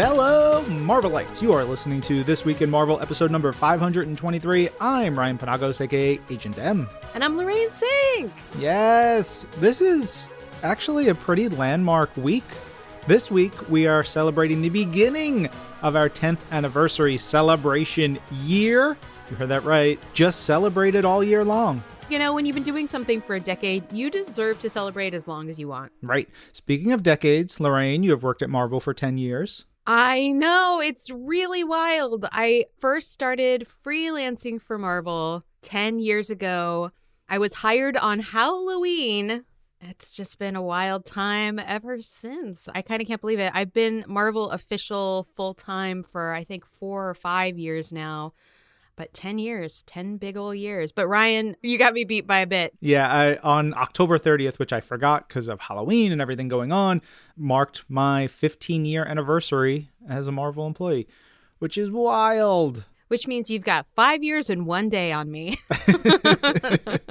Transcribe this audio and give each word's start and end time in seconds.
Hello, 0.00 0.62
Marvelites. 0.68 1.42
You 1.42 1.52
are 1.54 1.64
listening 1.64 2.00
to 2.02 2.22
This 2.22 2.44
Week 2.44 2.62
in 2.62 2.70
Marvel, 2.70 3.00
episode 3.00 3.32
number 3.32 3.50
523. 3.50 4.68
I'm 4.80 5.18
Ryan 5.18 5.36
Penagos, 5.36 5.80
aka 5.80 6.20
Agent 6.30 6.56
M. 6.56 6.88
And 7.14 7.24
I'm 7.24 7.36
Lorraine 7.36 7.68
Cink. 7.70 8.30
Yes, 8.60 9.44
this 9.56 9.80
is 9.80 10.28
actually 10.62 11.08
a 11.08 11.16
pretty 11.16 11.48
landmark 11.48 12.16
week. 12.16 12.44
This 13.08 13.28
week, 13.28 13.68
we 13.68 13.88
are 13.88 14.04
celebrating 14.04 14.62
the 14.62 14.68
beginning 14.68 15.50
of 15.82 15.96
our 15.96 16.08
10th 16.08 16.48
anniversary 16.52 17.16
celebration 17.16 18.20
year. 18.44 18.96
You 19.30 19.36
heard 19.36 19.48
that 19.48 19.64
right. 19.64 19.98
Just 20.12 20.44
celebrated 20.44 21.04
all 21.04 21.24
year 21.24 21.44
long. 21.44 21.82
You 22.08 22.20
know, 22.20 22.32
when 22.32 22.46
you've 22.46 22.54
been 22.54 22.62
doing 22.62 22.86
something 22.86 23.20
for 23.20 23.34
a 23.34 23.40
decade, 23.40 23.92
you 23.92 24.10
deserve 24.10 24.60
to 24.60 24.70
celebrate 24.70 25.12
as 25.12 25.26
long 25.26 25.50
as 25.50 25.58
you 25.58 25.66
want. 25.66 25.90
Right. 26.02 26.28
Speaking 26.52 26.92
of 26.92 27.02
decades, 27.02 27.58
Lorraine, 27.58 28.04
you 28.04 28.12
have 28.12 28.22
worked 28.22 28.42
at 28.42 28.48
Marvel 28.48 28.78
for 28.78 28.94
10 28.94 29.18
years. 29.18 29.64
I 29.90 30.32
know, 30.32 30.82
it's 30.84 31.10
really 31.10 31.64
wild. 31.64 32.26
I 32.30 32.66
first 32.76 33.10
started 33.10 33.66
freelancing 33.66 34.60
for 34.60 34.76
Marvel 34.76 35.44
10 35.62 35.98
years 35.98 36.28
ago. 36.28 36.90
I 37.26 37.38
was 37.38 37.54
hired 37.54 37.96
on 37.96 38.18
Halloween. 38.18 39.44
It's 39.80 40.14
just 40.14 40.38
been 40.38 40.56
a 40.56 40.62
wild 40.62 41.06
time 41.06 41.58
ever 41.58 42.02
since. 42.02 42.68
I 42.74 42.82
kind 42.82 43.00
of 43.00 43.08
can't 43.08 43.22
believe 43.22 43.38
it. 43.38 43.50
I've 43.54 43.72
been 43.72 44.04
Marvel 44.06 44.50
official 44.50 45.22
full 45.34 45.54
time 45.54 46.02
for 46.02 46.34
I 46.34 46.44
think 46.44 46.66
four 46.66 47.08
or 47.08 47.14
five 47.14 47.58
years 47.58 47.90
now 47.90 48.34
but 48.98 49.14
10 49.14 49.38
years 49.38 49.82
10 49.84 50.16
big 50.18 50.36
old 50.36 50.56
years 50.56 50.92
but 50.92 51.06
ryan 51.06 51.56
you 51.62 51.78
got 51.78 51.94
me 51.94 52.04
beat 52.04 52.26
by 52.26 52.40
a 52.40 52.46
bit 52.46 52.74
Yeah, 52.80 53.08
I, 53.08 53.36
on 53.38 53.72
October 53.74 54.18
30th, 54.18 54.58
which 54.58 54.72
I 54.72 54.80
forgot 54.80 55.28
because 55.28 55.48
of 55.48 55.60
Halloween 55.60 56.12
and 56.12 56.20
everything 56.20 56.48
going 56.48 56.72
on, 56.72 57.00
marked 57.36 57.84
my 57.88 58.26
15 58.26 58.84
year 58.84 59.04
anniversary 59.04 59.88
as 60.08 60.26
a 60.26 60.32
Marvel 60.32 60.66
employee, 60.66 61.06
which 61.60 61.78
is 61.78 61.90
wild. 61.90 62.84
which 63.06 63.26
means 63.26 63.48
you've 63.48 63.64
got 63.64 63.86
five 63.86 64.22
years 64.24 64.50
and 64.50 64.66
one 64.66 64.88
day 64.88 65.12
on 65.12 65.30
me 65.30 65.58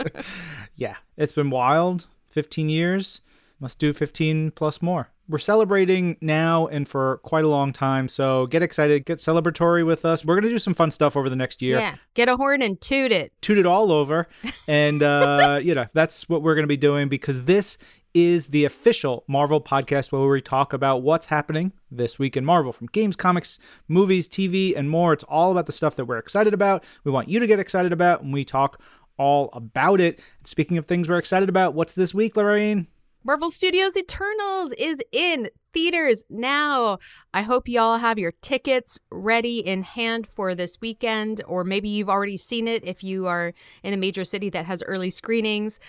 Yeah, 0.75 0.95
it's 1.15 1.31
been 1.31 1.49
wild. 1.49 2.07
15 2.29 2.69
years. 2.69 3.21
Let's 3.59 3.75
do 3.75 3.93
15 3.93 4.51
plus 4.51 4.81
more. 4.81 5.09
We're 5.29 5.37
celebrating 5.39 6.17
now 6.21 6.67
and 6.67 6.87
for 6.87 7.17
quite 7.23 7.43
a 7.45 7.47
long 7.47 7.73
time, 7.73 8.07
so 8.07 8.47
get 8.47 8.61
excited, 8.63 9.05
get 9.05 9.19
celebratory 9.19 9.85
with 9.85 10.05
us. 10.05 10.23
We're 10.23 10.35
going 10.35 10.43
to 10.43 10.49
do 10.49 10.59
some 10.59 10.73
fun 10.73 10.91
stuff 10.91 11.17
over 11.17 11.29
the 11.29 11.35
next 11.35 11.61
year. 11.61 11.79
yeah 11.79 11.95
get 12.13 12.27
a 12.29 12.35
horn 12.35 12.61
and 12.63 12.79
toot 12.81 13.11
it 13.11 13.31
toot 13.41 13.57
it 13.57 13.65
all 13.65 13.91
over. 13.91 14.27
And, 14.69 15.01
uh, 15.01 15.61
you 15.63 15.73
know, 15.73 15.85
that's 15.93 16.27
what 16.27 16.41
we're 16.41 16.53
going 16.53 16.63
to 16.63 16.67
be 16.67 16.75
doing 16.75 17.07
because 17.07 17.45
this 17.45 17.77
is 18.13 18.47
the 18.47 18.65
official 18.65 19.23
Marvel 19.27 19.61
podcast 19.61 20.11
where 20.11 20.27
we 20.27 20.41
talk 20.41 20.73
about 20.73 21.03
what's 21.03 21.27
happening 21.27 21.71
this 21.89 22.19
week 22.19 22.35
in 22.35 22.43
Marvel 22.43 22.73
from 22.73 22.87
games, 22.87 23.15
comics, 23.15 23.59
movies, 23.87 24.27
TV, 24.27 24.75
and 24.75 24.89
more. 24.89 25.13
It's 25.13 25.23
all 25.23 25.51
about 25.51 25.67
the 25.67 25.71
stuff 25.71 25.95
that 25.95 26.05
we're 26.05 26.17
excited 26.17 26.53
about. 26.53 26.83
We 27.05 27.11
want 27.11 27.29
you 27.29 27.39
to 27.39 27.47
get 27.47 27.59
excited 27.59 27.93
about, 27.93 28.23
and 28.23 28.33
we 28.33 28.43
talk 28.43 28.81
all 29.17 29.49
about 29.53 30.01
it. 30.01 30.19
And 30.39 30.47
speaking 30.47 30.77
of 30.77 30.85
things 30.85 31.07
we're 31.07 31.17
excited 31.17 31.47
about, 31.47 31.73
what's 31.73 31.93
this 31.93 32.13
week, 32.13 32.35
Lorraine? 32.35 32.87
Marvel 33.23 33.51
Studios 33.51 33.97
Eternals 33.97 34.71
is 34.77 35.01
in 35.11 35.49
theaters 35.73 36.23
now. 36.29 36.97
I 37.33 37.41
hope 37.41 37.67
y'all 37.67 37.97
have 37.97 38.17
your 38.17 38.31
tickets 38.41 38.99
ready 39.11 39.59
in 39.59 39.83
hand 39.83 40.27
for 40.27 40.55
this 40.55 40.79
weekend, 40.79 41.41
or 41.45 41.63
maybe 41.63 41.89
you've 41.89 42.09
already 42.09 42.37
seen 42.37 42.67
it 42.67 42.85
if 42.85 43.03
you 43.03 43.27
are 43.27 43.53
in 43.83 43.93
a 43.93 43.97
major 43.97 44.23
city 44.23 44.49
that 44.51 44.65
has 44.65 44.81
early 44.83 45.09
screenings. 45.09 45.79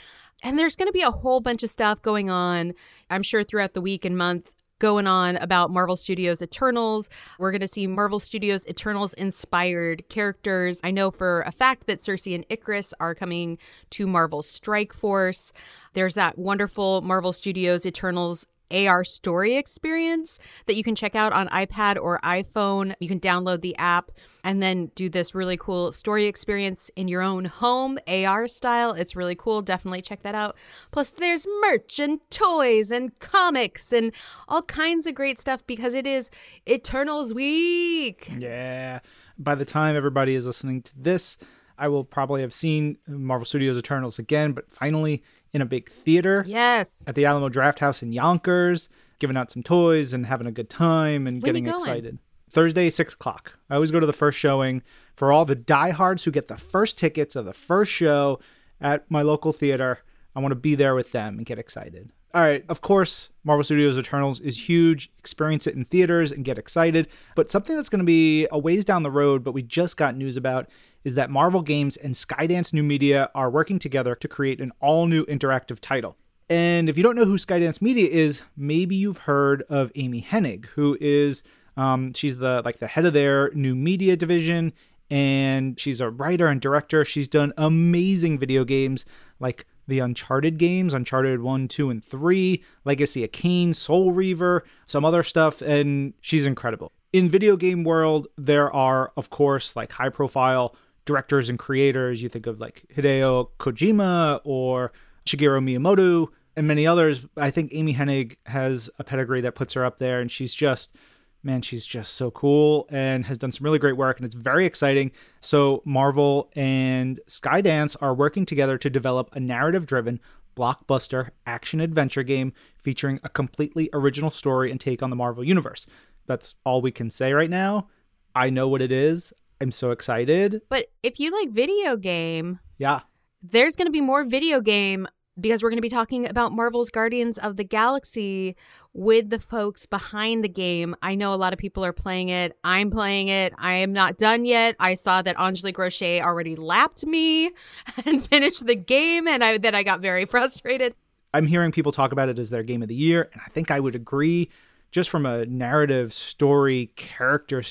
And 0.43 0.59
there's 0.59 0.77
going 0.77 0.89
to 0.89 0.93
be 0.93 1.03
a 1.03 1.11
whole 1.11 1.41
bunch 1.41 1.63
of 1.63 1.71
stuff 1.71 2.03
going 2.03 2.29
on, 2.31 2.73
I'm 3.11 3.23
sure, 3.23 3.45
throughout 3.45 3.75
the 3.75 3.81
week 3.81 4.05
and 4.05 4.17
month 4.17 4.53
going 4.79 5.07
on 5.07 5.37
about 5.37 5.71
Marvel 5.71 5.97
Studios 5.97 6.43
Eternals. 6.43 7.09
We're 7.39 7.51
going 7.51 7.61
to 7.61 7.69
see 7.69 7.87
Marvel 7.87 8.21
Studios 8.21 8.67
Eternals 8.67 9.15
inspired 9.15 10.09
characters. 10.09 10.81
I 10.85 10.91
know 10.91 11.11
for 11.11 11.43
a 11.43 11.53
fact 11.53 11.87
that 11.87 12.01
Cersei 12.01 12.35
and 12.35 12.47
Icarus 12.49 12.95
are 13.01 13.15
coming 13.15 13.59
to 13.91 14.07
Marvel 14.07 14.43
Strike 14.43 14.93
Force. 14.93 15.53
There's 15.95 16.15
that 16.15 16.39
wonderful 16.39 17.01
Marvel 17.03 17.33
Studios 17.33 17.87
Eternals 17.87 18.47
AR 18.71 19.05
story 19.05 19.57
experience 19.57 20.39
that 20.67 20.77
you 20.77 20.83
can 20.83 20.95
check 20.95 21.15
out 21.15 21.33
on 21.33 21.49
iPad 21.49 21.97
or 22.01 22.21
iPhone. 22.23 22.95
You 23.01 23.09
can 23.09 23.21
download 23.21 23.61
the 23.61 23.77
app 23.77 24.11
and 24.45 24.63
then 24.63 24.91
do 24.95 25.09
this 25.09 25.35
really 25.35 25.57
cool 25.57 25.93
story 25.93 26.25
experience 26.27 26.91
in 26.97 27.09
your 27.09 27.23
own 27.23 27.47
home, 27.47 27.99
AR 28.07 28.47
style. 28.47 28.93
It's 28.93 29.17
really 29.17 29.35
cool. 29.35 29.63
Definitely 29.63 30.03
check 30.03 30.23
that 30.23 30.35
out. 30.35 30.57
Plus, 30.91 31.11
there's 31.11 31.47
merch 31.63 31.99
and 31.99 32.21
toys 32.31 32.91
and 32.91 33.19
comics 33.19 33.93
and 33.93 34.13
all 34.49 34.63
kinds 34.63 35.07
of 35.07 35.15
great 35.15 35.41
stuff 35.41 35.67
because 35.67 35.95
it 35.95 36.07
is 36.07 36.31
Eternals 36.69 37.35
Week. 37.35 38.31
Yeah. 38.39 39.01
By 39.39 39.55
the 39.55 39.65
time 39.65 39.97
everybody 39.97 40.35
is 40.35 40.47
listening 40.47 40.83
to 40.83 40.93
this, 40.99 41.39
I 41.79 41.89
will 41.89 42.05
probably 42.05 42.41
have 42.41 42.53
seen 42.53 42.99
Marvel 43.07 43.45
Studios 43.45 43.77
Eternals 43.77 44.19
again, 44.19 44.53
but 44.53 44.71
finally 44.71 45.23
in 45.53 45.63
a 45.63 45.67
big 45.67 45.89
theater. 45.91 46.45
Yes. 46.47 47.05
at 47.07 47.15
the 47.15 47.25
Alamo 47.25 47.49
Drafthouse 47.49 48.03
in 48.03 48.13
Yonkers, 48.13 48.89
giving 49.19 49.37
out 49.37 49.51
some 49.51 49.63
toys 49.63 50.13
and 50.13 50.27
having 50.27 50.47
a 50.47 50.53
good 50.53 50.71
time 50.71 51.27
and 51.27 51.43
When 51.43 51.49
getting 51.49 51.67
excited. 51.67 52.19
Thursday, 52.51 52.89
six 52.89 53.15
o'clock. 53.15 53.59
I 53.69 53.75
always 53.75 53.91
go 53.91 54.01
to 54.01 54.07
the 54.07 54.13
first 54.13 54.39
showing 54.39 54.83
for 55.17 55.33
all 55.33 55.45
the 55.45 55.55
diehards 55.55 56.25
who 56.25 56.31
get 56.31 56.49
the 56.49 56.57
first 56.57 56.97
tickets 56.97 57.37
of 57.37 57.45
the 57.45 57.53
first 57.53 57.93
show 57.93 58.41
at 58.81 59.11
my 59.11 59.23
local 59.23 59.53
theater. 59.53 60.01
I 60.35 60.41
want 60.41 60.53
to 60.53 60.57
be 60.57 60.75
there 60.75 60.95
with 60.95 61.13
them 61.13 61.37
and 61.37 61.47
get 61.47 61.59
excited. 61.59 62.11
All 62.35 62.43
right, 62.43 62.63
of 62.69 62.83
course, 62.83 63.31
Marvel 63.43 63.65
Studios 63.65 63.97
Eternals 63.97 64.39
is 64.41 64.69
huge. 64.69 65.11
Experience 65.19 65.67
it 65.67 65.75
in 65.75 65.87
theaters 65.87 66.31
and 66.31 66.45
get 66.45 66.59
excited. 66.59 67.09
But 67.35 67.51
something 67.51 67.75
that's 67.75 67.89
going 67.89 68.01
to 68.01 68.05
be 68.05 68.47
a 68.53 68.59
ways 68.59 68.85
down 68.85 69.03
the 69.03 69.11
road, 69.11 69.43
but 69.43 69.53
we 69.53 69.63
just 69.63 69.97
got 69.97 70.15
news 70.15 70.37
about, 70.37 70.69
is 71.09 71.15
that 71.15 71.31
Marvel 71.31 71.63
Games 71.63 71.97
and 71.97 72.15
Skydance 72.15 72.75
New 72.75 72.83
Media 72.83 73.31
are 73.35 73.49
working 73.49 73.79
together 73.79 74.15
to 74.15 74.29
create 74.29 74.61
an 74.61 74.73
all 74.79 75.07
new 75.07 75.25
interactive 75.25 75.81
title. 75.81 76.19
And 76.51 76.87
if 76.91 76.99
you 76.99 77.03
don't 77.03 77.17
know 77.17 77.25
who 77.25 77.39
Skydance 77.39 77.81
Media 77.81 78.11
is, 78.11 78.43
maybe 78.59 78.95
you've 78.95 79.19
heard 79.19 79.63
of 79.71 79.91
Amy 79.95 80.21
Hennig, 80.21 80.67
who 80.67 80.99
is 81.01 81.43
um, 81.79 82.13
she's 82.13 82.37
the 82.37 82.61
like 82.63 82.79
the 82.79 82.89
head 82.89 83.07
of 83.07 83.15
their 83.15 83.51
new 83.55 83.75
media 83.75 84.17
division, 84.17 84.75
and 85.09 85.81
she's 85.81 86.03
a 86.03 86.11
writer 86.11 86.49
and 86.49 86.61
director. 86.61 87.07
She's 87.07 87.27
done 87.27 87.55
amazing 87.57 88.39
video 88.39 88.65
games 88.65 89.07
like 89.41 89.65
the 89.87 90.01
Uncharted 90.01 90.59
games, 90.59 90.93
Uncharted 90.93 91.41
1, 91.41 91.69
2, 91.69 91.89
and 91.89 92.05
3, 92.05 92.63
Legacy 92.85 93.25
of 93.25 93.33
Kain, 93.33 93.73
Soul 93.73 94.13
Reaver, 94.13 94.63
some 94.85 95.07
other 95.07 95.23
stuff, 95.23 95.63
and 95.63 96.13
she's 96.21 96.45
incredible. 96.45 96.93
In 97.15 97.31
video 97.31 97.57
game 97.57 97.85
world, 97.85 98.27
there 98.37 98.71
are, 98.71 99.11
of 99.17 99.31
course, 99.31 99.75
like 99.75 99.93
high 99.93 100.11
profile 100.11 100.77
directors 101.09 101.49
and 101.49 101.59
creators. 101.59 102.23
You 102.23 102.29
think 102.29 102.47
of 102.47 102.61
like 102.61 102.85
Hideo 102.95 103.49
Kojima 103.59 104.41
or 104.45 104.93
Shigeru 105.27 105.61
Miyamoto 105.65 106.29
and 106.55 106.69
many 106.69 106.87
others. 106.87 107.27
I 107.37 107.51
think 107.51 107.75
Amy 107.75 107.95
Hennig 107.95 108.37
has 108.47 108.91
a 108.99 109.05
pedigree 109.05 109.41
that 109.41 109.55
puts 109.55 109.73
her 109.73 109.85
up 109.85 109.99
there, 109.99 110.21
and 110.21 110.31
she's 110.31 110.55
just 110.55 110.95
man, 111.43 111.63
she's 111.63 111.87
just 111.87 112.15
so 112.15 112.31
cool 112.33 112.87
and 112.91 113.25
has 113.25 113.39
done 113.39 113.53
some 113.53 113.65
really 113.65 113.79
great 113.79 113.97
work, 113.97 114.19
and 114.19 114.27
it's 114.27 114.35
very 114.35 114.67
exciting. 114.67 115.11
So, 115.41 115.83
Marvel 115.85 116.51
and 116.57 117.21
Skydance 117.29 117.97
are 118.01 118.13
working 118.13 118.45
together 118.45 118.77
to 118.77 118.91
develop 118.91 119.31
a 119.33 119.41
narrative 119.41 119.87
driven 119.87 120.21
blockbuster 120.57 121.31
action 121.47 121.81
adventure 121.81 122.25
game 122.25 122.53
featuring 122.77 123.21
a 123.23 123.29
completely 123.29 123.89
original 123.93 124.31
story 124.31 124.71
and 124.71 124.81
take 124.81 125.03
on 125.03 125.11
the 125.11 125.17
Marvel 125.17 125.45
Universe. 125.45 125.87
That's 126.27 126.57
all 126.67 126.83
we 126.83 126.91
can 126.91 127.09
say 127.09 127.33
right 127.33 127.49
now. 127.49 127.89
I 128.35 128.51
know 128.51 128.69
what 128.69 128.83
it 128.83 128.93
is. 128.93 129.33
I'm 129.61 129.73
so 129.73 129.91
excited. 129.91 130.63
But 130.69 130.87
if 131.03 131.19
you 131.19 131.31
like 131.33 131.51
video 131.51 131.97
game, 131.97 132.61
Yeah. 132.79 133.01
there's 133.43 133.77
going 133.77 133.87
to 133.87 133.93
be 133.93 134.01
more 134.01 134.25
video 134.25 134.61
game 134.61 135.07
because 135.41 135.63
we're 135.63 135.71
going 135.71 135.79
to 135.79 135.83
be 135.83 135.89
talking 135.89 136.29
about 136.29 136.51
Marvel's 136.53 136.91
Guardians 136.91 137.39
of 137.39 137.57
the 137.57 137.63
Galaxy 137.65 138.57
with 138.93 139.31
the 139.31 139.39
folks 139.39 139.87
behind 139.87 140.43
the 140.43 140.49
game. 140.49 140.97
I 141.01 141.15
know 141.15 141.33
a 141.33 141.37
lot 141.37 141.53
of 141.53 141.59
people 141.61 141.85
are 141.85 141.93
playing 141.93 142.29
it. 142.29 142.57
I'm 142.65 142.91
playing 142.91 143.29
it. 143.29 143.53
I 143.57 143.75
am 143.75 143.93
not 143.93 144.19
done 144.19 144.45
yet. 144.45 144.75
I 144.81 144.95
saw 144.95 145.23
that 145.23 145.39
Angelique 145.39 145.77
Roché 145.77 146.21
already 146.21 146.57
lapped 146.57 147.07
me 147.07 147.53
and 148.05 148.25
finished 148.25 148.67
the 148.67 148.75
game, 148.75 149.29
and 149.29 149.45
I 149.45 149.59
then 149.59 149.77
I 149.77 149.85
got 149.85 150.01
very 150.01 150.25
frustrated. 150.27 150.95
I'm 151.33 151.47
hearing 151.47 151.71
people 151.73 151.93
talk 151.93 152.11
about 152.11 152.29
it 152.29 152.39
as 152.41 152.51
their 152.51 152.63
game 152.65 152.83
of 152.83 152.89
the 152.89 152.95
year, 152.97 153.29
and 153.33 153.41
I 153.45 153.51
think 153.51 153.71
I 153.71 153.79
would 153.81 153.95
agree. 153.95 154.51
Just 154.91 155.11
from 155.11 155.27
a 155.27 155.45
narrative, 155.47 156.13
story, 156.15 156.91
character 156.97 157.63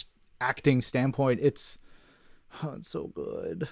acting 0.41 0.81
standpoint, 0.81 1.39
it's 1.41 1.77
oh, 2.63 2.73
it's 2.77 2.87
so 2.87 3.07
good. 3.07 3.67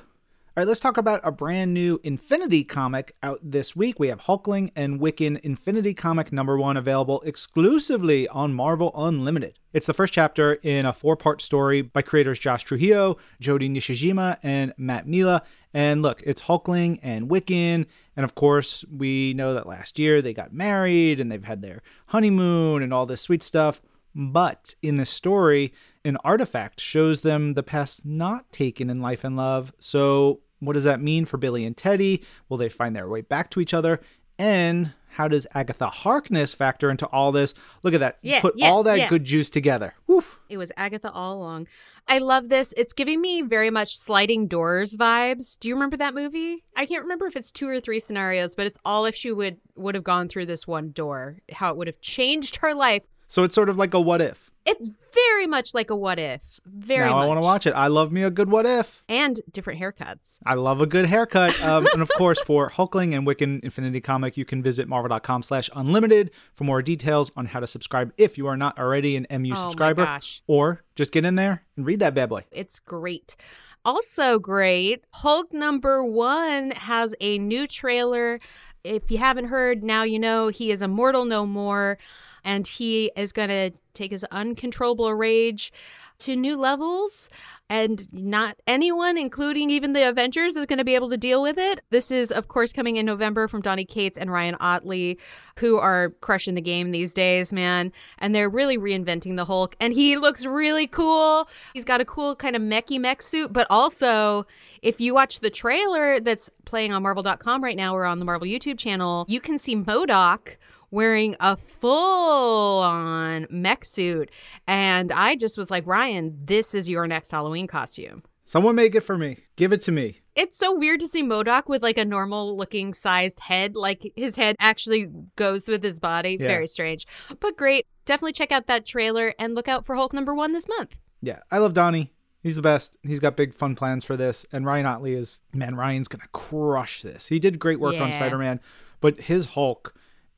All 0.57 0.61
right, 0.61 0.69
let's 0.69 0.79
talk 0.79 0.95
about 0.95 1.19
a 1.25 1.33
brand 1.33 1.73
new 1.73 1.99
Infinity 2.05 2.63
comic 2.63 3.13
out 3.21 3.39
this 3.43 3.75
week. 3.75 3.99
We 3.99 4.07
have 4.07 4.21
Hulkling 4.21 4.71
and 4.73 5.01
Wiccan 5.01 5.37
Infinity 5.41 5.93
comic 5.93 6.31
number 6.31 6.57
one 6.57 6.77
available 6.77 7.19
exclusively 7.25 8.25
on 8.29 8.53
Marvel 8.53 8.93
Unlimited. 8.95 9.59
It's 9.73 9.85
the 9.85 9.93
first 9.93 10.13
chapter 10.13 10.53
in 10.63 10.85
a 10.85 10.93
four 10.93 11.17
part 11.17 11.41
story 11.41 11.81
by 11.81 12.01
creators 12.03 12.39
Josh 12.39 12.63
Trujillo, 12.63 13.17
Jodi 13.41 13.67
Nishijima, 13.67 14.37
and 14.43 14.73
Matt 14.77 15.05
Milla. 15.05 15.41
And 15.73 16.01
look, 16.01 16.23
it's 16.25 16.43
Hulkling 16.43 16.99
and 17.03 17.29
Wiccan. 17.29 17.85
And 18.15 18.23
of 18.23 18.33
course, 18.33 18.85
we 18.89 19.33
know 19.33 19.53
that 19.55 19.67
last 19.67 19.99
year 19.99 20.21
they 20.21 20.33
got 20.33 20.53
married 20.53 21.19
and 21.19 21.29
they've 21.29 21.43
had 21.43 21.63
their 21.63 21.81
honeymoon 22.05 22.81
and 22.81 22.93
all 22.93 23.05
this 23.05 23.19
sweet 23.19 23.43
stuff. 23.43 23.81
But 24.15 24.73
in 24.81 24.95
this 24.97 25.09
story, 25.09 25.73
an 26.05 26.17
artifact 26.23 26.79
shows 26.79 27.21
them 27.21 27.53
the 27.53 27.63
past 27.63 28.05
not 28.05 28.49
taken 28.51 28.89
in 28.89 29.01
life 29.01 29.23
and 29.25 29.35
love. 29.35 29.73
So, 29.77 30.39
what 30.59 30.73
does 30.73 30.85
that 30.85 31.01
mean 31.01 31.25
for 31.25 31.37
Billy 31.37 31.65
and 31.65 31.75
Teddy? 31.75 32.23
Will 32.47 32.57
they 32.57 32.69
find 32.69 32.95
their 32.95 33.09
way 33.09 33.21
back 33.21 33.49
to 33.51 33.59
each 33.59 33.73
other? 33.73 33.99
And 34.39 34.93
how 35.09 35.27
does 35.27 35.47
Agatha 35.53 35.87
Harkness 35.87 36.53
factor 36.53 36.89
into 36.89 37.05
all 37.07 37.31
this? 37.31 37.53
Look 37.83 37.93
at 37.93 38.01
that. 38.01 38.17
Yeah, 38.21 38.41
Put 38.41 38.55
yeah, 38.57 38.69
all 38.69 38.83
that 38.83 38.97
yeah. 38.97 39.09
good 39.09 39.23
juice 39.23 39.49
together. 39.49 39.93
Woof. 40.07 40.39
It 40.49 40.57
was 40.57 40.71
Agatha 40.75 41.11
all 41.11 41.37
along. 41.37 41.67
I 42.07 42.19
love 42.19 42.49
this. 42.49 42.73
It's 42.77 42.93
giving 42.93 43.21
me 43.21 43.41
very 43.41 43.69
much 43.69 43.97
sliding 43.97 44.47
doors 44.47 44.95
vibes. 44.97 45.57
Do 45.59 45.69
you 45.69 45.75
remember 45.75 45.97
that 45.97 46.13
movie? 46.13 46.63
I 46.75 46.85
can't 46.85 47.03
remember 47.03 47.27
if 47.27 47.35
it's 47.35 47.51
two 47.51 47.67
or 47.67 47.79
three 47.79 47.99
scenarios, 47.99 48.55
but 48.55 48.67
it's 48.67 48.77
all 48.85 49.05
if 49.05 49.15
she 49.15 49.31
would 49.31 49.57
would 49.75 49.95
have 49.95 50.03
gone 50.03 50.27
through 50.27 50.45
this 50.45 50.67
one 50.67 50.91
door, 50.91 51.37
how 51.51 51.69
it 51.69 51.77
would 51.77 51.87
have 51.87 52.01
changed 52.01 52.57
her 52.57 52.73
life. 52.73 53.05
So 53.27 53.43
it's 53.43 53.55
sort 53.55 53.69
of 53.69 53.77
like 53.77 53.93
a 53.93 53.99
what 53.99 54.21
if. 54.21 54.51
It's 54.65 54.89
very 55.13 55.45
much 55.45 55.75
like 55.75 55.91
a 55.91 55.95
what 55.95 56.17
if. 56.17 56.59
Very 56.65 57.05
now 57.07 57.15
much. 57.17 57.23
I 57.23 57.27
want 57.27 57.37
to 57.37 57.41
watch 57.43 57.67
it. 57.67 57.71
I 57.71 57.85
love 57.87 58.11
me 58.11 58.23
a 58.23 58.31
good 58.31 58.49
what 58.49 58.65
if. 58.65 59.03
And 59.07 59.39
different 59.51 59.79
haircuts. 59.79 60.39
I 60.45 60.55
love 60.55 60.81
a 60.81 60.87
good 60.87 61.05
haircut. 61.05 61.59
Um, 61.61 61.87
and 61.93 62.01
of 62.01 62.09
course, 62.17 62.39
for 62.41 62.71
Hulkling 62.71 63.13
and 63.15 63.27
Wiccan 63.27 63.63
Infinity 63.63 64.01
Comic, 64.01 64.37
you 64.37 64.45
can 64.45 64.63
visit 64.63 64.87
marvel.com 64.87 65.43
slash 65.43 65.69
unlimited 65.75 66.31
for 66.55 66.63
more 66.63 66.81
details 66.81 67.31
on 67.35 67.45
how 67.45 67.59
to 67.59 67.67
subscribe 67.67 68.11
if 68.17 68.37
you 68.39 68.47
are 68.47 68.57
not 68.57 68.77
already 68.79 69.15
an 69.15 69.27
MU 69.29 69.51
Oh 69.51 69.55
my 69.55 69.61
subscriber. 69.61 70.03
gosh. 70.05 70.41
Or 70.47 70.81
just 70.95 71.11
get 71.11 71.25
in 71.25 71.35
there 71.35 71.63
and 71.77 71.85
read 71.85 71.99
that 71.99 72.15
bad 72.15 72.29
boy. 72.29 72.45
It's 72.51 72.79
great. 72.79 73.35
Also 73.83 74.39
great, 74.39 75.03
Hulk 75.13 75.53
number 75.53 76.03
one 76.03 76.71
has 76.71 77.13
a 77.21 77.37
new 77.37 77.67
trailer. 77.67 78.39
If 78.83 79.11
you 79.11 79.19
haven't 79.19 79.45
heard, 79.45 79.83
now 79.83 80.01
you 80.01 80.17
know 80.17 80.47
he 80.47 80.71
is 80.71 80.81
immortal 80.81 81.23
no 81.25 81.45
more, 81.45 81.99
and 82.45 82.65
he 82.65 83.11
is 83.17 83.33
going 83.33 83.49
to 83.49 83.71
take 83.93 84.11
his 84.11 84.23
uncontrollable 84.31 85.13
rage 85.13 85.73
to 86.19 86.35
new 86.35 86.55
levels. 86.55 87.29
And 87.67 88.07
not 88.13 88.57
anyone, 88.67 89.17
including 89.17 89.71
even 89.71 89.93
the 89.93 90.07
Avengers, 90.07 90.55
is 90.55 90.67
going 90.67 90.77
to 90.77 90.85
be 90.85 90.93
able 90.93 91.09
to 91.09 91.17
deal 91.17 91.41
with 91.41 91.57
it. 91.57 91.81
This 91.89 92.11
is, 92.11 92.31
of 92.31 92.47
course, 92.47 92.71
coming 92.71 92.97
in 92.97 93.07
November 93.07 93.47
from 93.47 93.61
Donny 93.61 93.85
Cates 93.85 94.19
and 94.19 94.31
Ryan 94.31 94.55
Ottley, 94.59 95.17
who 95.57 95.77
are 95.77 96.11
crushing 96.21 96.53
the 96.53 96.61
game 96.61 96.91
these 96.91 97.11
days, 97.11 97.51
man. 97.51 97.91
And 98.19 98.35
they're 98.35 98.51
really 98.51 98.77
reinventing 98.77 99.35
the 99.35 99.45
Hulk. 99.45 99.75
And 99.81 99.93
he 99.93 100.15
looks 100.15 100.45
really 100.45 100.85
cool. 100.85 101.49
He's 101.73 101.85
got 101.85 102.01
a 102.01 102.05
cool 102.05 102.35
kind 102.35 102.55
of 102.55 102.61
mechy 102.61 102.99
mech 102.99 103.23
suit, 103.23 103.51
but 103.51 103.65
also, 103.71 104.45
if 104.83 105.01
you 105.01 105.15
watch 105.15 105.39
the 105.39 105.49
trailer 105.49 106.19
that's 106.19 106.51
playing 106.65 106.93
on 106.93 107.01
Marvel.com 107.01 107.63
right 107.63 107.75
now 107.75 107.95
or 107.95 108.05
on 108.05 108.19
the 108.19 108.25
Marvel 108.25 108.47
YouTube 108.47 108.77
channel, 108.77 109.25
you 109.27 109.41
can 109.41 109.57
see 109.57 109.75
MODOK 109.75 110.57
wearing 110.95 111.35
a 111.41 111.57
full 111.57 112.81
on 112.81 113.45
mech 113.49 113.83
suit. 113.85 114.31
And 114.65 115.11
I 115.11 115.35
just 115.35 115.57
was 115.57 115.69
like, 115.69 115.85
Ryan, 115.85 116.39
this 116.43 116.73
is 116.73 116.89
your 116.89 117.05
next 117.05 117.31
Halloween 117.31 117.67
costume. 117.67 118.23
Someone 118.45 118.75
make 118.75 118.95
it 118.95 119.01
for 119.01 119.17
me. 119.17 119.39
Give 119.57 119.73
it 119.73 119.81
to 119.81 119.91
me. 119.91 120.21
It's 120.35 120.57
so 120.57 120.73
weird 120.75 120.99
to 121.01 121.07
see 121.07 121.23
MODOK 121.23 121.67
with 121.67 121.83
like 121.83 121.97
a 121.97 122.05
normal 122.05 122.55
looking 122.55 122.93
sized 122.93 123.39
head. 123.39 123.75
Like 123.75 124.11
his 124.15 124.35
head 124.35 124.55
actually 124.59 125.09
goes 125.35 125.67
with 125.67 125.83
his 125.83 125.99
body. 125.99 126.37
Yeah. 126.39 126.47
Very 126.47 126.67
strange, 126.67 127.05
but 127.39 127.57
great. 127.57 127.85
Definitely 128.05 128.33
check 128.33 128.51
out 128.51 128.67
that 128.67 128.85
trailer 128.85 129.33
and 129.39 129.55
look 129.55 129.67
out 129.67 129.85
for 129.85 129.95
Hulk 129.95 130.13
number 130.13 130.33
one 130.33 130.53
this 130.53 130.67
month. 130.67 130.97
Yeah, 131.21 131.39
I 131.51 131.57
love 131.57 131.73
Donny. 131.73 132.13
He's 132.43 132.55
the 132.55 132.61
best. 132.61 132.95
He's 133.01 133.19
got 133.19 133.35
big 133.35 133.55
fun 133.55 133.75
plans 133.75 134.05
for 134.05 134.15
this. 134.15 134.45
And 134.51 134.65
Ryan 134.65 134.85
Ottley 134.85 135.15
is, 135.15 135.41
man, 135.51 135.75
Ryan's 135.75 136.07
going 136.07 136.21
to 136.21 136.27
crush 136.27 137.01
this. 137.01 137.27
He 137.27 137.39
did 137.39 137.57
great 137.57 137.79
work 137.79 137.99
on 137.99 138.11
Spider 138.11 138.37
Man, 138.37 138.59
but 139.01 139.21
his 139.21 139.45
Hulk 139.47 139.95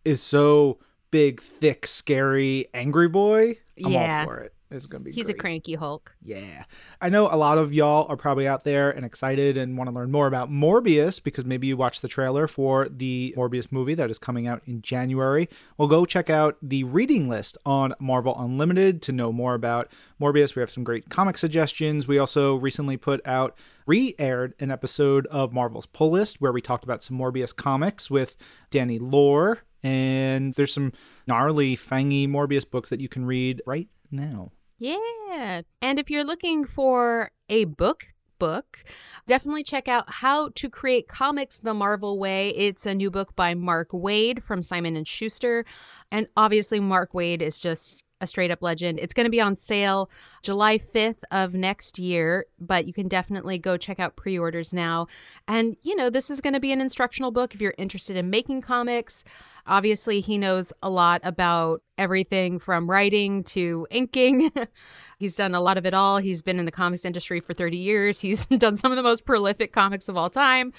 is 0.08 0.22
so 0.22 0.80
big, 1.12 1.42
thick, 1.42 1.86
scary, 1.86 2.68
angry 2.74 3.08
boy. 3.08 3.58
I'm 3.84 3.92
Yeah. 3.92 4.20
all 4.22 4.26
for 4.28 4.38
it. 4.40 4.54
It's 4.70 4.86
to 4.86 5.00
be 5.00 5.14
He's 5.14 5.26
great. 5.28 5.36
a 5.38 5.40
cranky 5.40 5.76
Hulk. 5.76 6.14
Yeah. 6.22 6.66
I 7.00 7.08
know 7.08 7.30
a 7.32 7.38
lot 7.38 7.58
of 7.58 7.74
y'all 7.74 8.06
are 8.10 8.18
probably 8.18 8.46
out 8.50 8.66
there 8.66 8.92
and 8.92 9.06
excited 9.06 9.56
and 9.56 9.78
want 9.78 9.90
to 9.90 9.96
learn 9.96 10.12
more 10.12 10.28
about 10.28 10.52
Morbius 10.52 11.24
because 11.24 11.46
maybe 11.46 11.68
you 11.68 11.78
watched 11.78 12.02
the 12.02 12.10
trailer 12.10 12.48
for 12.48 12.90
the 12.90 13.34
Morbius 13.38 13.72
movie 13.72 13.94
that 13.96 14.12
is 14.12 14.20
coming 14.20 14.46
out 14.46 14.62
in 14.66 14.82
January. 14.82 15.48
Well, 15.78 15.88
go 15.88 16.04
check 16.06 16.30
out 16.30 16.58
the 16.62 16.84
reading 16.84 17.30
list 17.30 17.58
on 17.66 17.94
Marvel 17.98 18.36
Unlimited 18.38 19.02
to 19.04 19.14
know 19.14 19.32
more 19.32 19.54
about 19.54 19.90
Morbius. 20.20 20.54
We 20.54 20.60
have 20.60 20.70
some 20.72 20.84
great 20.84 21.08
comic 21.10 21.38
suggestions. 21.38 22.06
We 22.06 22.18
also 22.18 22.56
recently 22.56 22.98
put 22.98 23.26
out 23.26 23.58
re 23.86 24.16
aired 24.20 24.54
an 24.60 24.70
episode 24.70 25.28
of 25.28 25.54
Marvel's 25.54 25.86
Pull 25.86 26.12
List 26.12 26.42
where 26.42 26.52
we 26.52 26.62
talked 26.62 26.84
about 26.84 27.02
some 27.02 27.18
Morbius 27.18 27.56
comics 27.56 28.12
with 28.12 28.36
Danny 28.70 29.00
Lore. 29.00 29.60
And 29.84 30.54
there's 30.56 30.74
some 30.74 30.94
gnarly, 31.28 31.76
fangy 31.76 32.28
Morbius 32.28 32.70
books 32.70 32.90
that 32.90 33.00
you 33.00 33.10
can 33.10 33.26
read 33.26 33.62
right 33.66 33.88
now. 34.12 34.52
Yeah. 34.78 35.62
And 35.82 36.00
if 36.00 36.10
you're 36.10 36.24
looking 36.24 36.66
for 36.66 37.32
a 37.50 37.66
book, 37.66 38.08
book, 38.40 38.84
definitely 39.26 39.64
check 39.64 39.88
out 39.88 40.06
How 40.08 40.50
to 40.56 40.70
Create 40.70 41.08
Comics 41.08 41.60
the 41.60 41.74
Marvel 41.74 42.20
Way. 42.20 42.50
It's 42.50 42.86
a 42.86 42.96
new 42.96 43.10
book 43.10 43.36
by 43.36 43.56
Mark 43.56 43.90
Waid 43.92 44.42
from 44.42 44.62
Simon 44.62 44.96
and 44.96 45.08
Schuster. 45.08 45.66
And 46.12 46.28
obviously 46.38 46.80
Mark 46.80 47.14
Waid 47.14 47.42
is 47.42 47.60
just 47.60 48.04
a 48.22 48.28
straight 48.28 48.52
up 48.52 48.62
legend. 48.62 49.00
It's 49.00 49.14
going 49.14 49.26
to 49.26 49.32
be 49.32 49.42
on 49.42 49.56
sale 49.56 50.10
July 50.42 50.78
5th 50.78 51.22
of 51.32 51.54
next 51.54 52.00
year, 52.00 52.46
but 52.60 52.86
you 52.86 52.94
can 52.94 53.08
definitely 53.08 53.58
go 53.58 53.78
check 53.78 54.00
out 54.00 54.16
pre-orders 54.16 54.74
now. 54.74 55.08
And 55.48 55.76
you 55.84 55.96
know, 55.96 56.10
this 56.10 56.30
is 56.30 56.42
going 56.42 56.54
to 56.54 56.60
be 56.60 56.72
an 56.72 56.82
instructional 56.82 57.32
book 57.32 57.54
if 57.54 57.62
you're 57.62 57.76
interested 57.78 58.18
in 58.18 58.30
making 58.30 58.62
comics. 58.62 59.24
Obviously, 59.68 60.22
he 60.22 60.38
knows 60.38 60.72
a 60.82 60.90
lot 60.90 61.20
about 61.24 61.82
everything 61.98 62.58
from 62.58 62.90
writing 62.90 63.44
to 63.44 63.86
inking. 63.92 64.52
He's 65.20 65.36
done 65.36 65.54
a 65.54 65.60
lot 65.60 65.78
of 65.78 65.86
it 65.86 65.94
all. 65.94 66.18
He's 66.18 66.42
been 66.42 66.60
in 66.60 66.66
the 66.66 66.72
comics 66.72 67.04
industry 67.04 67.42
for 67.42 67.54
30 67.54 67.76
years. 67.76 68.22
He's 68.22 68.46
done 68.58 68.78
some 68.78 68.92
of 68.92 68.96
the 68.96 69.04
most 69.04 69.26
prolific 69.26 69.74
comics 69.74 70.08
of 70.08 70.16
all 70.16 70.30
time. 70.30 70.72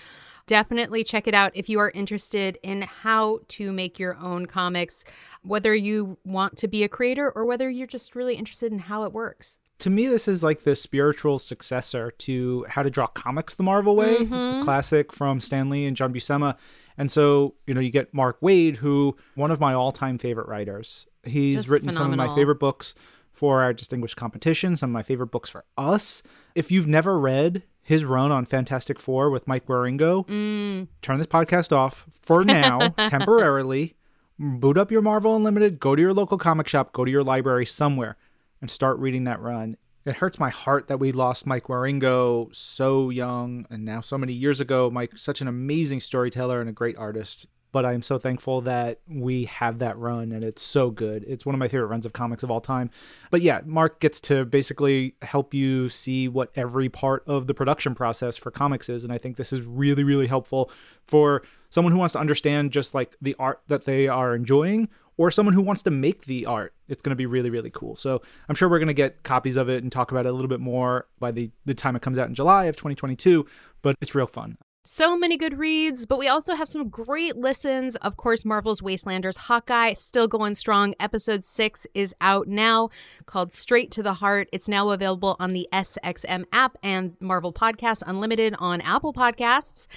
Definitely 0.48 1.04
check 1.04 1.28
it 1.28 1.34
out 1.34 1.52
if 1.54 1.68
you 1.68 1.78
are 1.78 1.90
interested 1.90 2.58
in 2.62 2.82
how 2.82 3.40
to 3.48 3.70
make 3.70 3.98
your 3.98 4.16
own 4.16 4.46
comics, 4.46 5.04
whether 5.42 5.74
you 5.74 6.16
want 6.24 6.56
to 6.56 6.68
be 6.68 6.82
a 6.82 6.88
creator 6.88 7.30
or 7.30 7.44
whether 7.44 7.68
you're 7.68 7.86
just 7.86 8.14
really 8.16 8.34
interested 8.34 8.72
in 8.72 8.78
how 8.80 9.04
it 9.04 9.12
works. 9.12 9.58
to 9.80 9.90
me 9.90 10.08
this 10.08 10.26
is 10.26 10.42
like 10.42 10.64
the 10.64 10.74
spiritual 10.74 11.38
successor 11.38 12.10
to 12.10 12.64
how 12.68 12.82
to 12.82 12.90
draw 12.90 13.06
comics 13.06 13.54
the 13.54 13.62
marvel 13.62 13.94
way 13.94 14.16
Mhm. 14.16 14.58
the 14.58 14.64
classic 14.64 15.12
from 15.12 15.40
stan 15.40 15.70
lee 15.70 15.86
and 15.86 15.96
john 15.96 16.12
buscema 16.12 16.56
and 16.96 17.12
so 17.12 17.54
you 17.64 17.74
know 17.74 17.80
you 17.80 17.90
get 17.90 18.12
mark 18.12 18.40
waid 18.40 18.78
who 18.78 19.16
one 19.36 19.52
of 19.52 19.60
my 19.60 19.72
all-time 19.74 20.18
favorite 20.18 20.48
writers 20.48 21.06
he's 21.22 21.54
Just 21.54 21.68
written 21.68 21.92
some 21.92 22.10
of 22.10 22.16
my 22.16 22.34
favorite 22.34 22.58
books 22.58 22.96
for 23.32 23.62
our 23.62 23.72
distinguished 23.72 24.16
competition 24.16 24.74
some 24.76 24.90
of 24.90 24.94
my 24.94 25.04
favorite 25.04 25.28
books 25.30 25.48
for 25.48 25.64
us 25.76 26.24
if 26.56 26.72
you've 26.72 26.88
never 26.88 27.16
read 27.16 27.62
his 27.88 28.04
run 28.04 28.30
on 28.30 28.44
fantastic 28.44 29.00
four 29.00 29.30
with 29.30 29.48
mike 29.48 29.64
wieringo. 29.64 30.26
Mm, 30.26 30.88
turn 31.00 31.16
this 31.16 31.26
podcast 31.26 31.72
off 31.72 32.04
for 32.20 32.44
now 32.44 32.88
temporarily. 33.08 33.96
Boot 34.38 34.76
up 34.76 34.90
your 34.90 35.00
marvel 35.00 35.34
unlimited. 35.34 35.80
Go 35.80 35.96
to 35.96 36.02
your 36.02 36.12
local 36.12 36.36
comic 36.36 36.68
shop. 36.68 36.92
Go 36.92 37.06
to 37.06 37.10
your 37.10 37.24
library 37.24 37.64
somewhere 37.64 38.18
and 38.60 38.70
start 38.70 38.98
reading 38.98 39.24
that 39.24 39.40
run. 39.40 39.78
It 40.04 40.16
hurts 40.16 40.38
my 40.38 40.50
heart 40.50 40.88
that 40.88 41.00
we 41.00 41.12
lost 41.12 41.46
mike 41.46 41.68
wieringo 41.68 42.54
so 42.54 43.08
young 43.08 43.64
and 43.70 43.86
now 43.86 44.02
so 44.02 44.18
many 44.18 44.34
years 44.34 44.60
ago. 44.60 44.90
Mike 44.90 45.16
such 45.16 45.40
an 45.40 45.48
amazing 45.48 46.00
storyteller 46.00 46.60
and 46.60 46.68
a 46.68 46.74
great 46.74 46.98
artist 46.98 47.46
but 47.72 47.84
i 47.84 47.92
am 47.92 48.02
so 48.02 48.18
thankful 48.18 48.60
that 48.60 49.00
we 49.08 49.44
have 49.44 49.78
that 49.78 49.96
run 49.98 50.32
and 50.32 50.44
it's 50.44 50.62
so 50.62 50.90
good. 50.90 51.24
It's 51.26 51.44
one 51.46 51.54
of 51.54 51.58
my 51.58 51.68
favorite 51.68 51.86
runs 51.86 52.06
of 52.06 52.12
comics 52.12 52.42
of 52.42 52.50
all 52.50 52.60
time. 52.60 52.90
But 53.30 53.42
yeah 53.42 53.60
mark 53.64 54.00
gets 54.00 54.20
to 54.20 54.44
basically 54.44 55.14
help 55.22 55.54
you 55.54 55.88
see 55.88 56.28
what 56.28 56.50
every 56.54 56.88
part 56.88 57.22
of 57.26 57.46
the 57.46 57.54
production 57.54 57.94
process 57.94 58.36
for 58.36 58.50
comics 58.50 58.88
is 58.88 59.04
and 59.04 59.12
i 59.12 59.18
think 59.18 59.36
this 59.36 59.52
is 59.52 59.62
really 59.62 60.04
really 60.04 60.26
helpful 60.26 60.70
for 61.06 61.42
someone 61.70 61.92
who 61.92 61.98
wants 61.98 62.12
to 62.12 62.18
understand 62.18 62.72
just 62.72 62.94
like 62.94 63.16
the 63.20 63.34
art 63.38 63.60
that 63.68 63.84
they 63.84 64.08
are 64.08 64.34
enjoying 64.34 64.88
or 65.16 65.30
someone 65.30 65.52
who 65.52 65.60
wants 65.60 65.82
to 65.82 65.90
make 65.90 66.26
the 66.26 66.46
art. 66.46 66.72
It's 66.88 67.02
going 67.02 67.10
to 67.10 67.16
be 67.16 67.26
really 67.26 67.50
really 67.50 67.70
cool. 67.70 67.96
So 67.96 68.22
i'm 68.48 68.54
sure 68.54 68.68
we're 68.68 68.78
going 68.78 68.88
to 68.88 68.94
get 68.94 69.22
copies 69.22 69.56
of 69.56 69.68
it 69.68 69.82
and 69.82 69.92
talk 69.92 70.10
about 70.10 70.26
it 70.26 70.30
a 70.30 70.32
little 70.32 70.48
bit 70.48 70.60
more 70.60 71.06
by 71.18 71.30
the, 71.30 71.50
the 71.66 71.74
time 71.74 71.96
it 71.96 72.02
comes 72.02 72.18
out 72.18 72.28
in 72.28 72.34
july 72.34 72.64
of 72.64 72.76
2022 72.76 73.46
but 73.82 73.96
it's 74.00 74.14
real 74.14 74.26
fun 74.26 74.56
so 74.88 75.18
many 75.18 75.36
good 75.36 75.58
reads, 75.58 76.06
but 76.06 76.18
we 76.18 76.28
also 76.28 76.54
have 76.54 76.68
some 76.68 76.88
great 76.88 77.36
listens. 77.36 77.94
Of 77.96 78.16
course, 78.16 78.44
Marvel's 78.44 78.80
Wastelanders 78.80 79.36
Hawkeye 79.36 79.92
still 79.92 80.26
going 80.26 80.54
strong. 80.54 80.94
Episode 80.98 81.44
six 81.44 81.86
is 81.94 82.14
out 82.22 82.48
now 82.48 82.88
called 83.26 83.52
Straight 83.52 83.90
to 83.92 84.02
the 84.02 84.14
Heart. 84.14 84.48
It's 84.50 84.66
now 84.66 84.88
available 84.88 85.36
on 85.38 85.52
the 85.52 85.68
SXM 85.72 86.46
app 86.52 86.78
and 86.82 87.16
Marvel 87.20 87.52
Podcasts 87.52 88.02
Unlimited 88.06 88.54
on 88.58 88.80
Apple 88.80 89.12
Podcasts. 89.12 89.88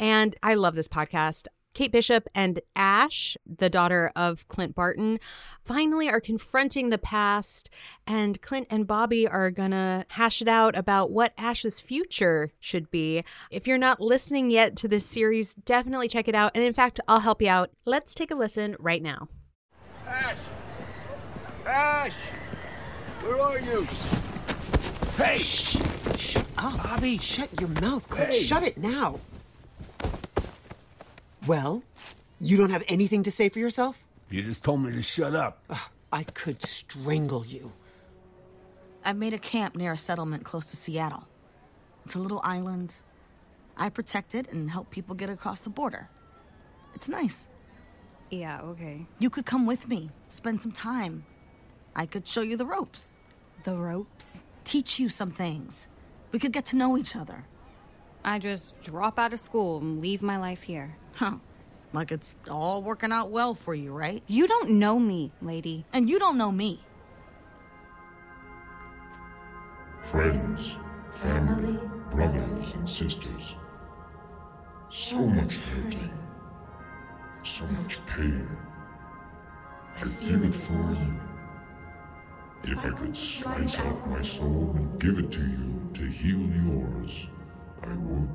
And 0.00 0.34
I 0.42 0.54
love 0.54 0.74
this 0.76 0.88
podcast. 0.88 1.48
Kate 1.78 1.92
Bishop 1.92 2.28
and 2.34 2.58
Ash, 2.74 3.36
the 3.46 3.70
daughter 3.70 4.10
of 4.16 4.48
Clint 4.48 4.74
Barton, 4.74 5.20
finally 5.62 6.10
are 6.10 6.18
confronting 6.18 6.88
the 6.88 6.98
past, 6.98 7.70
and 8.04 8.42
Clint 8.42 8.66
and 8.68 8.84
Bobby 8.84 9.28
are 9.28 9.52
gonna 9.52 10.04
hash 10.08 10.42
it 10.42 10.48
out 10.48 10.76
about 10.76 11.12
what 11.12 11.34
Ash's 11.38 11.78
future 11.78 12.50
should 12.58 12.90
be. 12.90 13.22
If 13.52 13.68
you're 13.68 13.78
not 13.78 14.00
listening 14.00 14.50
yet 14.50 14.74
to 14.78 14.88
this 14.88 15.06
series, 15.06 15.54
definitely 15.54 16.08
check 16.08 16.26
it 16.26 16.34
out. 16.34 16.50
And 16.56 16.64
in 16.64 16.72
fact, 16.72 16.98
I'll 17.06 17.20
help 17.20 17.40
you 17.40 17.48
out. 17.48 17.70
Let's 17.84 18.12
take 18.12 18.32
a 18.32 18.34
listen 18.34 18.74
right 18.80 19.00
now. 19.00 19.28
Ash! 20.04 20.48
Ash! 21.64 22.24
Where 23.22 23.40
are 23.40 23.60
you? 23.60 23.86
Hey! 25.16 25.38
Shh! 25.38 25.76
Shut 26.16 26.46
up. 26.58 26.76
Bobby! 26.82 27.18
Shut 27.18 27.48
your 27.60 27.68
mouth, 27.68 28.08
Clint. 28.08 28.32
Hey. 28.32 28.42
Shut 28.42 28.64
it 28.64 28.78
now. 28.78 29.20
Well, 31.48 31.82
you 32.42 32.58
don't 32.58 32.68
have 32.70 32.84
anything 32.88 33.22
to 33.22 33.30
say 33.30 33.48
for 33.48 33.58
yourself? 33.58 34.04
You 34.30 34.42
just 34.42 34.62
told 34.62 34.82
me 34.82 34.92
to 34.92 35.02
shut 35.02 35.34
up. 35.34 35.64
I 36.12 36.22
could 36.24 36.62
strangle 36.62 37.44
you. 37.46 37.72
I've 39.02 39.16
made 39.16 39.32
a 39.32 39.38
camp 39.38 39.74
near 39.74 39.92
a 39.92 39.96
settlement 39.96 40.44
close 40.44 40.66
to 40.66 40.76
Seattle. 40.76 41.26
It's 42.04 42.16
a 42.16 42.18
little 42.18 42.42
island. 42.44 42.94
I 43.78 43.88
protect 43.88 44.34
it 44.34 44.52
and 44.52 44.70
help 44.70 44.90
people 44.90 45.14
get 45.14 45.30
across 45.30 45.60
the 45.60 45.70
border. 45.70 46.06
It's 46.94 47.08
nice. 47.08 47.48
Yeah, 48.30 48.60
okay. 48.62 49.06
You 49.18 49.30
could 49.30 49.46
come 49.46 49.64
with 49.64 49.88
me, 49.88 50.10
spend 50.28 50.60
some 50.60 50.72
time. 50.72 51.24
I 51.96 52.04
could 52.04 52.28
show 52.28 52.42
you 52.42 52.58
the 52.58 52.66
ropes, 52.66 53.14
The 53.64 53.74
ropes? 53.74 54.42
teach 54.64 54.98
you 55.00 55.08
some 55.08 55.30
things. 55.30 55.88
We 56.30 56.38
could 56.38 56.52
get 56.52 56.66
to 56.66 56.76
know 56.76 56.98
each 56.98 57.16
other. 57.16 57.42
I 58.24 58.38
just 58.38 58.80
drop 58.82 59.18
out 59.18 59.32
of 59.32 59.40
school 59.40 59.78
and 59.78 60.00
leave 60.00 60.22
my 60.22 60.36
life 60.36 60.62
here. 60.62 60.96
Huh. 61.14 61.36
Like 61.92 62.12
it's 62.12 62.34
all 62.50 62.82
working 62.82 63.12
out 63.12 63.30
well 63.30 63.54
for 63.54 63.74
you, 63.74 63.92
right? 63.92 64.22
You 64.26 64.46
don't 64.46 64.70
know 64.70 64.98
me, 64.98 65.30
lady. 65.40 65.84
And 65.92 66.08
you 66.08 66.18
don't 66.18 66.36
know 66.36 66.52
me. 66.52 66.80
Friends, 70.02 70.78
family, 71.10 71.78
brothers 72.10 72.72
and 72.74 72.88
sisters. 72.88 73.54
So 74.88 75.18
much 75.18 75.56
hurting. 75.56 76.10
So 77.34 77.66
much 77.66 77.98
pain. 78.06 78.48
I 80.00 80.04
feel 80.04 80.44
it 80.44 80.54
for 80.54 80.72
you. 80.72 81.20
If 82.64 82.84
I 82.84 82.90
could 82.90 83.16
slice 83.16 83.78
out 83.80 84.10
my 84.10 84.22
soul 84.22 84.72
and 84.76 85.00
give 85.00 85.18
it 85.18 85.30
to 85.32 85.40
you 85.40 85.90
to 85.94 86.06
heal 86.06 86.38
yours, 86.38 87.28
I 87.82 87.94
would. 87.94 88.28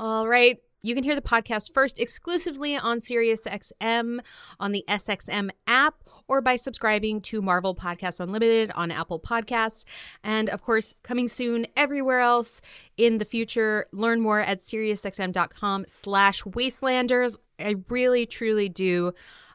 All 0.00 0.28
right. 0.28 0.58
You 0.82 0.94
can 0.94 1.02
hear 1.02 1.14
the 1.14 1.22
podcast 1.22 1.72
first 1.72 1.98
exclusively 1.98 2.76
on 2.76 2.98
SiriusXM 2.98 4.18
on 4.60 4.72
the 4.72 4.84
SXM 4.86 5.48
app 5.66 5.94
or 6.28 6.42
by 6.42 6.56
subscribing 6.56 7.22
to 7.22 7.40
Marvel 7.40 7.74
Podcast 7.74 8.20
Unlimited 8.20 8.70
on 8.74 8.90
Apple 8.90 9.18
Podcasts. 9.18 9.84
And 10.22 10.50
of 10.50 10.60
course, 10.60 10.94
coming 11.02 11.26
soon 11.26 11.66
everywhere 11.74 12.20
else 12.20 12.60
in 12.98 13.16
the 13.16 13.24
future. 13.24 13.86
Learn 13.92 14.20
more 14.20 14.40
at 14.40 14.58
SiriusXM.com 14.58 15.86
slash 15.88 16.42
Wastelanders. 16.42 17.38
I 17.58 17.76
really, 17.88 18.26
truly 18.26 18.68
do 18.68 19.14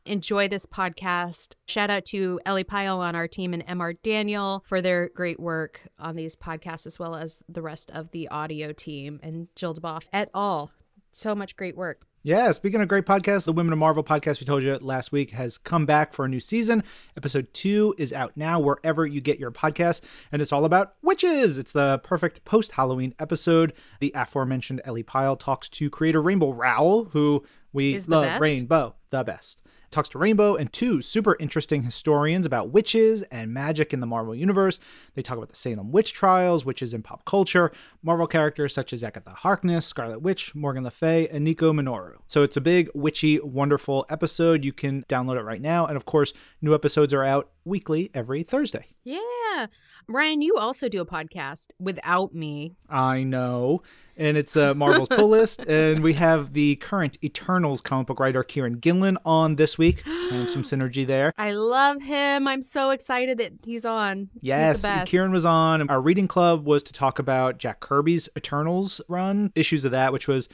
enjoy 0.10 0.48
this 0.48 0.66
podcast. 0.66 1.54
Shout 1.68 1.89
out 1.89 2.06
to 2.06 2.39
Ellie 2.46 2.63
Pyle 2.63 3.00
on 3.00 3.16
our 3.16 3.28
team 3.28 3.54
and 3.54 3.66
MR 3.68 3.96
Daniel 4.04 4.63
for 4.66 4.82
their 4.82 5.10
great 5.10 5.39
work 5.39 5.82
on 6.00 6.16
these 6.16 6.36
podcasts, 6.36 6.88
as 6.88 6.98
well 6.98 7.16
as 7.16 7.39
the 7.48 7.62
rest 7.62 7.92
of 7.92 8.12
the 8.12 8.28
audio 8.30 8.74
team 8.74 9.20
and 9.22 9.48
Jill 9.56 9.75
DuBoff 9.75 10.08
et 10.12 10.30
al. 10.34 10.72
So 11.12 11.36
much 11.36 11.56
great 11.56 11.78
work. 11.78 12.06
Yeah, 12.22 12.51
speaking 12.51 12.82
of 12.82 12.89
great 12.89 13.06
podcasts, 13.06 13.46
the 13.46 13.54
Women 13.54 13.72
of 13.72 13.80
Marvel 13.80 14.04
podcast 14.04 14.42
we 14.42 14.46
told 14.46 14.62
you 14.62 14.75
last 14.82 15.13
week 15.13 15.32
has 15.32 15.58
come 15.58 15.86
back 15.86 16.13
for 16.13 16.25
a 16.25 16.28
new 16.28 16.42
season. 16.42 16.84
Episode 17.16 17.54
two 17.54 17.96
is 17.98 18.12
out 18.12 18.36
now 18.36 18.60
wherever 18.60 19.06
you 19.06 19.22
get 19.22 19.39
your 19.39 19.51
podcasts, 19.51 20.01
and 20.32 20.42
it's 20.42 20.51
all 20.51 20.66
about 20.66 20.96
witches. 21.01 21.58
It's 21.58 21.72
the 21.72 22.00
perfect 22.04 22.44
post 22.44 22.74
Halloween 22.74 23.16
episode. 23.20 23.72
The 24.01 24.12
aforementioned 24.16 24.82
Ellie 24.84 25.01
Pyle 25.01 25.38
talks 25.38 25.70
to 25.70 25.89
creator 25.89 26.22
Rainbow 26.22 26.51
Rowell, 26.51 27.06
who 27.06 27.46
we 27.72 27.96
Is 27.96 28.10
love. 28.10 28.42
Rainbow, 28.42 28.96
the 29.12 29.24
best. 29.24 29.62
Talks 29.91 30.10
to 30.10 30.19
Rainbow 30.19 30.55
and 30.55 30.72
two 30.72 31.01
super 31.01 31.36
interesting 31.39 31.84
historians 31.84 32.46
about 32.46 32.69
witches 32.69 33.24
and 33.24 33.51
magic 33.51 33.93
in 33.93 34.00
the 34.00 34.05
Marvel 34.05 34.36
Universe. 34.36 34.79
They 35.15 35.22
talk 35.22 35.38
about 35.38 35.50
the 35.50 35.55
Salem 35.55 35.91
witch 35.91 36.13
trials, 36.13 36.63
witches 36.63 36.93
in 36.93 37.01
pop 37.01 37.25
culture, 37.25 37.72
Marvel 38.03 38.27
characters 38.27 38.74
such 38.74 38.93
as 38.93 39.03
Agatha 39.03 39.31
Harkness, 39.31 39.86
Scarlet 39.86 40.22
Witch, 40.22 40.53
Morgan 40.53 40.84
Le 40.84 40.91
Fay, 40.91 41.27
and 41.29 41.43
Nico 41.43 41.74
Minoru. 41.74 42.17
So 42.27 42.43
it's 42.43 42.58
a 42.58 42.62
big, 42.62 42.89
witchy, 42.93 43.39
wonderful 43.39 44.05
episode. 44.10 44.63
You 44.63 44.74
can 44.74 45.03
download 45.10 45.38
it 45.39 45.43
right 45.43 45.62
now. 45.62 45.86
And 45.86 45.98
of 45.98 46.05
course, 46.05 46.34
new 46.62 46.75
episodes 46.75 47.13
are 47.13 47.24
out 47.24 47.50
weekly 47.65 48.12
every 48.13 48.43
Thursday. 48.43 48.88
Yeah. 49.03 49.67
Ryan, 50.08 50.41
you 50.41 50.55
also 50.58 50.88
do 50.89 51.01
a 51.01 51.05
podcast 51.05 51.67
without 51.79 52.34
me. 52.34 52.75
I 52.89 53.24
know. 53.24 53.81
And 54.20 54.38
it's 54.38 54.56
uh, 54.58 54.74
Marvel's 54.76 55.08
pull 55.08 55.30
list. 55.40 55.62
And 55.62 56.04
we 56.04 56.14
have 56.14 56.54
the 56.54 56.76
current 56.76 57.18
Eternals 57.24 57.82
comic 57.82 58.08
book 58.08 58.20
writer 58.20 58.44
Kieron 58.44 58.80
Gillen 58.80 59.18
on 59.26 59.56
this 59.56 59.78
week. 59.78 60.04
Kind 60.04 60.44
of 60.44 60.50
some 60.50 60.64
synergy 60.64 61.08
there. 61.08 61.34
I 61.38 61.54
love 61.54 62.04
him. 62.04 62.48
I'm 62.48 62.62
so 62.62 62.92
excited 62.92 63.38
that 63.38 63.54
he's 63.66 63.86
on. 63.86 64.30
Yes, 64.42 64.82
best. 64.82 65.12
Kieron 65.12 65.32
was 65.32 65.46
on. 65.46 65.90
Our 65.90 66.02
reading 66.02 66.28
club 66.28 66.66
was 66.66 66.84
to 66.84 66.94
talk 66.94 67.18
about 67.18 67.58
Jack 67.58 67.80
Kirby's 67.80 68.30
Eternals 68.38 69.02
run, 69.08 69.52
issues 69.56 69.86
of 69.86 69.92
that, 69.92 70.14
which 70.14 70.28
was 70.28 70.50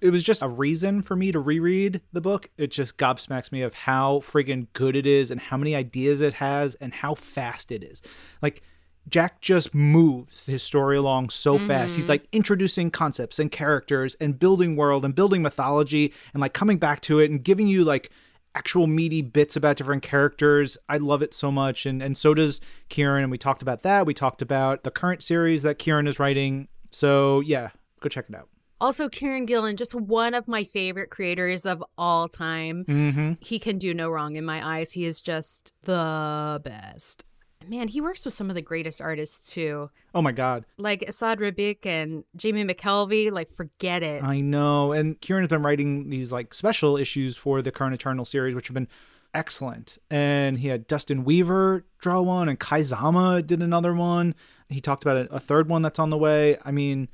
it 0.00 0.10
was 0.10 0.22
just 0.22 0.42
a 0.42 0.48
reason 0.48 1.02
for 1.02 1.16
me 1.16 1.32
to 1.32 1.40
reread 1.40 2.00
the 2.12 2.20
book. 2.20 2.50
It 2.56 2.68
just 2.70 2.98
gobsmacks 2.98 3.50
me 3.50 3.62
of 3.62 3.74
how 3.74 4.20
friggin' 4.20 4.68
good 4.72 4.94
it 4.94 5.06
is 5.06 5.30
and 5.30 5.40
how 5.40 5.56
many 5.56 5.74
ideas 5.74 6.20
it 6.20 6.34
has 6.34 6.76
and 6.76 6.94
how 6.94 7.14
fast 7.14 7.72
it 7.72 7.82
is. 7.82 8.00
Like 8.40 8.62
Jack 9.08 9.40
just 9.40 9.74
moves 9.74 10.46
his 10.46 10.62
story 10.62 10.96
along 10.96 11.30
so 11.30 11.58
fast. 11.58 11.96
He's 11.96 12.08
like 12.08 12.26
introducing 12.32 12.90
concepts 12.90 13.38
and 13.38 13.50
characters 13.50 14.14
and 14.20 14.38
building 14.38 14.76
world 14.76 15.04
and 15.04 15.14
building 15.14 15.42
mythology 15.42 16.12
and 16.34 16.40
like 16.40 16.52
coming 16.52 16.78
back 16.78 17.00
to 17.02 17.18
it 17.18 17.30
and 17.30 17.42
giving 17.42 17.68
you 17.68 17.84
like 17.84 18.10
actual 18.54 18.86
meaty 18.86 19.22
bits 19.22 19.56
about 19.56 19.76
different 19.76 20.02
characters. 20.02 20.76
I 20.88 20.96
love 20.98 21.22
it 21.22 21.34
so 21.34 21.50
much, 21.52 21.86
and 21.86 22.02
and 22.02 22.18
so 22.18 22.34
does 22.34 22.60
Kieron. 22.90 23.22
And 23.22 23.30
we 23.30 23.38
talked 23.38 23.62
about 23.62 23.82
that. 23.82 24.06
We 24.06 24.14
talked 24.14 24.42
about 24.42 24.82
the 24.82 24.90
current 24.90 25.22
series 25.22 25.62
that 25.62 25.78
Kieron 25.78 26.08
is 26.08 26.18
writing. 26.18 26.68
So 26.90 27.40
yeah, 27.40 27.70
go 28.00 28.08
check 28.08 28.26
it 28.28 28.34
out. 28.34 28.48
Also, 28.80 29.08
Kieron 29.08 29.46
Gillen, 29.46 29.76
just 29.76 29.94
one 29.94 30.34
of 30.34 30.46
my 30.46 30.62
favorite 30.62 31.10
creators 31.10 31.66
of 31.66 31.82
all 31.96 32.28
time. 32.28 32.84
Mm-hmm. 32.84 33.32
He 33.40 33.58
can 33.58 33.76
do 33.76 33.92
no 33.92 34.08
wrong 34.08 34.36
in 34.36 34.44
my 34.44 34.64
eyes. 34.64 34.92
He 34.92 35.04
is 35.04 35.20
just 35.20 35.72
the 35.82 36.60
best. 36.62 37.24
Man, 37.66 37.88
he 37.88 38.00
works 38.00 38.24
with 38.24 38.34
some 38.34 38.48
of 38.48 38.54
the 38.54 38.62
greatest 38.62 39.00
artists 39.00 39.50
too, 39.52 39.90
Oh 40.14 40.22
my 40.22 40.32
god, 40.32 40.64
like 40.78 41.04
Esad 41.06 41.38
Ribic 41.38 41.84
and 41.84 42.24
Jamie 42.36 42.64
McKelvie. 42.64 43.30
Like, 43.30 43.48
forget 43.48 44.02
it. 44.02 44.22
I 44.22 44.40
know. 44.40 44.92
And 44.92 45.20
Kieron 45.20 45.40
has 45.40 45.48
been 45.48 45.62
writing 45.62 46.08
these 46.08 46.32
like 46.32 46.54
special 46.54 46.96
issues 46.96 47.36
for 47.36 47.60
the 47.60 47.70
current 47.72 47.94
Eternal 47.94 48.24
series, 48.24 48.54
which 48.54 48.68
have 48.68 48.74
been 48.74 48.88
excellent. 49.34 49.98
And 50.10 50.58
he 50.58 50.68
had 50.68 50.86
Dustin 50.86 51.24
Weaver 51.24 51.84
draw 51.98 52.20
one, 52.20 52.48
and 52.48 52.58
Kei 52.58 52.82
Zama 52.82 53.42
did 53.42 53.62
another 53.62 53.94
one. 53.94 54.34
He 54.68 54.80
talked 54.80 55.02
about 55.02 55.16
a, 55.16 55.34
a 55.34 55.40
third 55.40 55.68
one 55.68 55.82
that's 55.82 55.98
on 55.98 56.10
the 56.10 56.18
way. 56.18 56.56
I 56.64 56.70
mean, 56.70 57.08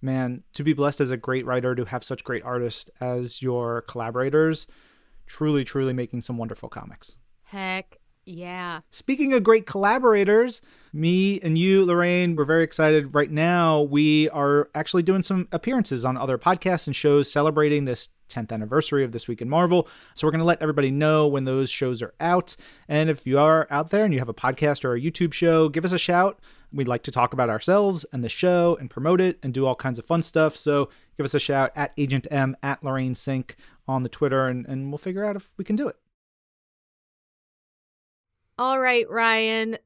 man, 0.00 0.42
to 0.54 0.64
be 0.64 0.72
blessed 0.72 1.00
as 1.00 1.10
a 1.10 1.16
great 1.16 1.44
writer, 1.44 1.74
to 1.74 1.84
have 1.86 2.04
such 2.04 2.24
great 2.24 2.44
artists 2.44 2.90
as 3.00 3.42
your 3.42 3.82
collaborators, 3.82 4.66
truly, 5.26 5.64
truly 5.64 5.92
making 5.92 6.22
some 6.22 6.38
wonderful 6.38 6.68
comics. 6.68 7.16
Heck 7.44 7.98
yeah. 8.24 8.80
Speaking 8.90 9.32
of 9.32 9.42
great 9.42 9.66
collaborators, 9.66 10.62
me 10.92 11.40
and 11.40 11.58
you, 11.58 11.84
Lorraine, 11.84 12.36
we're 12.36 12.44
very 12.44 12.62
excited. 12.62 13.14
Right 13.14 13.30
now, 13.30 13.82
we 13.82 14.28
are 14.30 14.68
actually 14.74 15.02
doing 15.02 15.22
some 15.22 15.48
appearances 15.50 16.04
on 16.04 16.16
other 16.16 16.38
podcasts 16.38 16.86
and 16.86 16.94
shows 16.94 17.30
celebrating 17.30 17.84
this 17.84 18.10
10th 18.28 18.52
anniversary 18.52 19.04
of 19.04 19.12
This 19.12 19.28
Week 19.28 19.42
in 19.42 19.48
Marvel. 19.48 19.88
So 20.14 20.26
we're 20.26 20.30
going 20.32 20.40
to 20.40 20.46
let 20.46 20.62
everybody 20.62 20.90
know 20.90 21.26
when 21.26 21.44
those 21.44 21.70
shows 21.70 22.02
are 22.02 22.14
out. 22.20 22.56
And 22.88 23.10
if 23.10 23.26
you 23.26 23.38
are 23.38 23.66
out 23.70 23.90
there 23.90 24.04
and 24.04 24.12
you 24.12 24.20
have 24.20 24.28
a 24.28 24.34
podcast 24.34 24.84
or 24.84 24.94
a 24.94 25.00
YouTube 25.00 25.32
show, 25.32 25.68
give 25.68 25.84
us 25.84 25.92
a 25.92 25.98
shout. 25.98 26.40
We'd 26.72 26.88
like 26.88 27.02
to 27.04 27.10
talk 27.10 27.32
about 27.32 27.50
ourselves 27.50 28.06
and 28.12 28.24
the 28.24 28.28
show 28.28 28.76
and 28.80 28.88
promote 28.88 29.20
it 29.20 29.38
and 29.42 29.52
do 29.52 29.66
all 29.66 29.74
kinds 29.74 29.98
of 29.98 30.06
fun 30.06 30.22
stuff. 30.22 30.56
So 30.56 30.88
give 31.16 31.24
us 31.24 31.34
a 31.34 31.40
shout 31.40 31.72
at 31.76 31.92
Agent 31.98 32.26
M, 32.30 32.56
at 32.62 32.82
Lorraine 32.82 33.14
Cink 33.14 33.56
on 33.86 34.02
the 34.02 34.08
Twitter, 34.08 34.46
and, 34.46 34.66
and 34.66 34.90
we'll 34.90 34.98
figure 34.98 35.24
out 35.24 35.36
if 35.36 35.50
we 35.56 35.64
can 35.64 35.76
do 35.76 35.88
it. 35.88 35.96
All 38.58 38.78
right, 38.78 39.08
Ryan. 39.10 39.78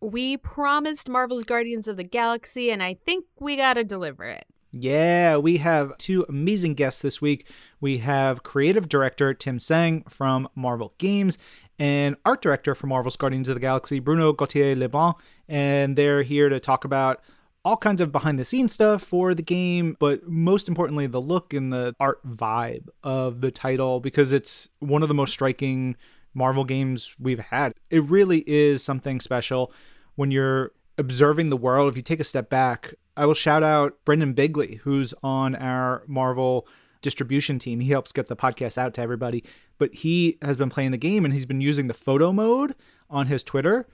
We 0.00 0.36
promised 0.36 1.08
Marvel's 1.08 1.44
Guardians 1.44 1.86
of 1.86 1.96
the 1.96 2.04
Galaxy, 2.04 2.70
and 2.70 2.82
I 2.82 2.94
think 2.94 3.24
we 3.38 3.56
got 3.56 3.74
to 3.74 3.84
deliver 3.84 4.24
it. 4.24 4.44
Yeah, 4.72 5.36
we 5.36 5.58
have 5.58 5.96
two 5.98 6.24
amazing 6.28 6.74
guests 6.74 7.02
this 7.02 7.20
week. 7.20 7.46
We 7.80 7.98
have 7.98 8.42
creative 8.42 8.88
director 8.88 9.34
Tim 9.34 9.58
Tsang 9.58 10.02
from 10.08 10.48
Marvel 10.54 10.94
Games 10.96 11.36
and 11.78 12.16
art 12.24 12.40
director 12.40 12.74
for 12.74 12.86
Marvel's 12.86 13.16
Guardians 13.16 13.48
of 13.48 13.54
the 13.54 13.60
Galaxy, 13.60 13.98
Bruno 13.98 14.32
Gauthier 14.32 14.74
Leblanc. 14.74 15.16
And 15.46 15.96
they're 15.96 16.22
here 16.22 16.48
to 16.48 16.58
talk 16.58 16.84
about 16.84 17.20
all 17.64 17.76
kinds 17.76 18.00
of 18.00 18.10
behind 18.12 18.38
the 18.38 18.44
scenes 18.44 18.72
stuff 18.72 19.02
for 19.02 19.34
the 19.34 19.42
game, 19.42 19.96
but 20.00 20.26
most 20.26 20.68
importantly, 20.68 21.06
the 21.06 21.20
look 21.20 21.52
and 21.52 21.72
the 21.72 21.94
art 22.00 22.26
vibe 22.26 22.88
of 23.04 23.40
the 23.40 23.50
title 23.50 24.00
because 24.00 24.32
it's 24.32 24.68
one 24.80 25.02
of 25.02 25.08
the 25.08 25.14
most 25.14 25.32
striking 25.32 25.96
Marvel 26.34 26.64
games 26.64 27.14
we've 27.18 27.38
had. 27.38 27.74
It 27.90 28.04
really 28.04 28.44
is 28.46 28.82
something 28.82 29.20
special 29.20 29.72
when 30.14 30.30
you're 30.30 30.72
observing 30.98 31.50
the 31.50 31.56
world. 31.56 31.90
If 31.90 31.96
you 31.96 32.02
take 32.02 32.20
a 32.20 32.24
step 32.24 32.48
back, 32.48 32.94
I 33.16 33.26
will 33.26 33.34
shout 33.34 33.62
out 33.62 34.04
Brendan 34.04 34.32
Bigley, 34.32 34.76
who's 34.76 35.12
on 35.22 35.54
our 35.54 36.02
Marvel 36.06 36.66
distribution 37.02 37.58
team. 37.58 37.80
He 37.80 37.90
helps 37.90 38.12
get 38.12 38.28
the 38.28 38.36
podcast 38.36 38.78
out 38.78 38.94
to 38.94 39.02
everybody, 39.02 39.44
but 39.78 39.92
he 39.92 40.38
has 40.40 40.56
been 40.56 40.70
playing 40.70 40.92
the 40.92 40.98
game 40.98 41.24
and 41.24 41.34
he's 41.34 41.46
been 41.46 41.60
using 41.60 41.88
the 41.88 41.94
photo 41.94 42.32
mode 42.32 42.74
on 43.10 43.26
his 43.26 43.42
Twitter 43.42 43.86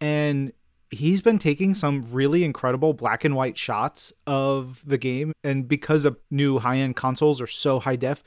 and 0.00 0.52
he's 0.90 1.22
been 1.22 1.38
taking 1.38 1.74
some 1.74 2.04
really 2.10 2.44
incredible 2.44 2.92
black 2.92 3.24
and 3.24 3.34
white 3.34 3.56
shots 3.56 4.12
of 4.26 4.82
the 4.86 4.98
game 4.98 5.32
and 5.42 5.66
because 5.68 6.02
the 6.02 6.16
new 6.30 6.58
high-end 6.58 6.96
consoles 6.96 7.40
are 7.40 7.46
so 7.46 7.80
high 7.80 7.96
def, 7.96 8.22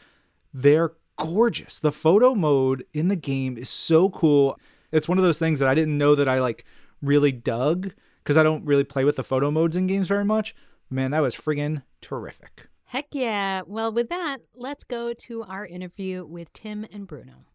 they're 0.54 0.94
gorgeous. 1.20 1.78
The 1.78 1.92
photo 1.92 2.34
mode 2.34 2.86
in 2.94 3.10
the 3.10 3.16
game 3.16 3.58
is 3.58 3.70
so 3.70 4.10
cool. 4.10 4.60
It's 4.92 5.08
one 5.08 5.18
of 5.18 5.24
those 5.24 5.38
things 5.38 5.60
that 5.60 5.70
I 5.70 5.76
didn't 5.76 5.98
know 5.98 6.16
that 6.16 6.28
I 6.28 6.40
like 6.40 6.66
really 7.02 7.32
dug 7.32 7.92
because 8.24 8.38
I 8.38 8.44
don't 8.44 8.66
really 8.66 8.84
play 8.84 9.04
with 9.04 9.18
the 9.18 9.24
photo 9.24 9.52
modes 9.52 9.76
in 9.76 9.86
games 9.86 10.08
very 10.08 10.26
much. 10.26 10.56
Man, 10.90 11.12
that 11.12 11.22
was 11.22 11.36
friggin' 11.36 11.84
terrific. 12.02 12.68
Heck 12.86 13.08
yeah. 13.12 13.62
Well, 13.68 13.92
with 13.92 14.10
that, 14.10 14.40
let's 14.56 14.84
go 14.84 15.14
to 15.14 15.44
our 15.44 15.66
interview 15.66 16.26
with 16.26 16.52
Tim 16.54 16.88
and 16.92 17.06
Bruno. 17.06 17.46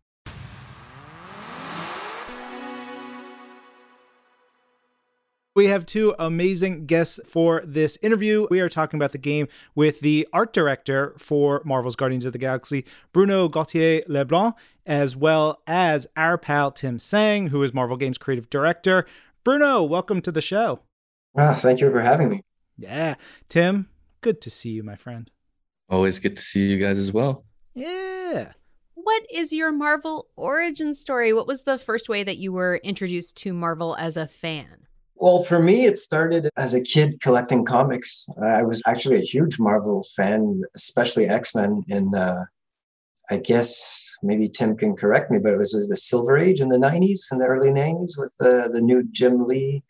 We 5.57 5.69
have 5.69 5.87
two 5.87 6.17
amazing 6.19 6.87
guests 6.87 7.21
for 7.29 7.63
this 7.65 7.97
interview. 8.03 8.49
We 8.51 8.59
are 8.59 8.69
talking 8.69 8.99
about 8.99 9.13
the 9.13 9.19
game 9.19 9.47
with 9.77 10.01
the 10.01 10.27
art 10.33 10.53
director 10.53 11.15
for 11.17 11.63
Marvel's 11.65 11.95
Guardians 11.95 12.25
of 12.25 12.33
the 12.33 12.41
Galaxy, 12.41 12.85
Bruno 13.13 13.47
Gauthier 13.49 14.03
Leblanc, 14.09 14.57
as 14.85 15.15
well 15.15 15.63
as 15.69 16.09
our 16.17 16.37
pal 16.37 16.73
Tim 16.73 16.99
Tsang, 16.99 17.51
who 17.51 17.63
is 17.63 17.73
Marvel 17.73 17.97
Games 17.97 18.19
creative 18.19 18.51
director. 18.51 19.07
Bruno, 19.45 19.85
welcome 19.85 20.21
to 20.23 20.33
the 20.33 20.41
show. 20.41 20.81
Ah, 21.39 21.55
thank 21.55 21.81
you 21.81 21.89
for 21.89 22.01
having 22.01 22.31
me. 22.31 22.41
Yeah. 22.77 23.15
Tim, 23.49 23.89
good 24.23 24.41
to 24.41 24.51
see 24.51 24.71
you, 24.71 24.83
my 24.83 24.97
friend. 24.97 25.31
Always 25.89 26.19
good 26.19 26.37
to 26.37 26.43
see 26.43 26.67
you 26.67 26.79
guys 26.79 26.99
as 26.99 27.13
well. 27.13 27.45
Yeah. 27.75 28.55
What 28.95 29.23
is 29.33 29.53
your 29.53 29.71
Marvel 29.71 30.27
origin 30.35 30.97
story? 30.97 31.33
What 31.33 31.47
was 31.47 31.63
the 31.63 31.79
first 31.79 32.09
way 32.09 32.25
that 32.25 32.39
you 32.39 32.51
were 32.51 32.81
introduced 32.83 33.37
to 33.37 33.53
Marvel 33.53 33.95
as 33.97 34.17
a 34.17 34.27
fan? 34.27 34.84
Well, 35.16 35.42
for 35.42 35.61
me, 35.61 35.87
it 35.87 35.97
started 35.97 36.50
as 36.56 36.75
a 36.75 36.80
kid 36.80 37.21
collecting 37.21 37.64
comics. 37.64 38.26
I 38.42 38.62
was 38.62 38.83
actually 38.87 39.16
a 39.16 39.25
huge 39.25 39.59
Marvel 39.59 40.04
fan, 40.16 40.62
especially 40.75 41.26
X 41.26 41.54
Men. 41.54 41.83
In 41.88 42.14
uh, 42.14 42.44
I 43.30 43.38
guess 43.38 44.14
maybe 44.23 44.49
Tim 44.49 44.76
can 44.76 44.97
correct 44.97 45.30
me, 45.30 45.38
but 45.38 45.52
it 45.52 45.59
was 45.59 45.73
the 45.73 45.97
Silver 45.97 46.37
Age 46.37 46.61
in 46.61 46.68
the 46.68 46.78
'90s 46.78 47.30
and 47.30 47.40
the 47.40 47.47
early 47.47 47.71
'90s 47.71 48.18
with 48.18 48.35
the 48.38 48.71
the 48.73 48.83
new 48.83 49.04
Jim 49.12 49.47
Lee 49.47 49.83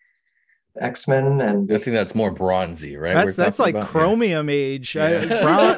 X 0.80 1.06
Men, 1.06 1.40
and 1.40 1.70
I 1.72 1.78
think 1.78 1.94
that's 1.94 2.14
more 2.14 2.30
bronzy, 2.30 2.96
right? 2.96 3.14
That's 3.14 3.36
that's 3.36 3.58
like 3.58 3.74
about, 3.74 3.88
Chromium 3.88 4.48
yeah. 4.48 4.54
Age. 4.54 4.94
Yeah. 4.94 5.04
I, 5.06 5.42
bron- 5.42 5.76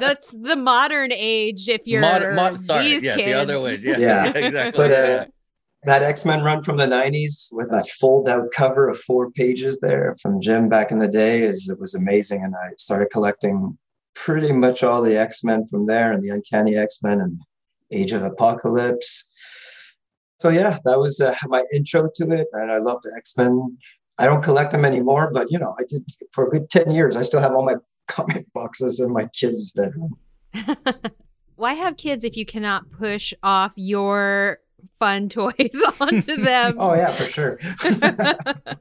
that's 0.00 0.30
the 0.32 0.56
modern 0.56 1.12
age. 1.12 1.68
If 1.68 1.86
you're 1.86 2.02
Mod- 2.02 2.34
mod- 2.34 2.60
sorry, 2.60 2.84
these 2.84 3.02
yeah, 3.02 3.16
kids. 3.16 3.26
the 3.26 3.32
other 3.34 3.60
way. 3.60 3.78
Yeah, 3.80 3.98
yeah. 3.98 4.26
exactly. 4.34 4.88
But, 4.88 4.92
uh, 4.92 5.26
that 5.86 6.02
X-Men 6.02 6.42
run 6.42 6.62
from 6.62 6.76
the 6.76 6.86
90s 6.86 7.48
with 7.52 7.70
that 7.70 7.88
fold 8.00 8.28
out 8.28 8.50
cover 8.52 8.88
of 8.88 8.98
four 8.98 9.30
pages 9.30 9.80
there 9.80 10.16
from 10.20 10.40
Jim 10.40 10.68
back 10.68 10.90
in 10.90 10.98
the 10.98 11.08
day 11.08 11.42
is 11.42 11.68
it 11.68 11.78
was 11.78 11.94
amazing. 11.94 12.42
And 12.42 12.54
I 12.54 12.70
started 12.78 13.08
collecting 13.12 13.76
pretty 14.14 14.52
much 14.52 14.82
all 14.82 15.02
the 15.02 15.16
X-Men 15.16 15.66
from 15.68 15.86
there 15.86 16.12
and 16.12 16.22
the 16.22 16.30
Uncanny 16.30 16.76
X-Men 16.76 17.20
and 17.20 17.40
Age 17.92 18.12
of 18.12 18.22
Apocalypse. 18.22 19.30
So 20.40 20.48
yeah, 20.48 20.78
that 20.84 20.98
was 20.98 21.20
uh, 21.20 21.34
my 21.46 21.64
intro 21.72 22.08
to 22.14 22.30
it. 22.30 22.46
And 22.52 22.70
I 22.70 22.78
love 22.78 23.02
the 23.02 23.12
X-Men. 23.16 23.76
I 24.18 24.26
don't 24.26 24.42
collect 24.42 24.72
them 24.72 24.84
anymore, 24.84 25.30
but 25.32 25.50
you 25.50 25.58
know, 25.58 25.74
I 25.78 25.82
did 25.88 26.02
for 26.32 26.46
a 26.46 26.50
good 26.50 26.70
10 26.70 26.90
years. 26.90 27.16
I 27.16 27.22
still 27.22 27.40
have 27.40 27.54
all 27.54 27.64
my 27.64 27.76
comic 28.06 28.46
boxes 28.52 29.00
in 29.00 29.12
my 29.12 29.28
kids' 29.34 29.72
bedroom. 29.72 30.16
Why 31.56 31.74
have 31.74 31.96
kids 31.96 32.24
if 32.24 32.36
you 32.36 32.44
cannot 32.44 32.90
push 32.90 33.32
off 33.42 33.72
your 33.76 34.58
fun 34.98 35.28
toys 35.30 35.76
onto 36.00 36.36
them. 36.36 36.76
oh 36.78 36.94
yeah, 36.94 37.10
for 37.10 37.26
sure. 37.26 37.58
and 37.84 38.78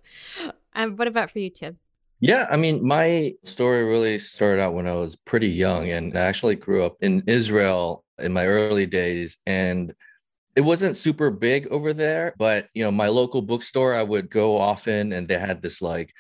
um, 0.76 0.96
what 0.96 1.08
about 1.08 1.32
for 1.32 1.40
you, 1.40 1.50
Tim? 1.50 1.78
Yeah, 2.20 2.48
I 2.50 2.56
mean, 2.56 2.86
my 2.86 3.34
story 3.44 3.84
really 3.84 4.18
started 4.18 4.62
out 4.62 4.74
when 4.74 4.88
I 4.88 4.94
was 4.94 5.16
pretty 5.16 5.50
young, 5.50 5.90
and 5.90 6.16
I 6.18 6.22
actually 6.22 6.56
grew 6.56 6.84
up 6.84 6.96
in 7.02 7.24
Israel 7.28 8.06
in 8.20 8.32
my 8.32 8.46
early 8.46 8.86
days, 8.86 9.38
and 9.46 9.94
it 10.56 10.62
wasn't 10.62 10.96
super 10.96 11.32
big 11.32 11.68
over 11.68 11.92
there, 11.94 12.34
but 12.38 12.70
you 12.74 12.84
know, 12.84 12.92
my 12.92 13.08
local 13.08 13.42
bookstore, 13.42 13.94
I 13.94 14.04
would 14.04 14.30
go 14.30 14.58
often, 14.58 15.12
and 15.12 15.28
they 15.28 15.38
had 15.38 15.62
this 15.62 15.82
like 15.82 16.14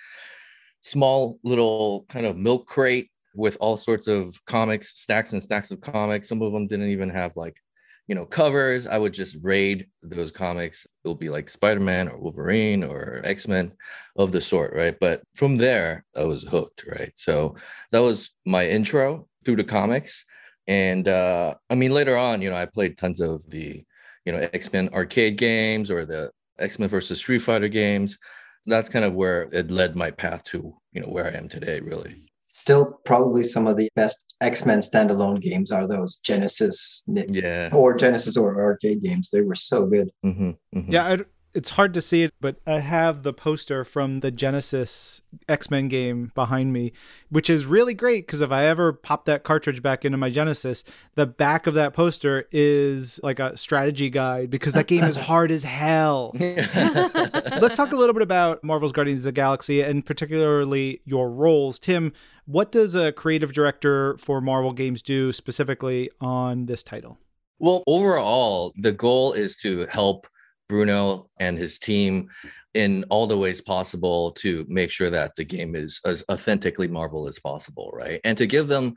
small 0.82 1.39
little 1.43 2.06
kind 2.10 2.26
of 2.26 2.36
milk 2.36 2.67
crate 2.67 3.10
with 3.36 3.58
all 3.60 3.78
sorts 3.78 4.08
of 4.08 4.43
comics, 4.46 5.00
stacks 5.00 5.34
and 5.34 5.41
stacks 5.41 5.72
of 5.72 5.82
comics. 5.82 6.28
Some 6.28 6.41
of 6.41 6.52
them 6.52 6.67
didn't 6.67 6.89
even 6.89 7.10
have 7.10 7.32
like 7.36 7.62
you 8.08 8.16
know 8.16 8.26
covers 8.26 8.86
i 8.88 8.98
would 8.98 9.13
just 9.13 9.38
raid 9.42 9.88
those 10.02 10.32
comics. 10.32 10.86
It'll 11.04 11.16
be 11.16 11.30
like 11.30 11.50
spider-man 11.50 12.10
or 12.10 12.18
wolverine 12.18 12.84
or 12.84 13.22
x-men 13.24 13.74
of 14.16 14.32
the 14.32 14.42
sort 14.42 14.74
right? 14.74 14.96
But 15.00 15.22
from 15.36 15.58
there 15.58 16.06
i 16.16 16.24
was 16.24 16.44
hooked 16.44 16.86
right? 16.88 17.13
So 17.16 17.56
that 17.92 18.00
was 18.00 18.32
my 18.46 18.68
intro 18.68 19.28
through 19.46 19.58
the 19.58 19.63
comics. 19.63 20.26
And 20.68 21.08
uh 21.08 21.56
i 21.70 21.76
mean 21.76 21.92
later 21.92 22.18
on 22.18 22.42
you 22.42 22.50
know 22.50 22.58
i 22.58 22.66
played 22.66 22.98
tons 22.98 23.20
of 23.20 23.50
the 23.50 23.84
you 24.26 24.32
know 24.32 24.50
x-men 24.54 24.89
arcade 24.94 25.38
games 25.38 25.92
or 25.92 26.06
the 26.06 26.32
x-men 26.60 26.89
versus 26.89 27.20
street 27.20 27.39
fighter 27.39 27.68
games. 27.70 28.18
That's 28.66 28.89
kind 28.89 29.04
of 29.04 29.13
where 29.13 29.50
it 29.52 29.72
led 29.72 29.96
my 29.96 30.12
path 30.12 30.44
to 30.46 30.76
you 30.94 31.02
know 31.02 31.08
where 31.08 31.28
i 31.28 31.38
am 31.38 31.50
today 31.50 31.80
really 31.80 32.33
still 32.54 33.00
probably 33.04 33.44
some 33.44 33.68
of 33.68 33.76
the 33.78 33.89
best 33.96 34.36
X-Men 34.39 34.80
standalone 34.80 35.42
games 35.42 35.72
are 35.72 35.88
those 35.88 36.18
Genesis 36.18 37.04
yeah 37.08 37.70
or 37.74 37.98
Genesis 37.98 38.38
or 38.38 38.62
arcade 38.62 39.04
games. 39.04 39.32
They 39.32 39.42
were 39.42 39.56
so 39.56 39.86
good. 39.86 40.10
Mm-hmm, 40.24 40.52
mm-hmm. 40.78 40.92
Yeah, 40.92 41.06
I, 41.06 41.18
it's 41.54 41.72
hard 41.72 41.94
to 41.94 42.02
see 42.02 42.24
it, 42.24 42.34
but 42.42 42.58
I 42.66 42.80
have 42.80 43.24
the 43.24 43.34
poster 43.34 43.84
from 43.84 44.22
the 44.22 44.32
Genesis 44.32 45.22
X 45.48 45.70
Men 45.70 45.88
game 45.88 46.32
behind 46.36 46.74
me, 46.74 46.94
which 47.30 47.50
is 47.50 47.66
really 47.66 47.94
great 47.94 48.26
because 48.28 48.42
if 48.42 48.52
I 48.52 48.66
ever 48.66 48.94
pop 48.94 49.26
that 49.26 49.44
cartridge 49.44 49.82
back 49.82 50.04
into 50.06 50.18
my 50.18 50.30
Genesis, 50.30 50.84
the 51.16 51.26
back 51.26 51.68
of 51.68 51.74
that 51.76 51.94
poster 51.94 52.48
is 52.52 53.20
like 53.24 53.39
a 53.39 53.56
strategy 53.56 54.10
guide 54.10 54.50
because 54.50 54.74
that 54.74 54.88
game 54.88 55.04
is 55.04 55.16
hard 55.28 55.52
as 55.52 55.63
hell. 55.63 56.32
Let's 56.39 57.76
talk 57.76 57.92
a 57.92 57.96
little 57.96 58.13
bit 58.13 58.24
about 58.24 58.63
Marvel's 58.63 58.92
Guardians 58.92 59.22
of 59.22 59.26
the 59.26 59.32
Galaxy 59.32 59.82
and 59.82 60.06
particularly 60.06 61.02
your 61.06 61.30
roles. 61.30 61.78
Tim, 61.78 62.13
what 62.45 62.71
does 62.71 62.95
a 62.95 63.12
creative 63.12 63.53
director 63.53 64.17
for 64.17 64.41
Marvel 64.41 64.73
games 64.73 65.01
do 65.01 65.32
specifically 65.32 66.10
on 66.19 66.65
this 66.65 66.84
title? 66.84 67.17
Well, 67.60 67.84
overall, 67.88 68.73
the 68.75 68.91
goal 68.91 69.34
is 69.34 69.56
to 69.58 69.86
help 69.88 70.27
Bruno 70.67 71.29
and 71.39 71.58
his 71.58 71.79
team 71.79 72.29
in 72.73 73.06
all 73.10 73.27
the 73.27 73.38
ways 73.38 73.62
possible 73.62 74.32
to 74.32 74.65
make 74.67 74.91
sure 74.91 75.10
that 75.10 75.36
the 75.36 75.43
game 75.43 75.75
is 75.75 76.01
as 76.06 76.23
authentically 76.32 76.88
Marvel 76.88 77.27
as 77.27 77.39
possible, 77.39 77.91
right? 77.93 78.19
And 78.23 78.38
to 78.38 78.47
give 78.47 78.67
them 78.67 78.95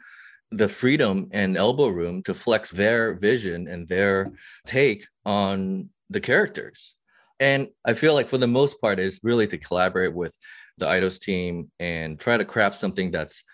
the 0.50 0.68
freedom 0.68 1.28
and 1.32 1.56
elbow 1.56 1.88
room 1.88 2.22
to 2.22 2.35
flex 2.35 2.70
their 2.70 3.14
vision 3.14 3.68
and 3.68 3.87
their 3.88 4.32
take 4.64 5.06
on 5.24 5.90
the 6.09 6.20
characters. 6.20 6.94
And 7.40 7.68
I 7.85 7.94
feel 7.94 8.14
like 8.14 8.28
for 8.28 8.38
the 8.38 8.46
most 8.46 8.80
part 8.80 8.98
is 8.98 9.20
really 9.22 9.46
to 9.48 9.59
collaborate 9.59 10.14
with 10.14 10.37
the 10.79 10.87
Eidos 10.87 11.21
team 11.21 11.71
and 11.81 12.19
try 12.19 12.37
to 12.37 12.45
craft 12.45 12.77
something 12.77 13.11
that's 13.11 13.45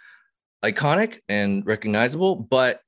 iconic 0.64 1.18
and 1.28 1.64
recognizable, 1.66 2.36
but 2.36 2.80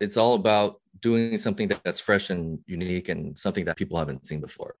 it's 0.00 0.16
all 0.16 0.34
about 0.34 0.80
doing 1.00 1.38
something 1.38 1.68
that's 1.68 2.00
fresh 2.00 2.30
and 2.30 2.58
unique 2.66 3.08
and 3.08 3.38
something 3.38 3.64
that 3.64 3.76
people 3.76 3.98
haven't 3.98 4.26
seen 4.26 4.40
before. 4.40 4.74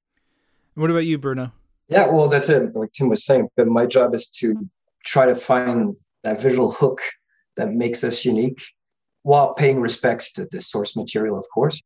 What 0.74 0.90
about 0.90 1.06
you, 1.06 1.18
Bruno? 1.18 1.52
Yeah, 1.88 2.06
well, 2.08 2.28
that's 2.28 2.48
it. 2.48 2.74
Like 2.74 2.92
Tim 2.92 3.08
was 3.08 3.24
saying, 3.24 3.48
but 3.56 3.66
my 3.66 3.86
job 3.86 4.14
is 4.14 4.28
to 4.40 4.68
try 5.04 5.26
to 5.26 5.36
find 5.36 5.94
that 6.24 6.40
visual 6.40 6.72
hook 6.72 7.00
that 7.56 7.70
makes 7.70 8.02
us 8.02 8.24
unique 8.24 8.60
while 9.22 9.54
paying 9.54 9.80
respects 9.80 10.32
to 10.32 10.46
the 10.50 10.60
source 10.60 10.96
material, 10.96 11.38
of 11.38 11.46
course. 11.52 11.80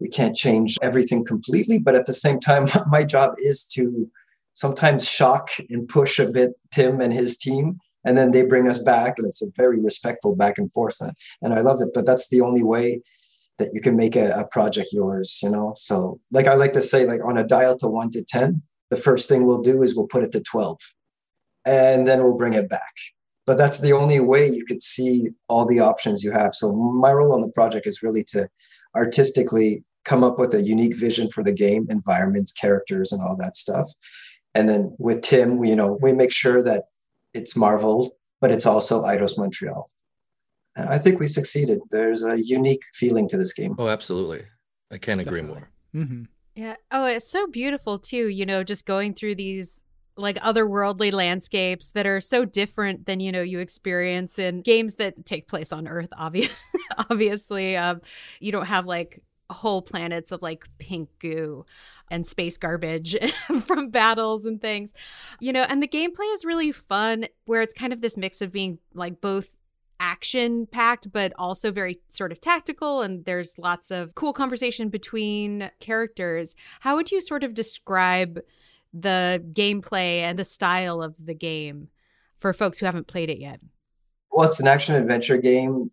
We 0.00 0.08
can't 0.08 0.36
change 0.36 0.78
everything 0.82 1.24
completely, 1.24 1.78
but 1.78 1.94
at 1.94 2.06
the 2.06 2.14
same 2.14 2.40
time, 2.40 2.66
my 2.88 3.04
job 3.04 3.34
is 3.38 3.64
to 3.74 4.10
sometimes 4.56 5.08
shock 5.08 5.50
and 5.70 5.86
push 5.86 6.18
a 6.18 6.26
bit 6.26 6.52
Tim 6.72 7.00
and 7.00 7.12
his 7.12 7.38
team. 7.38 7.78
And 8.04 8.16
then 8.16 8.30
they 8.30 8.44
bring 8.44 8.68
us 8.68 8.80
back, 8.80 9.14
and 9.18 9.26
it's 9.26 9.42
a 9.42 9.50
very 9.56 9.80
respectful 9.80 10.36
back 10.36 10.58
and 10.58 10.70
forth. 10.70 11.00
And 11.42 11.52
I 11.52 11.60
love 11.60 11.80
it, 11.80 11.88
but 11.92 12.06
that's 12.06 12.28
the 12.28 12.40
only 12.40 12.62
way 12.62 13.00
that 13.58 13.70
you 13.72 13.80
can 13.80 13.96
make 13.96 14.14
a, 14.14 14.30
a 14.32 14.46
project 14.46 14.92
yours, 14.92 15.40
you 15.42 15.50
know? 15.50 15.74
So, 15.76 16.20
like 16.30 16.46
I 16.46 16.54
like 16.54 16.72
to 16.74 16.82
say, 16.82 17.04
like 17.04 17.24
on 17.24 17.38
a 17.38 17.44
dial 17.44 17.76
to 17.78 17.88
one 17.88 18.10
to 18.10 18.22
10, 18.22 18.62
the 18.90 18.96
first 18.96 19.28
thing 19.28 19.44
we'll 19.44 19.62
do 19.62 19.82
is 19.82 19.96
we'll 19.96 20.06
put 20.06 20.22
it 20.22 20.30
to 20.32 20.40
12 20.40 20.78
and 21.64 22.06
then 22.06 22.22
we'll 22.22 22.36
bring 22.36 22.54
it 22.54 22.68
back. 22.68 22.92
But 23.44 23.58
that's 23.58 23.80
the 23.80 23.92
only 23.92 24.20
way 24.20 24.46
you 24.48 24.64
could 24.64 24.82
see 24.82 25.30
all 25.48 25.66
the 25.66 25.80
options 25.80 26.22
you 26.22 26.30
have. 26.32 26.54
So, 26.54 26.72
my 26.72 27.12
role 27.12 27.34
on 27.34 27.40
the 27.40 27.50
project 27.50 27.88
is 27.88 28.02
really 28.02 28.24
to 28.28 28.48
artistically 28.94 29.82
come 30.04 30.22
up 30.22 30.38
with 30.38 30.54
a 30.54 30.62
unique 30.62 30.96
vision 30.96 31.28
for 31.28 31.42
the 31.42 31.52
game, 31.52 31.86
environments, 31.90 32.52
characters, 32.52 33.10
and 33.10 33.20
all 33.20 33.36
that 33.36 33.56
stuff. 33.56 33.90
And 34.56 34.68
then 34.68 34.94
with 34.98 35.22
Tim, 35.22 35.58
we, 35.58 35.68
you 35.70 35.76
know, 35.76 35.98
we 36.00 36.12
make 36.12 36.32
sure 36.32 36.62
that 36.62 36.84
it's 37.34 37.56
Marvel, 37.56 38.16
but 38.40 38.50
it's 38.50 38.66
also 38.66 39.04
Eidos 39.04 39.38
Montreal 39.38 39.90
And 40.76 40.88
I 40.88 40.98
think 40.98 41.20
we 41.20 41.26
succeeded. 41.26 41.80
There's 41.90 42.24
a 42.24 42.36
unique 42.42 42.82
feeling 42.94 43.28
to 43.28 43.36
this 43.36 43.52
game. 43.52 43.74
Oh, 43.78 43.88
absolutely. 43.88 44.44
I 44.90 44.98
can't 44.98 45.20
agree 45.20 45.40
Definitely. 45.42 45.64
more. 45.94 46.04
hmm 46.06 46.22
Yeah. 46.54 46.76
Oh, 46.90 47.04
it's 47.06 47.30
so 47.30 47.46
beautiful 47.48 47.98
too, 47.98 48.28
you 48.28 48.46
know, 48.46 48.64
just 48.64 48.86
going 48.86 49.14
through 49.14 49.36
these 49.36 49.82
like 50.16 50.36
otherworldly 50.40 51.12
landscapes 51.12 51.90
that 51.92 52.06
are 52.06 52.20
so 52.22 52.44
different 52.46 53.06
than, 53.06 53.20
you 53.20 53.30
know, 53.32 53.42
you 53.42 53.58
experience 53.58 54.38
in 54.38 54.62
games 54.62 54.94
that 54.96 55.26
take 55.26 55.48
place 55.48 55.72
on 55.72 55.86
Earth, 55.88 56.08
obvious 56.16 56.62
obviously. 57.10 57.76
Um, 57.76 58.00
you 58.40 58.52
don't 58.52 58.66
have 58.66 58.86
like 58.86 59.22
whole 59.50 59.82
planets 59.82 60.32
of 60.32 60.42
like 60.42 60.64
pink 60.78 61.08
goo 61.20 61.64
and 62.10 62.26
space 62.26 62.56
garbage 62.56 63.16
from 63.66 63.88
battles 63.88 64.46
and 64.46 64.60
things. 64.60 64.92
You 65.40 65.52
know, 65.52 65.62
and 65.68 65.82
the 65.82 65.88
gameplay 65.88 66.32
is 66.34 66.44
really 66.44 66.72
fun 66.72 67.26
where 67.44 67.60
it's 67.60 67.74
kind 67.74 67.92
of 67.92 68.00
this 68.00 68.16
mix 68.16 68.40
of 68.40 68.52
being 68.52 68.78
like 68.94 69.20
both 69.20 69.56
action 69.98 70.66
packed 70.66 71.10
but 71.10 71.32
also 71.38 71.72
very 71.72 71.98
sort 72.08 72.30
of 72.30 72.38
tactical 72.38 73.00
and 73.00 73.24
there's 73.24 73.58
lots 73.58 73.90
of 73.90 74.14
cool 74.14 74.34
conversation 74.34 74.90
between 74.90 75.70
characters 75.80 76.54
how 76.80 76.96
would 76.96 77.10
you 77.10 77.18
sort 77.18 77.42
of 77.42 77.54
describe 77.54 78.38
the 78.92 79.42
gameplay 79.54 80.20
and 80.20 80.38
the 80.38 80.44
style 80.44 81.02
of 81.02 81.24
the 81.24 81.32
game 81.32 81.88
for 82.36 82.52
folks 82.52 82.78
who 82.78 82.84
haven't 82.84 83.06
played 83.06 83.30
it 83.30 83.38
yet 83.38 83.58
Well, 84.30 84.46
it's 84.46 84.60
an 84.60 84.66
action 84.66 84.94
adventure 84.96 85.38
game 85.38 85.90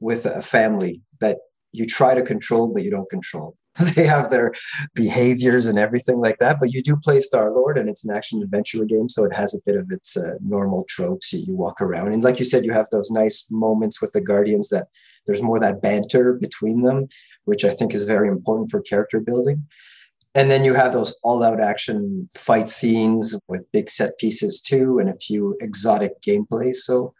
with 0.00 0.26
a 0.26 0.42
family 0.42 1.00
that 1.20 1.38
you 1.72 1.86
try 1.86 2.14
to 2.14 2.22
control, 2.22 2.66
but 2.66 2.82
you 2.82 2.90
don't 2.90 3.08
control. 3.08 3.56
they 3.94 4.04
have 4.04 4.30
their 4.30 4.52
behaviors 4.94 5.66
and 5.66 5.78
everything 5.78 6.18
like 6.18 6.38
that, 6.38 6.58
but 6.60 6.72
you 6.72 6.82
do 6.82 6.96
play 6.96 7.20
Star 7.20 7.50
Lord, 7.50 7.78
and 7.78 7.88
it's 7.88 8.04
an 8.04 8.14
action 8.14 8.42
adventure 8.42 8.84
game, 8.84 9.08
so 9.08 9.24
it 9.24 9.34
has 9.34 9.54
a 9.54 9.60
bit 9.64 9.76
of 9.76 9.90
its 9.90 10.16
uh, 10.16 10.34
normal 10.40 10.84
tropes. 10.88 11.32
You, 11.32 11.44
you 11.46 11.56
walk 11.56 11.80
around, 11.80 12.12
and 12.12 12.22
like 12.22 12.38
you 12.38 12.44
said, 12.44 12.64
you 12.64 12.72
have 12.72 12.88
those 12.92 13.10
nice 13.10 13.46
moments 13.50 14.02
with 14.02 14.12
the 14.12 14.20
Guardians 14.20 14.68
that 14.68 14.88
there's 15.26 15.42
more 15.42 15.60
that 15.60 15.80
banter 15.80 16.34
between 16.34 16.82
them, 16.82 17.08
which 17.44 17.64
I 17.64 17.70
think 17.70 17.94
is 17.94 18.04
very 18.04 18.28
important 18.28 18.70
for 18.70 18.80
character 18.80 19.20
building. 19.20 19.66
And 20.34 20.50
then 20.50 20.64
you 20.64 20.74
have 20.74 20.92
those 20.92 21.16
all 21.22 21.42
out 21.42 21.60
action 21.60 22.28
fight 22.34 22.68
scenes 22.68 23.38
with 23.48 23.70
big 23.72 23.90
set 23.90 24.18
pieces 24.18 24.60
too, 24.60 24.98
and 24.98 25.08
a 25.08 25.18
few 25.18 25.56
exotic 25.60 26.20
gameplays. 26.22 26.76
So 26.76 27.14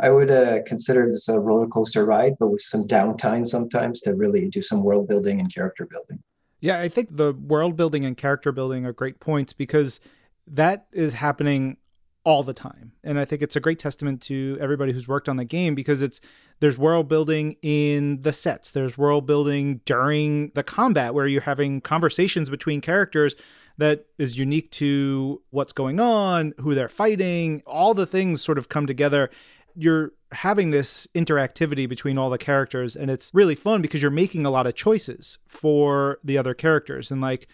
I 0.00 0.10
would 0.10 0.30
uh, 0.30 0.62
consider 0.64 1.08
this 1.08 1.28
a 1.28 1.40
roller 1.40 1.66
coaster 1.66 2.04
ride, 2.04 2.34
but 2.38 2.48
with 2.48 2.62
some 2.62 2.86
downtime 2.86 3.46
sometimes 3.46 4.00
to 4.02 4.14
really 4.14 4.48
do 4.48 4.62
some 4.62 4.82
world 4.82 5.08
building 5.08 5.40
and 5.40 5.52
character 5.52 5.86
building. 5.86 6.22
Yeah, 6.60 6.80
I 6.80 6.88
think 6.88 7.16
the 7.16 7.32
world 7.32 7.76
building 7.76 8.04
and 8.04 8.16
character 8.16 8.52
building 8.52 8.84
are 8.84 8.92
great 8.92 9.20
points 9.20 9.52
because 9.52 10.00
that 10.46 10.86
is 10.92 11.14
happening 11.14 11.76
all 12.24 12.42
the 12.42 12.52
time. 12.52 12.92
And 13.02 13.18
I 13.18 13.24
think 13.24 13.42
it's 13.42 13.56
a 13.56 13.60
great 13.60 13.78
testament 13.78 14.20
to 14.22 14.58
everybody 14.60 14.92
who's 14.92 15.08
worked 15.08 15.28
on 15.28 15.36
the 15.36 15.44
game 15.44 15.74
because 15.74 16.02
it's 16.02 16.20
there's 16.60 16.76
world 16.76 17.08
building 17.08 17.56
in 17.62 18.20
the 18.20 18.32
sets. 18.32 18.70
There's 18.70 18.98
world 18.98 19.24
building 19.24 19.80
during 19.84 20.50
the 20.50 20.62
combat 20.62 21.14
where 21.14 21.26
you're 21.26 21.42
having 21.42 21.80
conversations 21.80 22.50
between 22.50 22.80
characters 22.80 23.34
that 23.78 24.06
is 24.18 24.36
unique 24.36 24.70
to 24.72 25.40
what's 25.50 25.72
going 25.72 26.00
on, 26.00 26.52
who 26.58 26.74
they're 26.74 26.88
fighting, 26.88 27.62
all 27.64 27.94
the 27.94 28.06
things 28.06 28.42
sort 28.42 28.58
of 28.58 28.68
come 28.68 28.86
together 28.86 29.30
you're 29.78 30.12
having 30.32 30.70
this 30.70 31.06
interactivity 31.14 31.88
between 31.88 32.18
all 32.18 32.28
the 32.28 32.38
characters 32.38 32.94
and 32.94 33.10
it's 33.10 33.30
really 33.32 33.54
fun 33.54 33.80
because 33.80 34.02
you're 34.02 34.10
making 34.10 34.44
a 34.44 34.50
lot 34.50 34.66
of 34.66 34.74
choices 34.74 35.38
for 35.46 36.18
the 36.22 36.36
other 36.36 36.52
characters. 36.52 37.10
And 37.10 37.20
like 37.20 37.48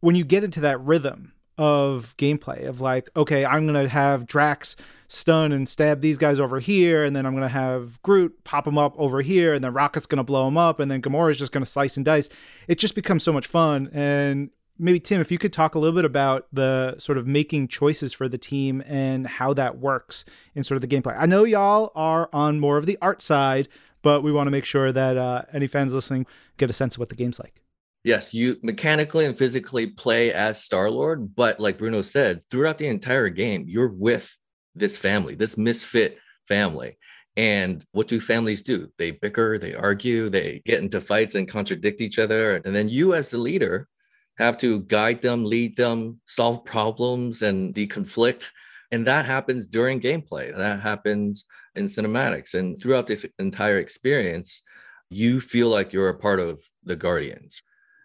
when 0.00 0.16
you 0.16 0.24
get 0.24 0.42
into 0.42 0.60
that 0.60 0.80
rhythm 0.80 1.32
of 1.56 2.16
gameplay 2.16 2.66
of 2.66 2.80
like 2.80 3.08
okay 3.14 3.44
i'm 3.44 3.64
gonna 3.64 3.86
have 3.86 4.26
drax 4.26 4.74
stun 5.06 5.52
and 5.52 5.68
stab 5.68 6.00
these 6.00 6.18
guys 6.18 6.40
over 6.40 6.58
here 6.58 7.04
and 7.04 7.14
then 7.14 7.24
i'm 7.24 7.32
gonna 7.32 7.46
have 7.48 8.02
groot 8.02 8.42
pop 8.42 8.64
them 8.64 8.76
up 8.76 8.92
over 8.98 9.22
here 9.22 9.54
and 9.54 9.62
then 9.62 9.72
rocket's 9.72 10.04
gonna 10.04 10.24
blow 10.24 10.46
them 10.46 10.58
up 10.58 10.80
and 10.80 10.90
then 10.90 11.00
gamora's 11.00 11.38
just 11.38 11.52
gonna 11.52 11.64
slice 11.64 11.96
and 11.96 12.04
dice 12.04 12.28
it 12.66 12.78
just 12.78 12.94
becomes 12.94 13.22
so 13.22 13.32
much 13.32 13.46
fun. 13.46 13.90
And 13.92 14.50
maybe 14.78 15.00
Tim, 15.00 15.20
if 15.20 15.30
you 15.30 15.38
could 15.38 15.52
talk 15.52 15.74
a 15.74 15.78
little 15.78 15.94
bit 15.94 16.04
about 16.04 16.46
the 16.52 16.96
sort 16.98 17.18
of 17.18 17.26
making 17.26 17.68
choices 17.68 18.12
for 18.12 18.28
the 18.28 18.38
team 18.38 18.82
and 18.86 19.26
how 19.26 19.54
that 19.54 19.78
works 19.78 20.24
in 20.54 20.64
sort 20.64 20.76
of 20.76 20.88
the 20.88 20.96
gameplay. 20.96 21.16
I 21.18 21.26
know 21.26 21.44
y'all 21.44 21.92
are 21.94 22.28
on 22.32 22.60
more 22.60 22.76
of 22.76 22.86
the 22.86 22.98
art 23.00 23.22
side, 23.22 23.68
but 24.02 24.22
we 24.22 24.32
want 24.32 24.46
to 24.46 24.50
make 24.50 24.64
sure 24.64 24.92
that 24.92 25.16
uh, 25.16 25.42
any 25.52 25.66
fans 25.66 25.94
listening 25.94 26.26
get 26.56 26.70
a 26.70 26.74
sense 26.74 26.96
of 26.96 27.00
what 27.00 27.08
the 27.08 27.16
game's 27.16 27.38
like. 27.38 27.60
Yes, 28.02 28.34
you 28.34 28.58
mechanically 28.62 29.24
and 29.24 29.36
physically 29.36 29.86
play 29.86 30.30
as 30.30 30.62
Star 30.62 30.90
Lord, 30.90 31.34
but 31.34 31.58
like 31.58 31.78
Bruno 31.78 32.02
said, 32.02 32.42
throughout 32.50 32.76
the 32.76 32.86
entire 32.86 33.30
game, 33.30 33.64
you're 33.66 33.88
with 33.88 34.36
this 34.74 34.98
family, 34.98 35.34
this 35.34 35.56
misfit 35.56 36.18
family. 36.46 36.98
And 37.36 37.84
what 37.92 38.06
do 38.06 38.20
families 38.20 38.62
do? 38.62 38.90
They 38.98 39.12
bicker, 39.12 39.58
they 39.58 39.74
argue, 39.74 40.28
they 40.28 40.60
get 40.66 40.82
into 40.82 41.00
fights 41.00 41.34
and 41.34 41.48
contradict 41.48 42.00
each 42.00 42.18
other. 42.18 42.56
And 42.56 42.74
then 42.74 42.88
you, 42.88 43.14
as 43.14 43.30
the 43.30 43.38
leader, 43.38 43.88
have 44.38 44.58
to 44.58 44.80
guide 44.80 45.22
them, 45.22 45.44
lead 45.44 45.76
them, 45.76 46.20
solve 46.26 46.64
problems, 46.64 47.42
and 47.42 47.74
deconflict. 47.74 48.50
And 48.90 49.06
that 49.06 49.26
happens 49.26 49.66
during 49.66 50.00
gameplay. 50.00 50.56
That 50.56 50.80
happens 50.80 51.46
in 51.74 51.86
cinematics. 51.86 52.54
And 52.54 52.80
throughout 52.80 53.06
this 53.06 53.26
entire 53.38 53.78
experience, 53.78 54.62
you 55.10 55.40
feel 55.40 55.68
like 55.68 55.92
you're 55.92 56.08
a 56.08 56.18
part 56.18 56.40
of 56.40 56.60
the 56.84 56.96
Guardians. 56.96 57.62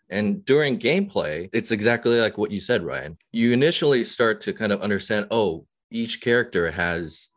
And 0.10 0.44
during 0.46 0.80
gameplay, 0.80 1.50
it's 1.54 1.72
exactly 1.72 2.20
like 2.20 2.38
what 2.38 2.52
you 2.52 2.60
said, 2.60 2.84
Ryan. 2.84 3.18
You 3.32 3.54
initially 3.54 4.04
start 4.04 4.42
to 4.42 4.54
kind 4.54 4.72
of 4.72 4.82
understand 4.82 5.28
oh, 5.32 5.66
each 5.92 6.22
character 6.22 6.72
has 6.72 7.30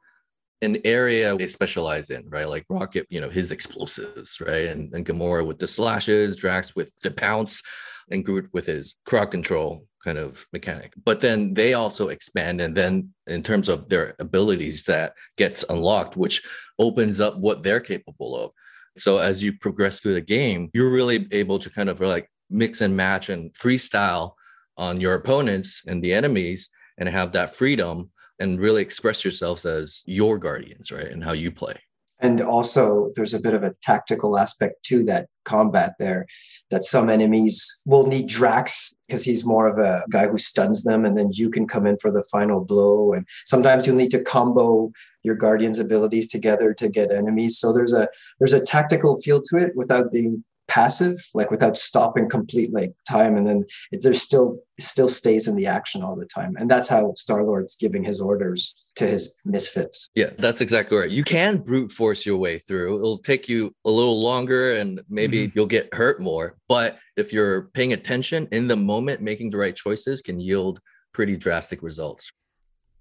an 0.62 0.78
area 0.84 1.36
they 1.36 1.46
specialize 1.46 2.10
in, 2.10 2.28
right? 2.28 2.48
Like 2.48 2.64
Rocket, 2.68 3.06
you 3.10 3.20
know, 3.20 3.28
his 3.28 3.52
explosives, 3.52 4.40
right? 4.40 4.66
And, 4.66 4.92
and 4.94 5.04
Gamora 5.04 5.44
with 5.46 5.58
the 5.58 5.66
slashes, 5.66 6.36
Drax 6.36 6.76
with 6.76 6.94
the 7.02 7.10
pounce 7.10 7.62
and 8.10 8.24
Groot 8.24 8.48
with 8.52 8.66
his 8.66 8.96
crowd 9.06 9.30
control 9.30 9.86
kind 10.04 10.18
of 10.18 10.46
mechanic. 10.52 10.92
But 11.04 11.20
then 11.20 11.54
they 11.54 11.74
also 11.74 12.08
expand, 12.08 12.60
and 12.60 12.76
then 12.76 13.12
in 13.26 13.42
terms 13.42 13.68
of 13.68 13.88
their 13.88 14.14
abilities, 14.18 14.82
that 14.84 15.14
gets 15.36 15.64
unlocked, 15.68 16.16
which 16.16 16.42
opens 16.78 17.20
up 17.20 17.36
what 17.38 17.62
they're 17.62 17.80
capable 17.80 18.36
of. 18.36 18.50
So 18.98 19.18
as 19.18 19.42
you 19.42 19.52
progress 19.52 20.00
through 20.00 20.14
the 20.14 20.20
game, 20.20 20.70
you're 20.74 20.92
really 20.92 21.26
able 21.30 21.58
to 21.60 21.70
kind 21.70 21.88
of 21.88 22.00
like 22.00 22.28
mix 22.50 22.80
and 22.80 22.96
match 22.96 23.28
and 23.28 23.52
freestyle 23.54 24.32
on 24.76 25.00
your 25.00 25.14
opponents 25.14 25.84
and 25.86 26.02
the 26.02 26.12
enemies 26.12 26.68
and 26.98 27.08
have 27.08 27.32
that 27.32 27.54
freedom 27.54 28.10
and 28.38 28.60
really 28.60 28.82
express 28.82 29.24
yourself 29.24 29.64
as 29.64 30.02
your 30.04 30.36
guardians, 30.36 30.90
right? 30.90 31.06
And 31.06 31.22
how 31.22 31.32
you 31.32 31.52
play. 31.52 31.78
And 32.22 32.40
also, 32.40 33.10
there's 33.16 33.34
a 33.34 33.40
bit 33.40 33.52
of 33.52 33.64
a 33.64 33.74
tactical 33.82 34.38
aspect 34.38 34.84
to 34.84 35.02
that 35.04 35.26
combat 35.44 35.94
there 35.98 36.24
that 36.70 36.84
some 36.84 37.10
enemies 37.10 37.80
will 37.84 38.06
need 38.06 38.28
Drax 38.28 38.94
because 39.06 39.24
he's 39.24 39.44
more 39.44 39.68
of 39.68 39.78
a 39.78 40.04
guy 40.08 40.28
who 40.28 40.38
stuns 40.38 40.84
them, 40.84 41.04
and 41.04 41.18
then 41.18 41.30
you 41.32 41.50
can 41.50 41.66
come 41.66 41.84
in 41.84 41.98
for 41.98 42.12
the 42.12 42.22
final 42.30 42.64
blow. 42.64 43.10
And 43.10 43.26
sometimes 43.44 43.86
you'll 43.86 43.96
need 43.96 44.12
to 44.12 44.22
combo 44.22 44.92
your 45.24 45.34
guardian's 45.34 45.80
abilities 45.80 46.28
together 46.28 46.72
to 46.74 46.88
get 46.88 47.12
enemies. 47.12 47.58
So 47.58 47.72
there's 47.72 47.92
a 47.92 48.08
there's 48.38 48.52
a 48.52 48.64
tactical 48.64 49.18
feel 49.18 49.42
to 49.42 49.56
it 49.56 49.72
without 49.74 50.12
being 50.12 50.44
passive, 50.72 51.18
like 51.34 51.50
without 51.50 51.76
stopping 51.76 52.30
complete 52.30 52.72
like 52.72 52.94
time, 53.06 53.36
and 53.36 53.46
then 53.46 53.64
it, 53.90 54.02
there's 54.02 54.22
still 54.22 54.58
still 54.80 55.08
stays 55.08 55.46
in 55.46 55.54
the 55.54 55.66
action 55.66 56.02
all 56.02 56.16
the 56.16 56.24
time, 56.24 56.56
and 56.58 56.70
that's 56.70 56.88
how 56.88 57.12
Star 57.14 57.44
Lord's 57.44 57.76
giving 57.76 58.02
his 58.02 58.20
orders 58.20 58.86
to 58.96 59.06
his 59.06 59.34
misfits. 59.44 60.08
Yeah, 60.14 60.30
that's 60.38 60.62
exactly 60.62 60.96
right. 60.96 61.10
You 61.10 61.24
can 61.24 61.58
brute 61.58 61.92
force 61.92 62.24
your 62.24 62.38
way 62.38 62.58
through. 62.58 62.98
It'll 62.98 63.18
take 63.18 63.50
you 63.50 63.74
a 63.84 63.90
little 63.90 64.20
longer, 64.22 64.72
and 64.72 65.02
maybe 65.10 65.46
mm-hmm. 65.46 65.52
you'll 65.54 65.66
get 65.66 65.92
hurt 65.92 66.22
more. 66.22 66.56
But 66.68 66.98
if 67.16 67.34
you're 67.34 67.64
paying 67.74 67.92
attention 67.92 68.48
in 68.50 68.66
the 68.66 68.76
moment, 68.76 69.20
making 69.20 69.50
the 69.50 69.58
right 69.58 69.76
choices 69.76 70.22
can 70.22 70.40
yield 70.40 70.80
pretty 71.12 71.36
drastic 71.36 71.82
results. 71.82 72.32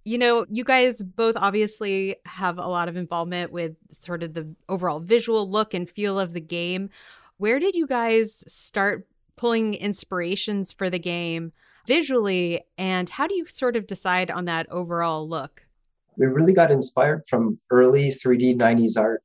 You 0.03 0.17
know, 0.17 0.45
you 0.49 0.63
guys 0.63 1.01
both 1.01 1.35
obviously 1.37 2.15
have 2.25 2.57
a 2.57 2.67
lot 2.67 2.89
of 2.89 2.97
involvement 2.97 3.51
with 3.51 3.75
sort 3.91 4.23
of 4.23 4.33
the 4.33 4.53
overall 4.67 4.99
visual 4.99 5.49
look 5.49 5.73
and 5.73 5.87
feel 5.87 6.19
of 6.19 6.33
the 6.33 6.41
game 6.41 6.89
where 7.41 7.57
did 7.57 7.75
you 7.75 7.87
guys 7.87 8.43
start 8.47 9.07
pulling 9.35 9.73
inspirations 9.73 10.71
for 10.71 10.91
the 10.91 10.99
game 10.99 11.51
visually? 11.87 12.61
And 12.77 13.09
how 13.09 13.25
do 13.25 13.33
you 13.33 13.47
sort 13.47 13.75
of 13.75 13.87
decide 13.87 14.29
on 14.29 14.45
that 14.45 14.67
overall 14.69 15.27
look? 15.27 15.63
We 16.17 16.27
really 16.27 16.53
got 16.53 16.69
inspired 16.69 17.23
from 17.27 17.59
early 17.71 18.09
3d 18.09 18.55
90s 18.59 18.95
art 18.97 19.23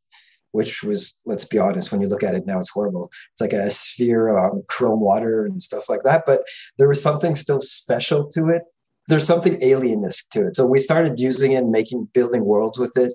which 0.52 0.82
was 0.82 1.18
let's 1.26 1.44
be 1.44 1.58
honest 1.58 1.92
when 1.92 2.00
you 2.00 2.08
look 2.08 2.22
at 2.22 2.34
it 2.34 2.46
now 2.46 2.58
it's 2.58 2.70
horrible. 2.70 3.10
It's 3.32 3.42
like 3.42 3.52
a 3.52 3.70
sphere 3.70 4.38
on 4.38 4.62
chrome 4.70 5.00
water 5.00 5.44
and 5.44 5.60
stuff 5.60 5.86
like 5.90 6.02
that 6.04 6.22
but 6.26 6.40
there 6.78 6.88
was 6.88 7.02
something 7.02 7.34
still 7.34 7.60
special 7.60 8.26
to 8.30 8.48
it. 8.48 8.62
There's 9.08 9.26
something 9.26 9.62
alienist 9.62 10.32
to 10.32 10.46
it. 10.46 10.56
So 10.56 10.64
we 10.64 10.78
started 10.78 11.20
using 11.20 11.52
it 11.52 11.56
and 11.56 11.70
making 11.70 12.08
building 12.14 12.46
worlds 12.46 12.78
with 12.78 12.96
it. 12.96 13.12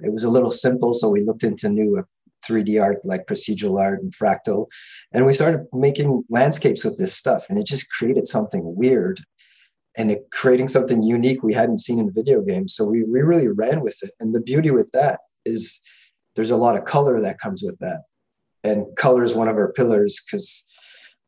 It 0.00 0.12
was 0.12 0.24
a 0.24 0.28
little 0.28 0.50
simple 0.50 0.92
so 0.92 1.08
we 1.08 1.24
looked 1.24 1.44
into 1.44 1.70
new 1.70 2.04
3D 2.48 2.82
art 2.82 2.98
like 3.04 3.26
procedural 3.26 3.80
art 3.80 4.00
and 4.02 4.12
fractal. 4.12 4.66
And 5.12 5.26
we 5.26 5.34
started 5.34 5.66
making 5.72 6.24
landscapes 6.28 6.84
with 6.84 6.98
this 6.98 7.14
stuff, 7.14 7.46
and 7.48 7.58
it 7.58 7.66
just 7.66 7.90
created 7.90 8.26
something 8.26 8.62
weird 8.76 9.20
and 9.96 10.10
it 10.10 10.26
creating 10.32 10.68
something 10.68 11.02
unique 11.02 11.42
we 11.42 11.52
hadn't 11.52 11.80
seen 11.80 11.98
in 11.98 12.12
video 12.12 12.40
games. 12.40 12.74
So 12.74 12.86
we, 12.86 13.04
we 13.04 13.20
really 13.20 13.48
ran 13.48 13.82
with 13.82 13.98
it. 14.02 14.12
And 14.20 14.34
the 14.34 14.40
beauty 14.40 14.70
with 14.70 14.90
that 14.92 15.20
is 15.44 15.80
there's 16.34 16.50
a 16.50 16.56
lot 16.56 16.76
of 16.76 16.84
color 16.84 17.20
that 17.20 17.38
comes 17.38 17.62
with 17.62 17.78
that. 17.80 18.02
And 18.64 18.86
color 18.96 19.22
is 19.22 19.34
one 19.34 19.48
of 19.48 19.56
our 19.56 19.72
pillars 19.72 20.24
because 20.24 20.64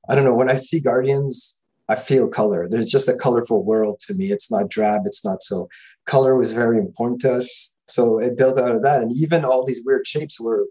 I 0.09 0.15
don't 0.15 0.25
know, 0.25 0.35
when 0.35 0.51
I 0.51 0.59
see 0.59 0.81
Guardians, 0.81 1.59
I 1.89 1.97
feel 1.97 2.29
color. 2.29 2.69
There's 2.69 2.91
just 2.91 3.09
a 3.09 3.17
colorful 3.17 3.63
world 3.65 4.01
to 4.07 4.15
me. 4.15 4.31
It's 4.31 4.51
not 4.51 4.71
drab, 4.71 5.03
it's 5.05 5.25
not 5.25 5.43
so. 5.43 5.69
Color 6.07 6.37
was 6.37 6.53
very 6.53 6.79
important 6.79 7.21
to 7.23 7.35
us. 7.35 7.75
So 7.87 8.19
it 8.19 8.39
built 8.39 8.59
out 8.59 8.75
of 8.75 8.83
that. 8.83 9.03
And 9.03 9.15
even 9.15 9.45
all 9.45 9.65
these 9.65 9.83
weird 9.85 10.07
shapes 10.07 10.41
were, 10.41 10.67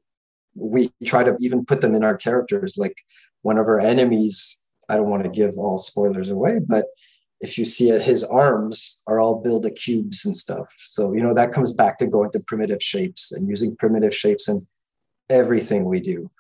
we 0.55 0.91
try 1.05 1.23
to 1.23 1.35
even 1.39 1.65
put 1.65 1.81
them 1.81 1.95
in 1.95 2.03
our 2.03 2.17
characters. 2.17 2.75
Like 2.77 2.97
one 3.41 3.57
of 3.57 3.67
our 3.67 3.79
enemies, 3.79 4.61
I 4.89 4.95
don't 4.95 5.09
want 5.09 5.23
to 5.23 5.29
give 5.29 5.57
all 5.57 5.77
spoilers 5.77 6.29
away, 6.29 6.59
but 6.65 6.85
if 7.41 7.57
you 7.57 7.65
see 7.65 7.89
it, 7.89 8.01
his 8.01 8.23
arms 8.23 9.01
are 9.05 9.19
all 9.19 9.41
built 9.41 9.65
of 9.65 9.75
cubes 9.75 10.25
and 10.25 10.35
stuff. 10.35 10.73
So, 10.77 11.13
you 11.13 11.21
know, 11.21 11.33
that 11.33 11.51
comes 11.51 11.73
back 11.73 11.97
to 11.97 12.07
going 12.07 12.31
to 12.31 12.39
primitive 12.39 12.81
shapes 12.81 13.33
and 13.33 13.49
using 13.49 13.75
primitive 13.75 14.15
shapes 14.15 14.47
and 14.47 14.65
everything 15.29 15.83
we 15.83 15.99
do 15.99 16.31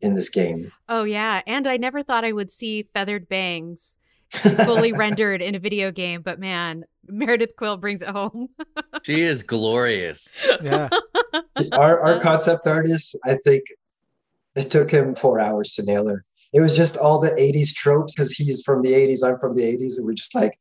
in 0.00 0.14
this 0.14 0.28
game. 0.28 0.70
Oh, 0.88 1.02
yeah. 1.02 1.42
And 1.46 1.66
I 1.66 1.76
never 1.76 2.04
thought 2.04 2.24
I 2.24 2.32
would 2.32 2.52
see 2.52 2.88
feathered 2.94 3.28
bangs 3.28 3.96
fully 4.32 4.92
rendered 4.92 5.42
in 5.42 5.54
a 5.54 5.58
video 5.58 5.90
game, 5.90 6.22
but 6.22 6.38
man, 6.38 6.84
Meredith 7.06 7.56
Quill 7.56 7.76
brings 7.76 8.02
it 8.02 8.08
home. 8.08 8.48
she 9.02 9.22
is 9.22 9.42
glorious. 9.42 10.32
Yeah. 10.62 10.88
our, 11.72 12.00
our 12.00 12.18
concept 12.20 12.66
artist, 12.66 13.18
I 13.24 13.36
think 13.36 13.64
it 14.56 14.70
took 14.70 14.90
him 14.90 15.14
four 15.14 15.40
hours 15.40 15.72
to 15.74 15.82
nail 15.82 16.06
her 16.08 16.24
it 16.54 16.60
was 16.60 16.76
just 16.76 16.96
all 16.96 17.18
the 17.18 17.30
80s 17.30 17.74
tropes 17.74 18.14
because 18.14 18.30
he's 18.30 18.62
from 18.62 18.80
the 18.82 18.92
80s, 18.92 19.26
I'm 19.26 19.38
from 19.40 19.56
the 19.56 19.64
80s. 19.64 19.98
And 19.98 20.06
we're 20.06 20.14
just 20.14 20.36
like, 20.36 20.56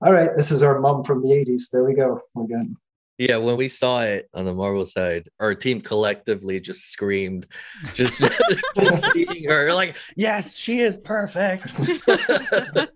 all 0.00 0.12
right, 0.12 0.30
this 0.36 0.52
is 0.52 0.62
our 0.62 0.78
mom 0.80 1.02
from 1.02 1.20
the 1.20 1.28
80s. 1.30 1.68
There 1.70 1.84
we 1.84 1.94
go. 1.94 2.20
We're 2.34 2.46
good. 2.46 2.76
Yeah, 3.18 3.36
when 3.38 3.56
we 3.56 3.66
saw 3.68 4.02
it 4.02 4.30
on 4.34 4.44
the 4.44 4.54
Marvel 4.54 4.86
side, 4.86 5.28
our 5.40 5.54
team 5.54 5.80
collectively 5.80 6.60
just 6.60 6.90
screamed, 6.90 7.46
just, 7.94 8.20
just 8.76 9.12
seeing 9.12 9.48
her, 9.48 9.74
like, 9.74 9.96
yes, 10.16 10.56
she 10.56 10.80
is 10.80 10.96
perfect. 10.96 11.74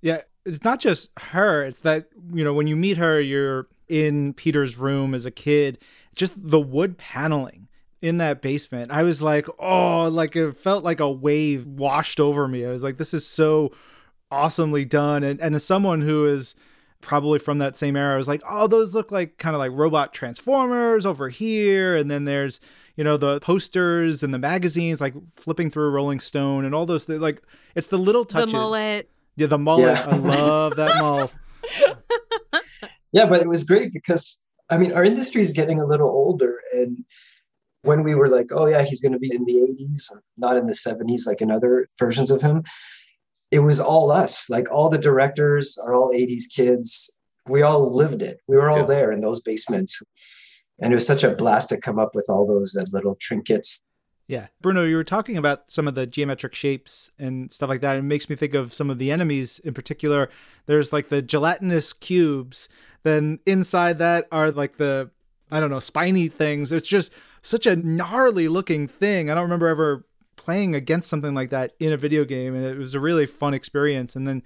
yeah, 0.00 0.22
it's 0.46 0.64
not 0.64 0.80
just 0.80 1.10
her. 1.18 1.64
It's 1.64 1.80
that, 1.80 2.06
you 2.32 2.42
know, 2.42 2.54
when 2.54 2.66
you 2.66 2.76
meet 2.76 2.96
her, 2.96 3.20
you're 3.20 3.68
in 3.88 4.32
Peter's 4.32 4.78
room 4.78 5.14
as 5.14 5.26
a 5.26 5.30
kid, 5.30 5.78
just 6.14 6.34
the 6.36 6.60
wood 6.60 6.98
paneling 6.98 7.68
in 8.02 8.18
that 8.18 8.40
basement. 8.40 8.90
I 8.90 9.02
was 9.02 9.20
like, 9.20 9.46
oh, 9.58 10.08
like 10.08 10.36
it 10.36 10.56
felt 10.56 10.84
like 10.84 11.00
a 11.00 11.10
wave 11.10 11.66
washed 11.66 12.20
over 12.20 12.48
me. 12.48 12.64
I 12.64 12.70
was 12.70 12.82
like, 12.82 12.96
this 12.96 13.14
is 13.14 13.26
so 13.26 13.72
awesomely 14.30 14.84
done. 14.84 15.22
And 15.22 15.40
and 15.40 15.54
as 15.54 15.64
someone 15.64 16.00
who 16.00 16.26
is 16.26 16.54
probably 17.00 17.38
from 17.38 17.58
that 17.58 17.76
same 17.76 17.96
era, 17.96 18.14
I 18.14 18.16
was 18.16 18.28
like, 18.28 18.42
oh, 18.48 18.66
those 18.66 18.94
look 18.94 19.10
like 19.10 19.38
kind 19.38 19.54
of 19.54 19.58
like 19.58 19.72
robot 19.72 20.12
transformers 20.12 21.04
over 21.04 21.28
here. 21.28 21.96
And 21.96 22.10
then 22.10 22.24
there's, 22.24 22.60
you 22.96 23.04
know, 23.04 23.16
the 23.16 23.40
posters 23.40 24.22
and 24.22 24.32
the 24.32 24.38
magazines, 24.38 25.00
like 25.00 25.14
flipping 25.36 25.70
through 25.70 25.90
Rolling 25.90 26.20
Stone 26.20 26.64
and 26.64 26.74
all 26.74 26.86
those 26.86 27.04
things. 27.04 27.20
Like 27.20 27.42
it's 27.74 27.88
the 27.88 27.98
little 27.98 28.24
touches. 28.24 28.52
The 28.52 28.58
mullet. 28.58 29.10
Yeah, 29.36 29.46
the 29.46 29.58
mullet. 29.58 29.96
Yeah. 29.96 30.06
I 30.10 30.16
love 30.16 30.76
that 30.76 31.00
mullet. 31.00 31.34
yeah, 33.12 33.26
but 33.26 33.42
it 33.42 33.48
was 33.48 33.64
great 33.64 33.92
because 33.92 34.42
I 34.70 34.78
mean, 34.78 34.92
our 34.92 35.04
industry 35.04 35.42
is 35.42 35.52
getting 35.52 35.80
a 35.80 35.86
little 35.86 36.08
older 36.08 36.60
and 36.72 37.04
when 37.82 38.02
we 38.02 38.14
were 38.14 38.28
like, 38.28 38.48
oh 38.52 38.66
yeah, 38.66 38.82
he's 38.82 39.00
going 39.00 39.12
to 39.12 39.18
be 39.18 39.34
in 39.34 39.44
the 39.44 39.54
80s, 39.54 40.16
not 40.36 40.56
in 40.56 40.66
the 40.66 40.74
70s 40.74 41.26
like 41.26 41.40
in 41.40 41.50
other 41.50 41.88
versions 41.98 42.30
of 42.30 42.42
him, 42.42 42.62
it 43.50 43.60
was 43.60 43.80
all 43.80 44.10
us. 44.10 44.48
Like 44.50 44.70
all 44.70 44.88
the 44.88 44.98
directors 44.98 45.78
are 45.78 45.94
all 45.94 46.12
80s 46.12 46.44
kids. 46.54 47.10
We 47.48 47.62
all 47.62 47.94
lived 47.94 48.22
it. 48.22 48.38
We 48.46 48.56
were 48.56 48.70
all 48.70 48.80
yeah. 48.80 48.86
there 48.86 49.12
in 49.12 49.20
those 49.20 49.40
basements. 49.40 50.02
And 50.80 50.92
it 50.92 50.96
was 50.96 51.06
such 51.06 51.24
a 51.24 51.34
blast 51.34 51.70
to 51.70 51.80
come 51.80 51.98
up 51.98 52.14
with 52.14 52.26
all 52.28 52.46
those 52.46 52.76
uh, 52.76 52.84
little 52.92 53.16
trinkets. 53.16 53.82
Yeah. 54.30 54.46
Bruno, 54.60 54.84
you 54.84 54.94
were 54.94 55.02
talking 55.02 55.36
about 55.36 55.68
some 55.70 55.88
of 55.88 55.96
the 55.96 56.06
geometric 56.06 56.54
shapes 56.54 57.10
and 57.18 57.52
stuff 57.52 57.68
like 57.68 57.80
that. 57.80 57.96
It 57.96 58.02
makes 58.02 58.30
me 58.30 58.36
think 58.36 58.54
of 58.54 58.72
some 58.72 58.88
of 58.88 58.98
the 58.98 59.10
enemies 59.10 59.58
in 59.58 59.74
particular. 59.74 60.30
There's 60.66 60.92
like 60.92 61.08
the 61.08 61.20
gelatinous 61.20 61.92
cubes. 61.92 62.68
Then 63.02 63.40
inside 63.44 63.98
that 63.98 64.28
are 64.30 64.52
like 64.52 64.76
the, 64.76 65.10
I 65.50 65.58
don't 65.58 65.70
know, 65.70 65.80
spiny 65.80 66.28
things. 66.28 66.70
It's 66.70 66.86
just 66.86 67.12
such 67.42 67.66
a 67.66 67.74
gnarly 67.74 68.46
looking 68.46 68.86
thing. 68.86 69.30
I 69.30 69.34
don't 69.34 69.42
remember 69.42 69.66
ever 69.66 70.06
playing 70.36 70.76
against 70.76 71.10
something 71.10 71.34
like 71.34 71.50
that 71.50 71.72
in 71.80 71.92
a 71.92 71.96
video 71.96 72.24
game, 72.24 72.54
and 72.54 72.64
it 72.64 72.78
was 72.78 72.94
a 72.94 73.00
really 73.00 73.26
fun 73.26 73.52
experience. 73.52 74.14
And 74.14 74.28
then 74.28 74.44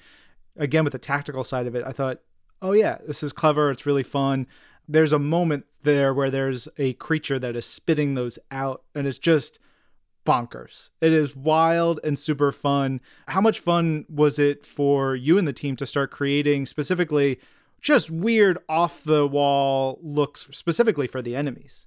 again 0.56 0.84
with 0.84 0.94
the 0.94 0.98
tactical 0.98 1.44
side 1.44 1.66
of 1.66 1.76
it, 1.76 1.84
I 1.86 1.92
thought, 1.92 2.20
oh 2.62 2.72
yeah, 2.72 2.96
this 3.06 3.22
is 3.22 3.34
clever. 3.34 3.70
It's 3.70 3.84
really 3.84 4.02
fun. 4.02 4.46
There's 4.88 5.12
a 5.12 5.18
moment 5.18 5.66
there 5.82 6.14
where 6.14 6.30
there's 6.30 6.68
a 6.78 6.94
creature 6.94 7.38
that 7.38 7.54
is 7.54 7.66
spitting 7.66 8.14
those 8.14 8.38
out, 8.50 8.82
and 8.94 9.06
it's 9.06 9.18
just 9.18 9.58
bonkers. 10.24 10.90
It 11.00 11.12
is 11.12 11.36
wild 11.36 12.00
and 12.02 12.18
super 12.18 12.52
fun. 12.52 13.00
How 13.28 13.40
much 13.40 13.60
fun 13.60 14.06
was 14.08 14.38
it 14.38 14.64
for 14.64 15.14
you 15.14 15.38
and 15.38 15.46
the 15.46 15.52
team 15.52 15.76
to 15.76 15.86
start 15.86 16.10
creating 16.10 16.66
specifically 16.66 17.38
just 17.80 18.10
weird 18.10 18.58
off 18.68 19.04
the 19.04 19.26
wall 19.26 19.98
looks 20.02 20.48
specifically 20.52 21.06
for 21.06 21.20
the 21.20 21.36
enemies? 21.36 21.86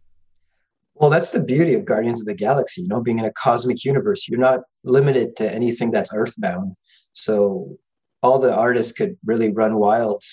Well, 0.95 1.09
that's 1.09 1.31
the 1.31 1.43
beauty 1.43 1.73
of 1.75 1.85
Guardians 1.85 2.21
of 2.21 2.27
the 2.27 2.33
Galaxy, 2.33 2.81
you 2.81 2.87
know, 2.87 3.01
being 3.01 3.19
in 3.19 3.25
a 3.25 3.33
cosmic 3.33 3.85
universe. 3.85 4.27
You're 4.27 4.39
not 4.39 4.61
limited 4.83 5.35
to 5.37 5.51
anything 5.51 5.91
that's 5.91 6.13
earthbound. 6.13 6.75
So 7.13 7.77
all 8.23 8.39
the 8.39 8.55
artists 8.55 8.91
could 8.91 9.15
really 9.25 9.51
run 9.51 9.77
wild. 9.77 10.23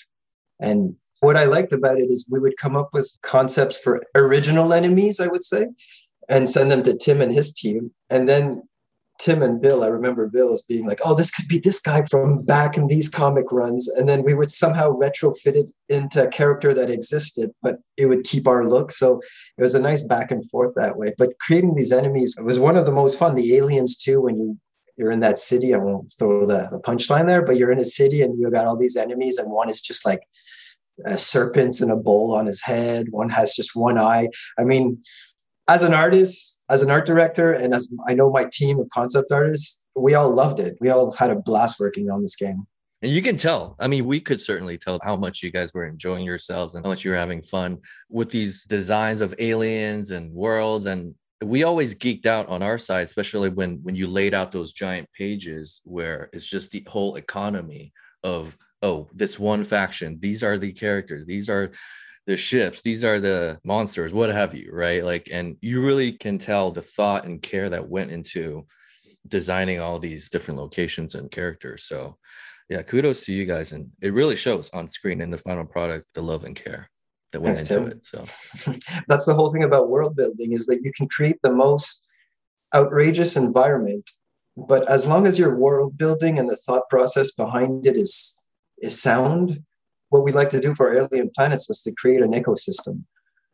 And 0.59 0.95
what 1.19 1.37
I 1.37 1.45
liked 1.45 1.73
about 1.73 1.99
it 1.99 2.05
is 2.05 2.27
we 2.29 2.39
would 2.39 2.57
come 2.57 2.75
up 2.75 2.89
with 2.93 3.15
concepts 3.21 3.77
for 3.77 4.03
original 4.15 4.73
enemies, 4.73 5.19
I 5.19 5.27
would 5.27 5.43
say, 5.43 5.67
and 6.29 6.49
send 6.49 6.71
them 6.71 6.83
to 6.83 6.97
Tim 6.97 7.21
and 7.21 7.33
his 7.33 7.53
team. 7.53 7.91
And 8.09 8.27
then 8.27 8.63
Tim 9.19 9.41
and 9.41 9.61
Bill, 9.61 9.83
I 9.83 9.87
remember 9.87 10.27
Bill 10.27 10.51
as 10.51 10.61
being 10.61 10.85
like, 10.85 10.99
oh, 11.05 11.15
this 11.15 11.31
could 11.31 11.47
be 11.47 11.59
this 11.59 11.79
guy 11.79 12.03
from 12.11 12.43
back 12.43 12.75
in 12.75 12.87
these 12.87 13.07
comic 13.07 13.51
runs. 13.51 13.87
And 13.87 14.09
then 14.09 14.23
we 14.23 14.33
would 14.33 14.51
somehow 14.51 14.91
retrofit 14.91 15.55
it 15.55 15.67
into 15.87 16.23
a 16.23 16.29
character 16.29 16.73
that 16.73 16.89
existed, 16.89 17.51
but 17.61 17.77
it 17.95 18.07
would 18.07 18.25
keep 18.25 18.47
our 18.47 18.67
look. 18.67 18.91
So 18.91 19.21
it 19.57 19.63
was 19.63 19.75
a 19.75 19.79
nice 19.79 20.03
back 20.03 20.31
and 20.31 20.47
forth 20.49 20.73
that 20.75 20.97
way. 20.97 21.13
But 21.17 21.39
creating 21.39 21.75
these 21.75 21.93
enemies 21.93 22.35
was 22.43 22.59
one 22.59 22.75
of 22.75 22.85
the 22.85 22.91
most 22.91 23.17
fun. 23.17 23.35
The 23.35 23.55
aliens, 23.55 23.95
too, 23.95 24.21
when 24.21 24.37
you 24.37 24.57
you're 24.97 25.11
in 25.11 25.19
that 25.21 25.39
city. 25.39 25.73
I 25.73 25.77
won't 25.77 26.13
throw 26.17 26.45
the, 26.45 26.69
the 26.71 26.79
punchline 26.79 27.27
there, 27.27 27.43
but 27.43 27.57
you're 27.57 27.71
in 27.71 27.79
a 27.79 27.85
city 27.85 28.21
and 28.21 28.39
you've 28.39 28.53
got 28.53 28.65
all 28.65 28.77
these 28.77 28.95
enemies, 28.95 29.37
and 29.37 29.51
one 29.51 29.69
is 29.69 29.81
just 29.81 30.05
like 30.05 30.21
a 31.05 31.17
serpents 31.17 31.81
and 31.81 31.91
a 31.91 31.95
bowl 31.95 32.33
on 32.33 32.45
his 32.45 32.61
head. 32.61 33.07
One 33.09 33.29
has 33.29 33.53
just 33.53 33.75
one 33.75 33.97
eye. 33.97 34.29
I 34.57 34.63
mean, 34.63 35.01
as 35.67 35.83
an 35.83 35.93
artist, 35.93 36.59
as 36.69 36.81
an 36.81 36.91
art 36.91 37.05
director, 37.05 37.51
and 37.51 37.73
as 37.73 37.93
I 38.07 38.13
know 38.13 38.29
my 38.29 38.45
team 38.51 38.79
of 38.79 38.89
concept 38.89 39.31
artists, 39.31 39.81
we 39.95 40.13
all 40.13 40.29
loved 40.29 40.59
it. 40.59 40.77
We 40.81 40.89
all 40.89 41.11
had 41.11 41.29
a 41.29 41.35
blast 41.35 41.79
working 41.79 42.09
on 42.09 42.21
this 42.21 42.35
game. 42.35 42.67
And 43.01 43.11
you 43.11 43.21
can 43.21 43.37
tell. 43.37 43.75
I 43.79 43.87
mean, 43.87 44.05
we 44.05 44.19
could 44.19 44.41
certainly 44.41 44.77
tell 44.77 44.99
how 45.03 45.15
much 45.15 45.43
you 45.43 45.51
guys 45.51 45.73
were 45.73 45.85
enjoying 45.85 46.25
yourselves 46.25 46.75
and 46.75 46.85
how 46.85 46.89
much 46.89 47.03
you 47.03 47.11
were 47.11 47.17
having 47.17 47.41
fun 47.41 47.79
with 48.09 48.29
these 48.29 48.63
designs 48.63 49.21
of 49.21 49.35
aliens 49.37 50.11
and 50.11 50.33
worlds. 50.33 50.85
And 50.85 51.13
we 51.43 51.63
always 51.63 51.93
geeked 51.93 52.25
out 52.25 52.47
on 52.47 52.63
our 52.63 52.77
side, 52.77 53.05
especially 53.05 53.49
when 53.49 53.79
when 53.83 53.95
you 53.95 54.07
laid 54.07 54.33
out 54.33 54.51
those 54.51 54.71
giant 54.71 55.07
pages 55.15 55.81
where 55.83 56.29
it's 56.33 56.47
just 56.47 56.71
the 56.71 56.85
whole 56.87 57.15
economy 57.15 57.93
of 58.23 58.57
oh, 58.81 59.09
this 59.13 59.39
one 59.39 59.63
faction. 59.63 60.17
These 60.19 60.43
are 60.43 60.57
the 60.57 60.71
characters. 60.71 61.25
These 61.25 61.49
are 61.49 61.71
the 62.27 62.35
ships 62.35 62.81
these 62.81 63.03
are 63.03 63.19
the 63.19 63.59
monsters 63.63 64.13
what 64.13 64.29
have 64.29 64.53
you 64.55 64.69
right? 64.71 65.03
Like 65.03 65.29
and 65.31 65.57
you 65.61 65.85
really 65.85 66.11
can 66.11 66.37
tell 66.37 66.71
the 66.71 66.81
thought 66.81 67.25
and 67.25 67.41
care 67.41 67.69
that 67.69 67.87
went 67.87 68.11
into 68.11 68.65
designing 69.27 69.79
all 69.79 69.99
these 69.99 70.29
different 70.29 70.59
locations 70.59 71.15
and 71.15 71.31
characters. 71.31 71.83
So 71.83 72.17
yeah 72.69 72.81
kudos 72.81 73.25
to 73.25 73.33
you 73.33 73.45
guys 73.45 73.71
and 73.71 73.91
it 74.01 74.13
really 74.13 74.35
shows 74.35 74.69
on 74.73 74.89
screen 74.89 75.21
in 75.21 75.29
the 75.29 75.37
final 75.37 75.65
product 75.65 76.07
the 76.13 76.21
love 76.21 76.45
and 76.45 76.55
care 76.55 76.89
that 77.31 77.41
went 77.41 77.57
Thanks, 77.57 77.71
into 77.71 77.89
Tim. 77.89 77.97
it 77.97 78.05
so. 78.05 79.01
That's 79.07 79.25
the 79.25 79.35
whole 79.35 79.49
thing 79.49 79.63
about 79.63 79.89
world 79.89 80.15
building 80.15 80.53
is 80.53 80.65
that 80.67 80.81
you 80.81 80.91
can 80.93 81.07
create 81.09 81.37
the 81.43 81.53
most 81.53 82.07
outrageous 82.73 83.37
environment 83.37 84.09
but 84.57 84.87
as 84.87 85.05
long 85.07 85.27
as 85.27 85.37
your 85.37 85.55
world 85.55 85.97
building 85.97 86.39
and 86.39 86.49
the 86.49 86.55
thought 86.55 86.87
process 86.89 87.31
behind 87.33 87.85
it 87.85 87.95
is 87.95 88.35
is 88.81 89.01
sound 89.01 89.63
what 90.09 90.23
we 90.23 90.31
like 90.31 90.49
to 90.49 90.61
do 90.61 90.73
for 90.75 90.95
alien 90.95 91.31
planets 91.35 91.67
was 91.67 91.81
to 91.83 91.91
create 91.91 92.21
an 92.21 92.33
ecosystem. 92.33 93.03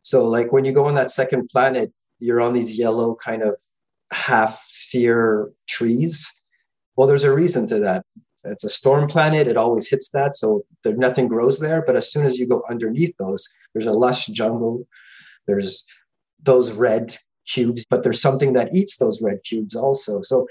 So, 0.02 0.24
like 0.24 0.52
when 0.52 0.64
you 0.64 0.72
go 0.72 0.86
on 0.86 0.94
that 0.96 1.10
second 1.10 1.48
planet, 1.48 1.92
you're 2.18 2.40
on 2.40 2.52
these 2.52 2.78
yellow 2.78 3.14
kind 3.14 3.42
of 3.42 3.58
half 4.12 4.62
sphere 4.68 5.50
trees. 5.68 6.32
Well, 6.96 7.06
there's 7.06 7.24
a 7.24 7.34
reason 7.34 7.66
to 7.68 7.78
that. 7.80 8.04
It's 8.44 8.64
a 8.64 8.68
storm 8.68 9.08
planet. 9.08 9.46
It 9.46 9.56
always 9.56 9.88
hits 9.88 10.10
that, 10.10 10.36
so 10.36 10.64
there 10.82 10.96
nothing 10.96 11.28
grows 11.28 11.60
there. 11.60 11.82
But 11.86 11.96
as 11.96 12.10
soon 12.10 12.26
as 12.26 12.38
you 12.38 12.46
go 12.46 12.62
underneath 12.68 13.16
those, 13.16 13.48
there's 13.72 13.86
a 13.86 13.92
lush 13.92 14.26
jungle. 14.26 14.86
There's 15.46 15.86
those 16.42 16.72
red 16.72 17.16
cubes, 17.46 17.84
but 17.88 18.02
there's 18.02 18.20
something 18.20 18.52
that 18.54 18.74
eats 18.74 18.96
those 18.98 19.22
red 19.22 19.42
cubes 19.44 19.74
also. 19.74 20.22
So 20.22 20.46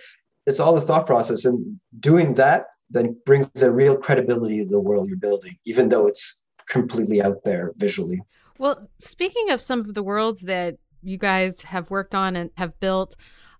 it's 0.45 0.59
all 0.59 0.73
the 0.73 0.81
thought 0.81 1.05
process, 1.05 1.45
and 1.45 1.79
doing 1.99 2.35
that 2.35 2.65
then 2.91 3.15
brings 3.25 3.63
a 3.63 3.71
real 3.71 3.97
credibility 3.97 4.63
to 4.63 4.69
the 4.69 4.79
world 4.79 5.09
you're 5.09 5.17
building, 5.17 5.57
even 5.65 5.89
though 5.89 6.07
it's 6.07 6.43
completely 6.69 7.21
out 7.21 7.43
there 7.43 7.73
visually. 7.77 8.21
Well, 8.57 8.87
speaking 8.99 9.49
of 9.49 9.59
some 9.59 9.79
of 9.79 9.93
the 9.93 10.03
worlds 10.03 10.41
that 10.41 10.77
you 11.01 11.17
guys 11.17 11.63
have 11.63 11.89
worked 11.89 12.15
on 12.15 12.35
and 12.35 12.49
have 12.57 12.79
built. 12.79 13.15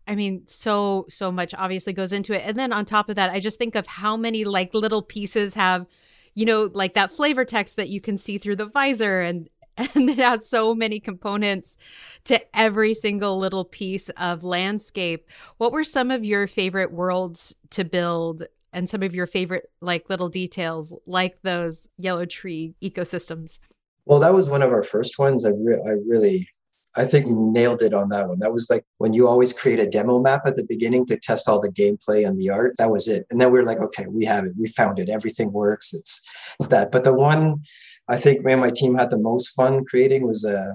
I 0.08 0.15
mean, 0.15 0.44
so, 0.48 1.06
so 1.10 1.32
much 1.32 1.54
obviously 1.54 1.94
goes 1.94 2.12
into 2.12 2.34
it. 2.34 2.44
And 2.46 2.58
then 2.58 2.74
on 2.74 2.86
top 2.86 3.10
of 3.10 3.15
that, 3.15 3.30
I 3.30 3.39
just 3.39 3.58
think 3.58 3.76
of 3.76 3.88
how 3.88 4.17
many 4.17 4.44
like 4.44 4.74
little 4.74 5.02
pieces 5.02 5.54
have, 5.54 5.86
you 6.34 6.46
know, 6.46 6.70
like 6.74 6.94
that 6.96 7.12
flavor 7.12 7.46
text 7.46 7.76
that 7.76 7.89
you 7.89 8.02
can 8.02 8.17
see 8.17 8.38
through 8.38 8.58
the 8.58 8.65
visor 8.65 9.22
and, 9.22 9.50
and 9.78 10.10
it 10.10 10.17
has 10.17 10.48
so 10.48 10.76
many 10.76 11.00
components 11.00 11.78
to 12.26 12.41
every 12.58 12.94
single 12.94 13.38
little 13.38 13.65
piece 13.65 14.10
of 14.10 14.44
landscape. 14.44 15.30
What 15.58 15.72
were 15.72 15.84
some 15.84 16.12
of 16.12 16.26
your 16.26 16.48
favorite 16.48 16.91
worlds 16.91 17.56
to 17.72 17.84
build 17.84 18.44
and 18.73 18.89
some 18.89 19.03
of 19.03 19.13
your 19.13 19.27
favorite 19.27 19.65
like 19.81 20.10
little 20.10 20.29
details 20.29 20.93
like 21.05 21.41
those 21.41 21.88
yellow 21.97 22.25
tree 22.25 22.75
ecosystems? 22.81 23.60
Well, 24.05 24.19
that 24.19 24.34
was 24.34 24.49
one 24.49 24.62
of 24.62 24.71
our 24.71 24.84
first 24.84 25.19
ones. 25.19 25.45
I, 25.45 25.49
re- 25.49 25.81
I 25.86 25.91
really, 26.07 26.47
I 26.95 27.05
think 27.05 27.27
nailed 27.27 27.81
it 27.81 27.93
on 27.93 28.10
that 28.10 28.27
one. 28.27 28.39
That 28.39 28.51
was 28.51 28.69
like 28.69 28.84
when 28.97 29.13
you 29.13 29.27
always 29.27 29.53
create 29.53 29.79
a 29.79 29.88
demo 29.88 30.19
map 30.19 30.41
at 30.45 30.55
the 30.55 30.65
beginning 30.65 31.05
to 31.07 31.17
test 31.17 31.47
all 31.47 31.60
the 31.60 31.69
gameplay 31.69 32.27
and 32.27 32.38
the 32.38 32.49
art. 32.49 32.75
That 32.77 32.91
was 32.91 33.07
it. 33.07 33.25
And 33.29 33.39
then 33.39 33.51
we 33.51 33.60
were 33.60 33.65
like, 33.65 33.79
okay, 33.79 34.07
we 34.07 34.25
have 34.25 34.45
it. 34.45 34.53
We 34.60 34.67
found 34.67 34.99
it. 34.99 35.10
Everything 35.10 35.51
works. 35.51 35.93
It's, 35.93 36.21
it's 36.60 36.69
that. 36.69 36.91
But 36.91 37.03
the 37.03 37.13
one 37.13 37.62
I 38.10 38.17
think 38.17 38.43
me 38.43 38.53
and 38.53 38.62
my 38.62 38.71
team 38.71 38.95
had 38.95 39.10
the 39.10 39.19
most 39.19 39.49
fun 39.49 39.86
creating 39.86 40.25
was 40.25 40.43
uh, 40.43 40.73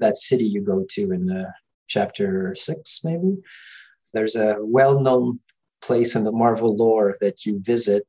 that 0.00 0.16
city 0.16 0.44
you 0.44 0.60
go 0.60 0.84
to 0.90 1.12
in 1.12 1.30
uh, 1.30 1.50
chapter 1.86 2.54
six, 2.56 3.00
maybe. 3.04 3.36
There's 4.12 4.36
a 4.36 4.56
well-known 4.60 5.40
place 5.86 6.14
in 6.14 6.24
the 6.24 6.32
Marvel 6.32 6.76
lore 6.76 7.16
that 7.20 7.44
you 7.44 7.60
visit. 7.62 8.04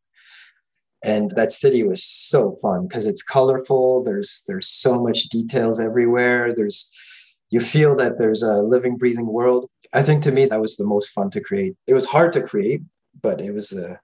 And 1.03 1.31
that 1.31 1.51
city 1.51 1.83
was 1.83 2.03
so 2.03 2.57
fun 2.61 2.87
because 2.87 3.05
it's 3.05 3.21
colorful. 3.21 4.03
There's 4.03 4.43
there's 4.47 4.67
so 4.67 5.01
much 5.01 5.29
details 5.29 5.79
everywhere. 5.79 6.53
There's 6.55 6.91
you 7.51 7.59
feel 7.59 7.95
that 7.97 8.17
there's 8.17 8.41
a 8.41 8.55
living 8.63 8.97
breathing 8.97 9.27
world. 9.27 9.69
I 9.93 10.01
think 10.01 10.23
to 10.23 10.31
me 10.31 10.45
that 10.47 10.61
was 10.61 10.77
the 10.77 10.85
most 10.85 11.09
fun 11.11 11.29
to 11.31 11.41
create. 11.41 11.75
It 11.85 11.93
was 11.93 12.07
hard 12.07 12.33
to 12.33 12.41
create 12.41 12.81
but 13.21 13.41
it 13.41 13.51
was 13.51 13.73
uh, 13.73 13.95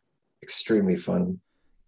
extremely 0.41 0.97
fun. 0.97 1.39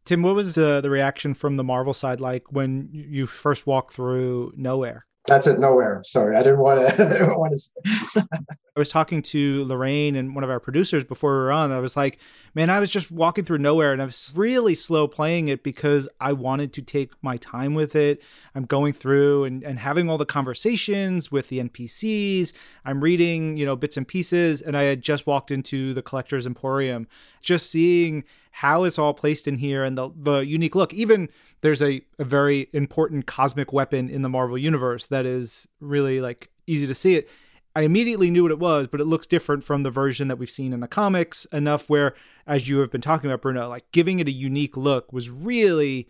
Tim 0.06 0.22
what 0.22 0.36
was 0.36 0.58
uh, 0.58 0.82
the 0.82 0.90
reaction 0.90 1.34
from 1.34 1.56
the 1.56 1.64
marvel 1.64 1.94
side 1.94 2.20
like 2.20 2.52
when 2.52 2.90
you 2.92 3.26
first 3.26 3.66
walked 3.66 3.94
through 3.94 4.54
Knowhere 4.58 5.02
that's 5.28 5.48
it 5.48 5.58
Knowhere 5.58 6.06
sorry 6.06 6.36
i 6.36 6.44
didn't 6.44 6.60
want 6.60 6.88
to 6.98 8.28
i 8.76 8.80
was 8.80 8.90
talking 8.90 9.22
to 9.22 9.66
Lorraine 9.66 10.16
and 10.16 10.34
one 10.34 10.44
of 10.44 10.50
our 10.50 10.60
producers 10.60 11.04
before 11.04 11.32
we 11.32 11.38
were 11.38 11.52
on. 11.52 11.72
I 11.72 11.80
was 11.80 11.96
like, 11.96 12.18
man, 12.56 12.70
I 12.72 12.80
was 12.80 12.90
just 12.90 13.12
walking 13.12 13.44
through 13.44 13.60
Knowhere 13.60 13.94
and 13.94 14.02
I 14.02 14.06
was 14.06 14.32
really 14.36 14.74
slow 14.74 15.08
playing 15.08 15.48
it 15.48 15.64
because 15.64 16.10
I 16.20 16.34
wanted 16.34 16.74
to 16.74 16.82
take 16.82 17.12
my 17.22 17.38
time 17.38 17.76
with 17.76 17.96
it. 17.96 18.22
I'm 18.56 18.66
going 18.66 18.94
through 18.94 19.44
and, 19.46 19.64
and 19.64 19.78
having 19.78 20.10
all 20.10 20.18
the 20.18 20.26
conversations 20.26 21.32
with 21.32 21.50
the 21.50 21.60
NPCs. 21.60 22.54
I'm 22.84 23.02
reading, 23.02 23.58
you 23.58 23.66
know, 23.66 23.76
bits 23.76 23.98
and 23.98 24.08
pieces. 24.08 24.62
And 24.62 24.76
I 24.76 24.84
had 24.84 25.02
just 25.02 25.28
walked 25.28 25.52
into 25.52 25.94
the 25.94 26.02
Collector's 26.02 26.48
Emporium, 26.48 27.08
just 27.42 27.70
seeing 27.70 28.24
how 28.54 28.84
it's 28.84 28.98
all 28.98 29.14
placed 29.14 29.48
in 29.48 29.58
here 29.58 29.84
and 29.84 29.98
the, 29.98 30.10
the 30.16 30.40
unique 30.40 30.76
look. 30.76 30.94
Even 30.94 31.30
there's 31.62 31.82
a, 31.82 32.02
a 32.18 32.24
very 32.24 32.70
important 32.72 33.26
cosmic 33.26 33.74
weapon 33.74 34.10
in 34.10 34.22
the 34.22 34.30
Marvel 34.30 34.58
Universe 34.58 35.08
that 35.08 35.26
is 35.26 35.68
really 35.80 36.22
like 36.22 36.50
easy 36.66 36.88
to 36.88 36.96
see 36.96 37.16
it 37.16 37.30
I 37.76 37.82
immediately 37.82 38.30
knew 38.30 38.44
what 38.44 38.52
it 38.52 38.60
was, 38.60 38.88
but 38.88 39.02
it 39.02 39.06
looks 39.06 39.26
different 39.26 39.64
from 39.64 39.84
the 39.84 39.90
version 39.90 40.28
that 40.28 40.38
we've 40.38 40.50
seen 40.50 40.74
in 40.74 40.80
the 40.80 40.88
comics 40.88 41.46
enough 41.46 41.90
where, 41.90 42.14
as 42.46 42.70
you 42.70 42.80
have 42.80 42.92
been 42.92 43.02
talking 43.02 43.30
about, 43.30 43.42
Bruno, 43.42 43.68
like 43.68 43.92
giving 43.92 44.20
it 44.20 44.28
a 44.28 44.32
unique 44.32 44.78
look 44.78 45.12
was 45.12 45.30
really 45.30 46.08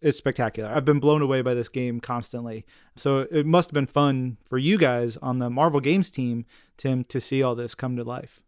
is 0.00 0.16
spectacular. 0.16 0.70
I've 0.70 0.84
been 0.84 1.00
blown 1.00 1.20
away 1.20 1.42
by 1.42 1.52
this 1.52 1.68
game 1.68 2.00
constantly. 2.00 2.64
So 2.96 3.26
it 3.30 3.44
must 3.44 3.70
have 3.70 3.74
been 3.74 3.86
fun 3.86 4.38
for 4.48 4.56
you 4.56 4.78
guys 4.78 5.16
on 5.18 5.40
the 5.40 5.50
Marvel 5.50 5.80
Games 5.80 6.10
team, 6.10 6.46
Tim, 6.76 7.04
to 7.04 7.20
see 7.20 7.42
all 7.42 7.54
this 7.54 7.74
come 7.74 7.96
to 7.96 8.04
life. 8.04 8.40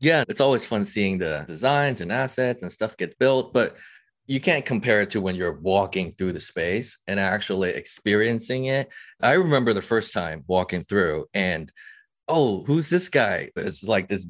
Yeah, 0.00 0.24
it's 0.28 0.40
always 0.40 0.64
fun 0.64 0.84
seeing 0.84 1.18
the 1.18 1.44
designs 1.46 2.00
and 2.00 2.12
assets 2.12 2.62
and 2.62 2.70
stuff 2.70 2.96
get 2.96 3.18
built, 3.18 3.52
but 3.52 3.76
you 4.26 4.40
can't 4.40 4.64
compare 4.64 5.00
it 5.00 5.10
to 5.10 5.20
when 5.20 5.34
you're 5.34 5.58
walking 5.60 6.12
through 6.12 6.32
the 6.32 6.40
space 6.40 6.98
and 7.06 7.18
actually 7.18 7.70
experiencing 7.70 8.66
it. 8.66 8.88
I 9.20 9.32
remember 9.32 9.72
the 9.72 9.82
first 9.82 10.12
time 10.12 10.44
walking 10.46 10.84
through 10.84 11.26
and 11.34 11.72
oh, 12.28 12.64
who's 12.64 12.90
this 12.90 13.08
guy? 13.08 13.50
It's 13.56 13.84
like 13.84 14.08
this 14.08 14.26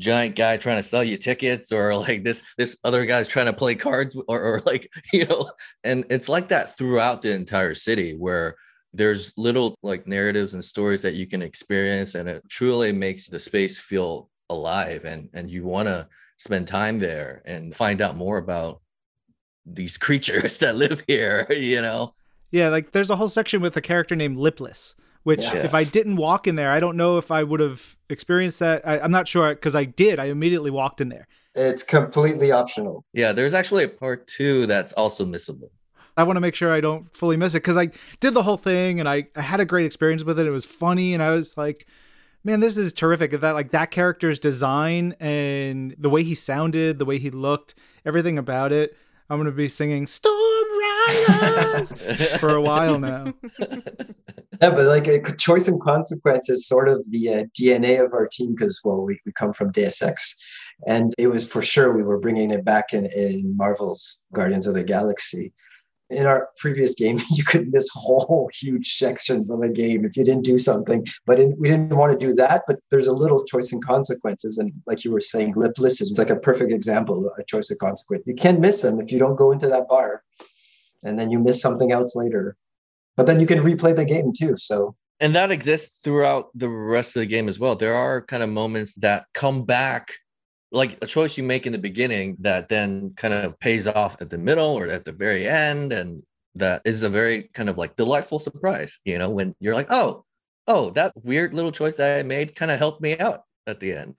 giant 0.00 0.36
guy 0.36 0.56
trying 0.56 0.76
to 0.78 0.82
sell 0.82 1.02
you 1.02 1.16
tickets 1.16 1.72
or 1.72 1.96
like 1.98 2.24
this 2.24 2.42
this 2.56 2.76
other 2.84 3.04
guy's 3.06 3.28
trying 3.28 3.46
to 3.46 3.52
play 3.52 3.74
cards 3.74 4.16
or, 4.28 4.40
or 4.40 4.62
like 4.66 4.90
you 5.12 5.26
know 5.26 5.50
and 5.84 6.04
it's 6.10 6.28
like 6.28 6.48
that 6.48 6.76
throughout 6.78 7.22
the 7.22 7.32
entire 7.32 7.74
city 7.74 8.14
where 8.14 8.54
there's 8.94 9.32
little 9.36 9.76
like 9.82 10.06
narratives 10.06 10.54
and 10.54 10.64
stories 10.64 11.02
that 11.02 11.14
you 11.14 11.26
can 11.26 11.42
experience 11.42 12.14
and 12.14 12.28
it 12.28 12.42
truly 12.48 12.92
makes 12.92 13.26
the 13.28 13.38
space 13.38 13.78
feel 13.80 14.30
alive 14.50 15.04
and 15.04 15.28
and 15.32 15.50
you 15.50 15.64
want 15.64 15.88
to 15.88 16.08
spend 16.36 16.68
time 16.68 17.00
there 17.00 17.42
and 17.44 17.74
find 17.74 18.00
out 18.00 18.16
more 18.16 18.38
about 18.38 18.80
these 19.66 19.98
creatures 19.98 20.58
that 20.58 20.76
live 20.76 21.02
here, 21.06 21.46
you 21.52 21.82
know? 21.82 22.14
Yeah, 22.50 22.68
like 22.68 22.92
there's 22.92 23.10
a 23.10 23.16
whole 23.16 23.28
section 23.28 23.60
with 23.60 23.76
a 23.76 23.82
character 23.82 24.16
named 24.16 24.38
Lipless, 24.38 24.94
which 25.22 25.42
yeah. 25.42 25.56
if 25.56 25.74
I 25.74 25.84
didn't 25.84 26.16
walk 26.16 26.46
in 26.46 26.54
there, 26.54 26.70
I 26.70 26.80
don't 26.80 26.96
know 26.96 27.18
if 27.18 27.30
I 27.30 27.42
would 27.42 27.60
have 27.60 27.96
experienced 28.08 28.60
that. 28.60 28.86
I, 28.88 28.98
am 28.98 29.10
not 29.10 29.28
sure 29.28 29.54
because 29.54 29.74
I 29.74 29.84
did. 29.84 30.18
I 30.18 30.26
immediately 30.26 30.70
walked 30.70 31.02
in 31.02 31.10
there. 31.10 31.28
It's 31.54 31.82
completely 31.82 32.52
optional. 32.52 33.04
Yeah, 33.12 33.32
there's 33.32 33.52
actually 33.52 33.84
a 33.84 33.88
part 33.88 34.26
two 34.28 34.64
that's 34.66 34.94
also 34.94 35.26
missable. 35.26 35.70
I 36.16 36.22
want 36.22 36.36
to 36.36 36.40
make 36.40 36.54
sure 36.54 36.72
I 36.72 36.80
don't 36.80 37.14
fully 37.14 37.36
miss 37.36 37.54
it 37.54 37.58
because 37.58 37.76
I 37.76 37.90
did 38.20 38.34
the 38.34 38.42
whole 38.42 38.56
thing 38.56 38.98
and 38.98 39.08
I, 39.08 39.28
I 39.36 39.42
had 39.42 39.60
a 39.60 39.66
great 39.66 39.86
experience 39.86 40.24
with 40.24 40.40
it. 40.40 40.46
It 40.46 40.50
was 40.50 40.66
funny 40.66 41.14
and 41.14 41.22
I 41.22 41.30
was 41.30 41.56
like, 41.56 41.86
man, 42.44 42.60
this 42.60 42.76
is 42.76 42.92
terrific. 42.92 43.32
That 43.32 43.52
like 43.52 43.70
that 43.70 43.90
character's 43.90 44.38
design 44.38 45.14
and 45.20 45.94
the 45.98 46.10
way 46.10 46.22
he 46.22 46.34
sounded, 46.34 46.98
the 46.98 47.04
way 47.04 47.18
he 47.18 47.30
looked, 47.30 47.74
everything 48.04 48.38
about 48.38 48.72
it. 48.72 48.96
I'm 49.30 49.36
going 49.36 49.46
to 49.46 49.52
be 49.52 49.68
singing 49.68 50.06
Storm 50.06 50.66
Riders 51.08 51.92
for 52.38 52.54
a 52.54 52.60
while 52.60 52.98
now. 52.98 53.34
Yeah, 54.60 54.70
but 54.70 54.86
like 54.86 55.06
a 55.06 55.36
choice 55.36 55.68
and 55.68 55.80
consequence 55.80 56.50
is 56.50 56.66
sort 56.66 56.88
of 56.88 57.04
the 57.10 57.32
uh, 57.32 57.44
DNA 57.56 58.04
of 58.04 58.12
our 58.12 58.26
team 58.26 58.56
because, 58.56 58.80
well, 58.84 59.02
we, 59.02 59.20
we 59.24 59.30
come 59.30 59.52
from 59.52 59.70
Deus 59.70 60.02
Ex. 60.02 60.36
And 60.84 61.14
it 61.16 61.28
was 61.28 61.48
for 61.48 61.62
sure 61.62 61.92
we 61.92 62.02
were 62.02 62.18
bringing 62.18 62.50
it 62.50 62.64
back 62.64 62.92
in, 62.92 63.06
in 63.06 63.56
Marvel's 63.56 64.20
Guardians 64.32 64.66
of 64.66 64.74
the 64.74 64.82
Galaxy 64.82 65.52
in 66.10 66.26
our 66.26 66.48
previous 66.56 66.94
game, 66.94 67.20
you 67.30 67.44
could 67.44 67.72
miss 67.72 67.88
whole 67.92 68.50
huge 68.54 68.94
sections 68.94 69.50
of 69.50 69.60
a 69.60 69.68
game 69.68 70.04
if 70.04 70.16
you 70.16 70.24
didn't 70.24 70.44
do 70.44 70.58
something. 70.58 71.06
But 71.26 71.40
in, 71.40 71.56
we 71.58 71.68
didn't 71.68 71.96
want 71.96 72.18
to 72.18 72.26
do 72.26 72.34
that. 72.34 72.62
But 72.66 72.80
there's 72.90 73.06
a 73.06 73.12
little 73.12 73.44
choice 73.44 73.72
and 73.72 73.84
consequences. 73.84 74.58
And 74.58 74.72
like 74.86 75.04
you 75.04 75.12
were 75.12 75.20
saying, 75.20 75.54
lipless 75.56 76.00
is 76.00 76.18
like 76.18 76.30
a 76.30 76.36
perfect 76.36 76.72
example 76.72 77.26
of 77.26 77.32
a 77.38 77.44
choice 77.44 77.70
of 77.70 77.78
consequence. 77.78 78.24
You 78.26 78.34
can't 78.34 78.60
miss 78.60 78.82
them 78.82 79.00
if 79.00 79.12
you 79.12 79.18
don't 79.18 79.36
go 79.36 79.52
into 79.52 79.68
that 79.68 79.88
bar 79.88 80.22
and 81.02 81.18
then 81.18 81.30
you 81.30 81.38
miss 81.38 81.60
something 81.60 81.92
else 81.92 82.16
later. 82.16 82.56
But 83.16 83.26
then 83.26 83.40
you 83.40 83.46
can 83.46 83.58
replay 83.58 83.94
the 83.94 84.04
game 84.04 84.32
too. 84.32 84.56
So 84.56 84.96
and 85.20 85.34
that 85.34 85.50
exists 85.50 85.98
throughout 86.02 86.50
the 86.54 86.68
rest 86.68 87.16
of 87.16 87.20
the 87.20 87.26
game 87.26 87.48
as 87.48 87.58
well. 87.58 87.74
There 87.74 87.94
are 87.94 88.22
kind 88.22 88.42
of 88.42 88.50
moments 88.50 88.94
that 88.96 89.26
come 89.34 89.64
back 89.64 90.12
like 90.70 90.98
a 91.02 91.06
choice 91.06 91.38
you 91.38 91.44
make 91.44 91.66
in 91.66 91.72
the 91.72 91.78
beginning 91.78 92.36
that 92.40 92.68
then 92.68 93.12
kind 93.16 93.32
of 93.32 93.58
pays 93.58 93.86
off 93.86 94.16
at 94.20 94.30
the 94.30 94.38
middle 94.38 94.70
or 94.70 94.86
at 94.86 95.04
the 95.04 95.12
very 95.12 95.48
end 95.48 95.92
and 95.92 96.22
that 96.54 96.82
is 96.84 97.02
a 97.02 97.08
very 97.08 97.44
kind 97.54 97.68
of 97.68 97.78
like 97.78 97.96
delightful 97.96 98.38
surprise 98.38 98.98
you 99.04 99.18
know 99.18 99.30
when 99.30 99.54
you're 99.60 99.74
like 99.74 99.86
oh 99.90 100.24
oh 100.66 100.90
that 100.90 101.12
weird 101.22 101.54
little 101.54 101.72
choice 101.72 101.94
that 101.96 102.18
i 102.18 102.22
made 102.22 102.54
kind 102.54 102.70
of 102.70 102.78
helped 102.78 103.00
me 103.00 103.18
out 103.18 103.42
at 103.66 103.80
the 103.80 103.92
end. 103.92 104.14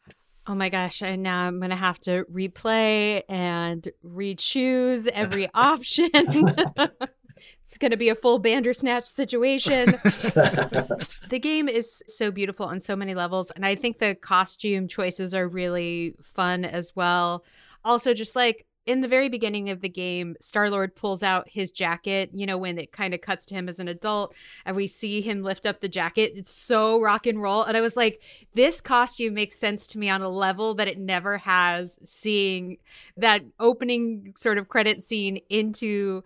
Oh 0.45 0.55
my 0.55 0.69
gosh 0.69 1.01
and 1.03 1.21
now 1.21 1.45
i'm 1.45 1.59
gonna 1.59 1.75
have 1.75 1.99
to 2.01 2.25
replay 2.31 3.21
and 3.29 3.87
re-choose 4.01 5.07
every 5.07 5.47
option 5.53 6.09
it's 7.63 7.77
going 7.77 7.91
to 7.91 7.97
be 7.97 8.09
a 8.09 8.15
full 8.15 8.39
Bandersnatch 8.39 9.05
situation. 9.05 9.91
the 10.03 11.39
game 11.41 11.67
is 11.69 12.03
so 12.07 12.31
beautiful 12.31 12.65
on 12.65 12.79
so 12.79 12.95
many 12.95 13.15
levels. 13.15 13.51
And 13.51 13.65
I 13.65 13.75
think 13.75 13.99
the 13.99 14.15
costume 14.15 14.87
choices 14.87 15.33
are 15.33 15.47
really 15.47 16.15
fun 16.21 16.65
as 16.65 16.95
well. 16.95 17.43
Also, 17.85 18.13
just 18.13 18.35
like 18.35 18.65
in 18.89 19.01
the 19.01 19.07
very 19.07 19.29
beginning 19.29 19.69
of 19.69 19.81
the 19.81 19.89
game, 19.89 20.35
Star 20.41 20.67
Lord 20.67 20.95
pulls 20.95 21.21
out 21.21 21.47
his 21.47 21.71
jacket, 21.71 22.31
you 22.33 22.47
know, 22.47 22.57
when 22.57 22.79
it 22.79 22.91
kind 22.91 23.13
of 23.13 23.21
cuts 23.21 23.45
to 23.45 23.53
him 23.53 23.69
as 23.69 23.79
an 23.79 23.87
adult 23.87 24.33
and 24.65 24.75
we 24.75 24.87
see 24.87 25.21
him 25.21 25.43
lift 25.43 25.67
up 25.67 25.79
the 25.79 25.87
jacket. 25.87 26.33
It's 26.35 26.49
so 26.49 26.99
rock 26.99 27.27
and 27.27 27.39
roll. 27.39 27.61
And 27.63 27.77
I 27.77 27.81
was 27.81 27.95
like, 27.95 28.23
this 28.55 28.81
costume 28.81 29.35
makes 29.35 29.59
sense 29.59 29.85
to 29.87 29.99
me 29.99 30.09
on 30.09 30.23
a 30.23 30.29
level 30.29 30.73
that 30.73 30.87
it 30.87 30.97
never 30.97 31.37
has, 31.37 31.99
seeing 32.03 32.77
that 33.15 33.43
opening 33.59 34.33
sort 34.35 34.57
of 34.57 34.69
credit 34.69 35.03
scene 35.03 35.39
into 35.49 36.23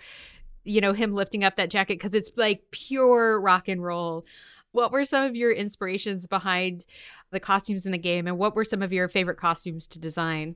you 0.63 0.81
know, 0.81 0.93
him 0.93 1.13
lifting 1.13 1.43
up 1.43 1.55
that 1.57 1.69
jacket 1.69 1.99
because 1.99 2.13
it's 2.13 2.31
like 2.35 2.63
pure 2.71 3.39
rock 3.39 3.67
and 3.67 3.83
roll. 3.83 4.25
What 4.71 4.91
were 4.91 5.05
some 5.05 5.25
of 5.25 5.35
your 5.35 5.51
inspirations 5.51 6.25
behind 6.25 6.85
the 7.31 7.39
costumes 7.39 7.85
in 7.85 7.91
the 7.91 7.97
game 7.97 8.27
and 8.27 8.37
what 8.37 8.55
were 8.55 8.65
some 8.65 8.81
of 8.81 8.93
your 8.93 9.07
favorite 9.07 9.37
costumes 9.37 9.87
to 9.87 9.99
design? 9.99 10.55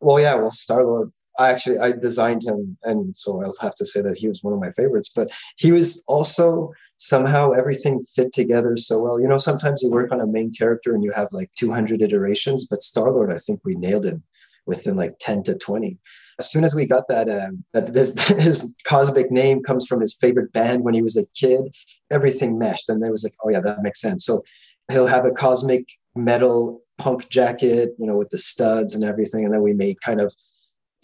Well, 0.00 0.20
yeah, 0.20 0.34
well, 0.36 0.52
Star 0.52 0.84
Lord, 0.84 1.12
I 1.38 1.50
actually 1.50 1.78
I 1.78 1.92
designed 1.92 2.44
him 2.44 2.76
and 2.84 3.14
so 3.16 3.42
I'll 3.42 3.54
have 3.60 3.74
to 3.76 3.86
say 3.86 4.00
that 4.02 4.16
he 4.16 4.28
was 4.28 4.42
one 4.42 4.54
of 4.54 4.60
my 4.60 4.72
favorites, 4.72 5.10
but 5.14 5.30
he 5.56 5.72
was 5.72 6.02
also 6.06 6.72
somehow 6.96 7.50
everything 7.52 8.02
fit 8.02 8.32
together 8.32 8.76
so 8.76 9.00
well. 9.00 9.20
You 9.20 9.28
know, 9.28 9.38
sometimes 9.38 9.82
you 9.82 9.90
work 9.90 10.12
on 10.12 10.20
a 10.20 10.26
main 10.26 10.52
character 10.52 10.94
and 10.94 11.04
you 11.04 11.12
have 11.12 11.28
like 11.32 11.50
200 11.56 12.02
iterations, 12.02 12.66
but 12.66 12.82
Star 12.82 13.10
Lord, 13.10 13.32
I 13.32 13.38
think 13.38 13.60
we 13.64 13.74
nailed 13.74 14.06
him 14.06 14.22
within 14.66 14.96
like 14.96 15.16
10 15.20 15.42
to 15.44 15.54
20. 15.54 15.98
As 16.40 16.50
soon 16.50 16.64
as 16.64 16.74
we 16.74 16.86
got 16.86 17.06
that, 17.08 17.28
um, 17.28 17.64
that 17.74 17.92
this, 17.92 18.14
his 18.28 18.74
cosmic 18.84 19.30
name 19.30 19.62
comes 19.62 19.86
from 19.86 20.00
his 20.00 20.14
favorite 20.14 20.52
band 20.52 20.84
when 20.84 20.94
he 20.94 21.02
was 21.02 21.16
a 21.16 21.26
kid, 21.34 21.74
everything 22.10 22.58
meshed. 22.58 22.88
And 22.88 23.02
there 23.02 23.10
was 23.10 23.24
like, 23.24 23.34
oh, 23.44 23.50
yeah, 23.50 23.60
that 23.60 23.82
makes 23.82 24.00
sense. 24.00 24.24
So 24.24 24.42
he'll 24.90 25.06
have 25.06 25.26
a 25.26 25.32
cosmic 25.32 25.86
metal 26.16 26.82
punk 26.98 27.28
jacket, 27.28 27.90
you 27.98 28.06
know, 28.06 28.16
with 28.16 28.30
the 28.30 28.38
studs 28.38 28.94
and 28.94 29.04
everything. 29.04 29.44
And 29.44 29.52
then 29.52 29.62
we 29.62 29.74
made 29.74 30.00
kind 30.00 30.20
of 30.20 30.34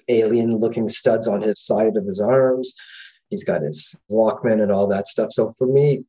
alien 0.09 0.57
looking 0.57 0.89
studs 0.89 1.29
on 1.29 1.43
his 1.43 1.61
side 1.61 1.97
of 1.97 2.07
his 2.07 2.21
arms. 2.21 2.75
He's 3.29 3.45
got 3.45 3.61
his 3.61 3.95
Walkman 4.11 4.63
and 4.63 4.73
all 4.73 4.87
that 4.87 5.07
stuff. 5.07 5.33
So 5.33 5.53
for 5.59 5.67
me, 5.67 6.05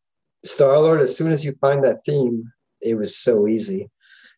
Star 0.45 0.79
Lord, 0.79 1.01
as 1.01 1.17
soon 1.17 1.33
as 1.33 1.43
you 1.43 1.51
find 1.59 1.83
that 1.83 2.01
theme, 2.05 2.51
it 2.81 2.97
was 2.97 3.17
so 3.17 3.47
easy 3.47 3.89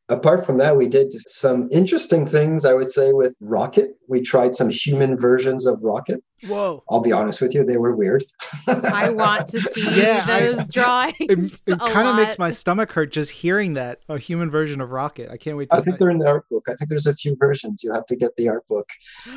apart 0.09 0.45
from 0.45 0.57
that, 0.57 0.75
we 0.75 0.87
did 0.87 1.13
some 1.29 1.69
interesting 1.71 2.25
things, 2.25 2.65
I 2.65 2.73
would 2.73 2.89
say, 2.89 3.11
with 3.13 3.35
Rocket. 3.39 3.91
We 4.07 4.21
tried 4.21 4.55
some 4.55 4.69
human 4.69 5.17
versions 5.17 5.65
of 5.65 5.79
Rocket. 5.83 6.21
Whoa. 6.47 6.83
I'll 6.89 7.01
be 7.01 7.11
honest 7.11 7.41
with 7.41 7.53
you, 7.53 7.63
they 7.63 7.77
were 7.77 7.95
weird. 7.95 8.25
I 8.67 9.09
want 9.09 9.47
to 9.49 9.59
see 9.59 10.01
yeah, 10.01 10.25
those 10.25 10.59
I, 10.59 10.65
drawings. 10.71 11.63
It, 11.67 11.73
it 11.73 11.79
kind 11.79 12.07
of 12.07 12.15
makes 12.15 12.39
my 12.39 12.51
stomach 12.51 12.91
hurt 12.91 13.11
just 13.11 13.31
hearing 13.31 13.73
that 13.73 13.99
a 14.09 14.17
human 14.17 14.49
version 14.49 14.81
of 14.81 14.91
Rocket. 14.91 15.29
I 15.29 15.37
can't 15.37 15.57
wait. 15.57 15.67
I 15.71 15.81
think 15.81 15.99
they're 15.99 16.09
in 16.09 16.19
the 16.19 16.27
art 16.27 16.45
book. 16.49 16.67
I 16.67 16.73
think 16.73 16.89
there's 16.89 17.07
a 17.07 17.15
few 17.15 17.35
versions. 17.39 17.83
You 17.83 17.93
have 17.93 18.05
to 18.07 18.15
get 18.15 18.35
the 18.37 18.49
art 18.49 18.67
book. 18.67 18.89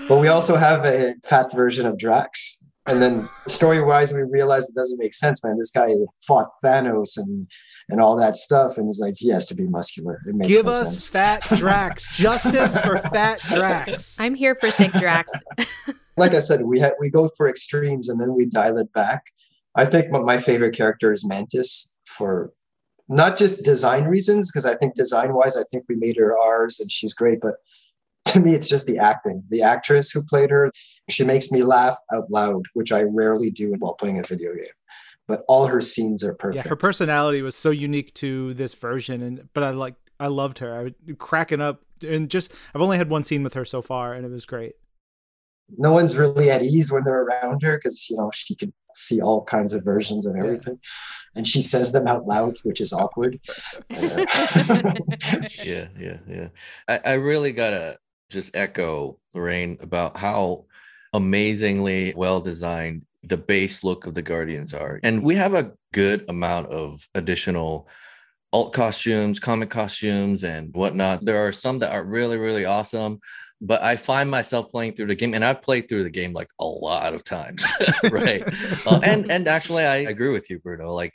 But 0.08 0.18
we 0.18 0.28
also 0.28 0.56
have 0.56 0.84
a 0.84 1.14
fat 1.24 1.52
version 1.52 1.86
of 1.86 1.98
Drax. 1.98 2.64
And 2.86 3.00
then 3.00 3.28
story 3.46 3.82
wise, 3.82 4.12
we 4.12 4.22
realized 4.22 4.70
it 4.70 4.76
doesn't 4.76 4.98
make 4.98 5.14
sense, 5.14 5.44
man. 5.44 5.56
This 5.56 5.70
guy 5.70 5.88
fought 6.26 6.48
Thanos 6.64 7.16
and 7.16 7.46
and 7.92 8.00
all 8.00 8.16
that 8.16 8.36
stuff. 8.38 8.78
And 8.78 8.86
he's 8.86 8.98
like, 8.98 9.16
he 9.18 9.28
has 9.28 9.44
to 9.46 9.54
be 9.54 9.68
muscular. 9.68 10.18
It 10.26 10.34
makes 10.34 10.48
Give 10.48 10.64
no 10.64 10.72
us 10.72 10.88
sense. 10.88 11.08
fat 11.10 11.42
Drax. 11.56 12.16
Justice 12.16 12.78
for 12.80 12.96
fat 12.96 13.38
Drax. 13.48 14.18
I'm 14.18 14.34
here 14.34 14.54
for 14.54 14.70
thick 14.70 14.92
Drax. 14.92 15.30
like 16.16 16.32
I 16.32 16.40
said, 16.40 16.62
we 16.62 16.80
had 16.80 16.94
we 16.98 17.10
go 17.10 17.28
for 17.36 17.48
extremes 17.50 18.08
and 18.08 18.18
then 18.18 18.34
we 18.34 18.46
dial 18.46 18.78
it 18.78 18.90
back. 18.94 19.26
I 19.74 19.84
think 19.84 20.10
my 20.10 20.38
favorite 20.38 20.74
character 20.74 21.12
is 21.12 21.26
Mantis 21.26 21.92
for 22.06 22.52
not 23.10 23.36
just 23.36 23.62
design 23.62 24.04
reasons, 24.04 24.50
because 24.50 24.64
I 24.64 24.74
think 24.74 24.94
design 24.94 25.34
wise, 25.34 25.56
I 25.56 25.64
think 25.70 25.84
we 25.86 25.96
made 25.96 26.16
her 26.16 26.36
ours 26.38 26.80
and 26.80 26.90
she's 26.90 27.12
great. 27.12 27.40
But 27.42 27.56
to 28.26 28.40
me, 28.40 28.54
it's 28.54 28.68
just 28.70 28.86
the 28.86 28.98
acting. 28.98 29.42
The 29.50 29.62
actress 29.62 30.10
who 30.10 30.22
played 30.22 30.50
her, 30.50 30.70
she 31.10 31.24
makes 31.24 31.52
me 31.52 31.62
laugh 31.62 31.98
out 32.14 32.30
loud, 32.30 32.62
which 32.72 32.90
I 32.90 33.02
rarely 33.02 33.50
do 33.50 33.74
while 33.78 33.94
playing 33.94 34.18
a 34.18 34.22
video 34.22 34.54
game 34.54 34.64
but 35.32 35.46
all 35.48 35.66
her 35.66 35.80
scenes 35.80 36.22
are 36.22 36.34
perfect. 36.34 36.66
Yeah, 36.66 36.68
her 36.68 36.76
personality 36.76 37.40
was 37.40 37.56
so 37.56 37.70
unique 37.70 38.12
to 38.16 38.52
this 38.52 38.74
version, 38.74 39.22
and 39.22 39.48
but 39.54 39.62
I 39.62 39.70
like 39.70 39.94
I 40.20 40.26
loved 40.26 40.58
her. 40.58 40.78
I 40.78 40.82
was 40.82 40.92
cracking 41.16 41.62
up, 41.62 41.80
and 42.06 42.28
just 42.28 42.52
I've 42.74 42.82
only 42.82 42.98
had 42.98 43.08
one 43.08 43.24
scene 43.24 43.42
with 43.42 43.54
her 43.54 43.64
so 43.64 43.80
far, 43.80 44.12
and 44.12 44.26
it 44.26 44.30
was 44.30 44.44
great. 44.44 44.74
No 45.78 45.90
one's 45.90 46.18
really 46.18 46.50
at 46.50 46.62
ease 46.62 46.92
when 46.92 47.04
they're 47.04 47.22
around 47.22 47.62
her 47.62 47.78
because 47.78 48.10
you 48.10 48.16
know 48.18 48.30
she 48.34 48.54
can 48.54 48.74
see 48.94 49.22
all 49.22 49.42
kinds 49.42 49.72
of 49.72 49.86
versions 49.86 50.26
of 50.26 50.36
everything, 50.36 50.74
yeah. 50.74 51.36
and 51.38 51.48
she 51.48 51.62
says 51.62 51.92
them 51.92 52.06
out 52.06 52.26
loud, 52.26 52.58
which 52.64 52.82
is 52.82 52.92
awkward. 52.92 53.40
Uh, 53.90 54.26
yeah, 55.64 55.88
yeah, 55.98 56.18
yeah. 56.28 56.48
I, 56.90 57.00
I 57.06 57.12
really 57.14 57.52
gotta 57.52 57.96
just 58.28 58.54
echo 58.54 59.18
Lorraine 59.32 59.78
about 59.80 60.18
how 60.18 60.66
amazingly 61.14 62.12
well 62.14 62.42
designed 62.42 63.06
the 63.22 63.36
base 63.36 63.84
look 63.84 64.06
of 64.06 64.14
the 64.14 64.22
Guardians 64.22 64.74
are. 64.74 65.00
And 65.02 65.22
we 65.22 65.36
have 65.36 65.54
a 65.54 65.72
good 65.92 66.24
amount 66.28 66.68
of 66.68 67.06
additional 67.14 67.88
alt 68.52 68.72
costumes, 68.72 69.38
comic 69.38 69.70
costumes, 69.70 70.44
and 70.44 70.74
whatnot. 70.74 71.24
There 71.24 71.46
are 71.46 71.52
some 71.52 71.78
that 71.80 71.92
are 71.92 72.04
really, 72.04 72.36
really 72.36 72.64
awesome. 72.64 73.20
But 73.60 73.82
I 73.82 73.94
find 73.94 74.28
myself 74.28 74.70
playing 74.72 74.94
through 74.94 75.06
the 75.06 75.14
game, 75.14 75.34
and 75.34 75.44
I've 75.44 75.62
played 75.62 75.88
through 75.88 76.02
the 76.02 76.10
game 76.10 76.32
like 76.32 76.48
a 76.58 76.64
lot 76.64 77.14
of 77.14 77.22
times, 77.22 77.64
right? 78.10 78.42
uh, 78.86 79.00
and 79.04 79.30
and 79.30 79.46
actually, 79.46 79.84
I 79.84 79.98
agree 79.98 80.30
with 80.30 80.50
you, 80.50 80.58
Bruno. 80.58 80.92
Like 80.92 81.14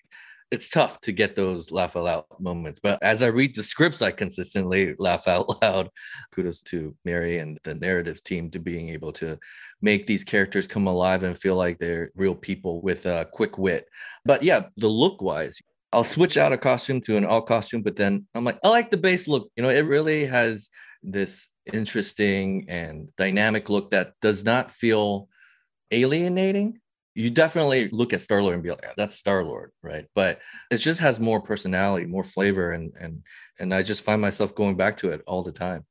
it's 0.50 0.70
tough 0.70 1.02
to 1.02 1.12
get 1.12 1.36
those 1.36 1.72
laugh 1.72 1.96
out 1.96 2.04
loud 2.04 2.24
moments. 2.40 2.80
But 2.82 3.02
as 3.04 3.22
I 3.22 3.28
read 3.28 3.56
the 3.56 3.64
scripts, 3.64 4.02
I 4.02 4.12
consistently 4.12 4.96
laugh 4.98 5.28
out 5.28 5.46
loud. 5.62 5.90
Kudos 6.32 6.62
to 6.64 6.96
Mary 7.06 7.40
and 7.40 7.60
the 7.64 7.76
narrative 7.76 8.24
team 8.24 8.50
to 8.52 8.60
being 8.60 8.90
able 8.90 9.12
to 9.14 9.38
make 9.82 10.08
these 10.08 10.24
characters 10.24 10.66
come 10.66 10.88
alive 10.88 11.24
and 11.24 11.38
feel 11.38 11.56
like 11.56 11.80
they're 11.80 12.12
real 12.16 12.36
people 12.36 12.82
with 12.82 13.06
a 13.06 13.28
quick 13.34 13.58
wit. 13.58 13.86
But 14.26 14.42
yeah, 14.42 14.68
the 14.78 14.88
look 14.88 15.22
wise, 15.22 15.60
I'll 15.92 16.04
switch 16.04 16.38
out 16.38 16.54
a 16.54 16.58
costume 16.58 17.02
to 17.02 17.18
an 17.18 17.26
all 17.26 17.42
costume, 17.42 17.82
but 17.82 17.96
then 17.96 18.28
I'm 18.34 18.44
like, 18.44 18.60
I 18.64 18.70
like 18.70 18.90
the 18.90 18.98
base 18.98 19.28
look. 19.28 19.50
You 19.56 19.64
know, 19.64 19.70
it 19.70 19.86
really 19.86 20.26
has 20.26 20.70
this 21.04 21.48
interesting 21.74 22.66
and 22.70 23.10
dynamic 23.18 23.70
look 23.70 23.92
that 23.92 24.14
does 24.22 24.44
not 24.44 24.72
feel 24.72 25.28
alienating 25.92 26.80
you 27.18 27.32
definitely 27.32 27.90
look 27.90 28.14
at 28.14 28.22
Star 28.22 28.44
Lord 28.44 28.54
and 28.54 28.62
be 28.62 28.70
like, 28.70 28.82
yeah, 28.84 28.94
that's 28.96 29.16
Star 29.16 29.44
Lord, 29.44 29.72
right? 29.82 30.06
But 30.14 30.40
it 30.70 30.78
just 30.78 31.00
has 31.00 31.20
more 31.20 31.42
personality, 31.42 32.06
more 32.06 32.24
flavor, 32.24 32.72
and 32.72 32.94
and 33.00 33.24
and 33.60 33.74
I 33.74 33.82
just 33.82 34.04
find 34.04 34.22
myself 34.22 34.54
going 34.54 34.78
back 34.78 34.98
to 34.98 35.10
it 35.10 35.24
all 35.26 35.42
the 35.42 35.52
time. 35.52 35.84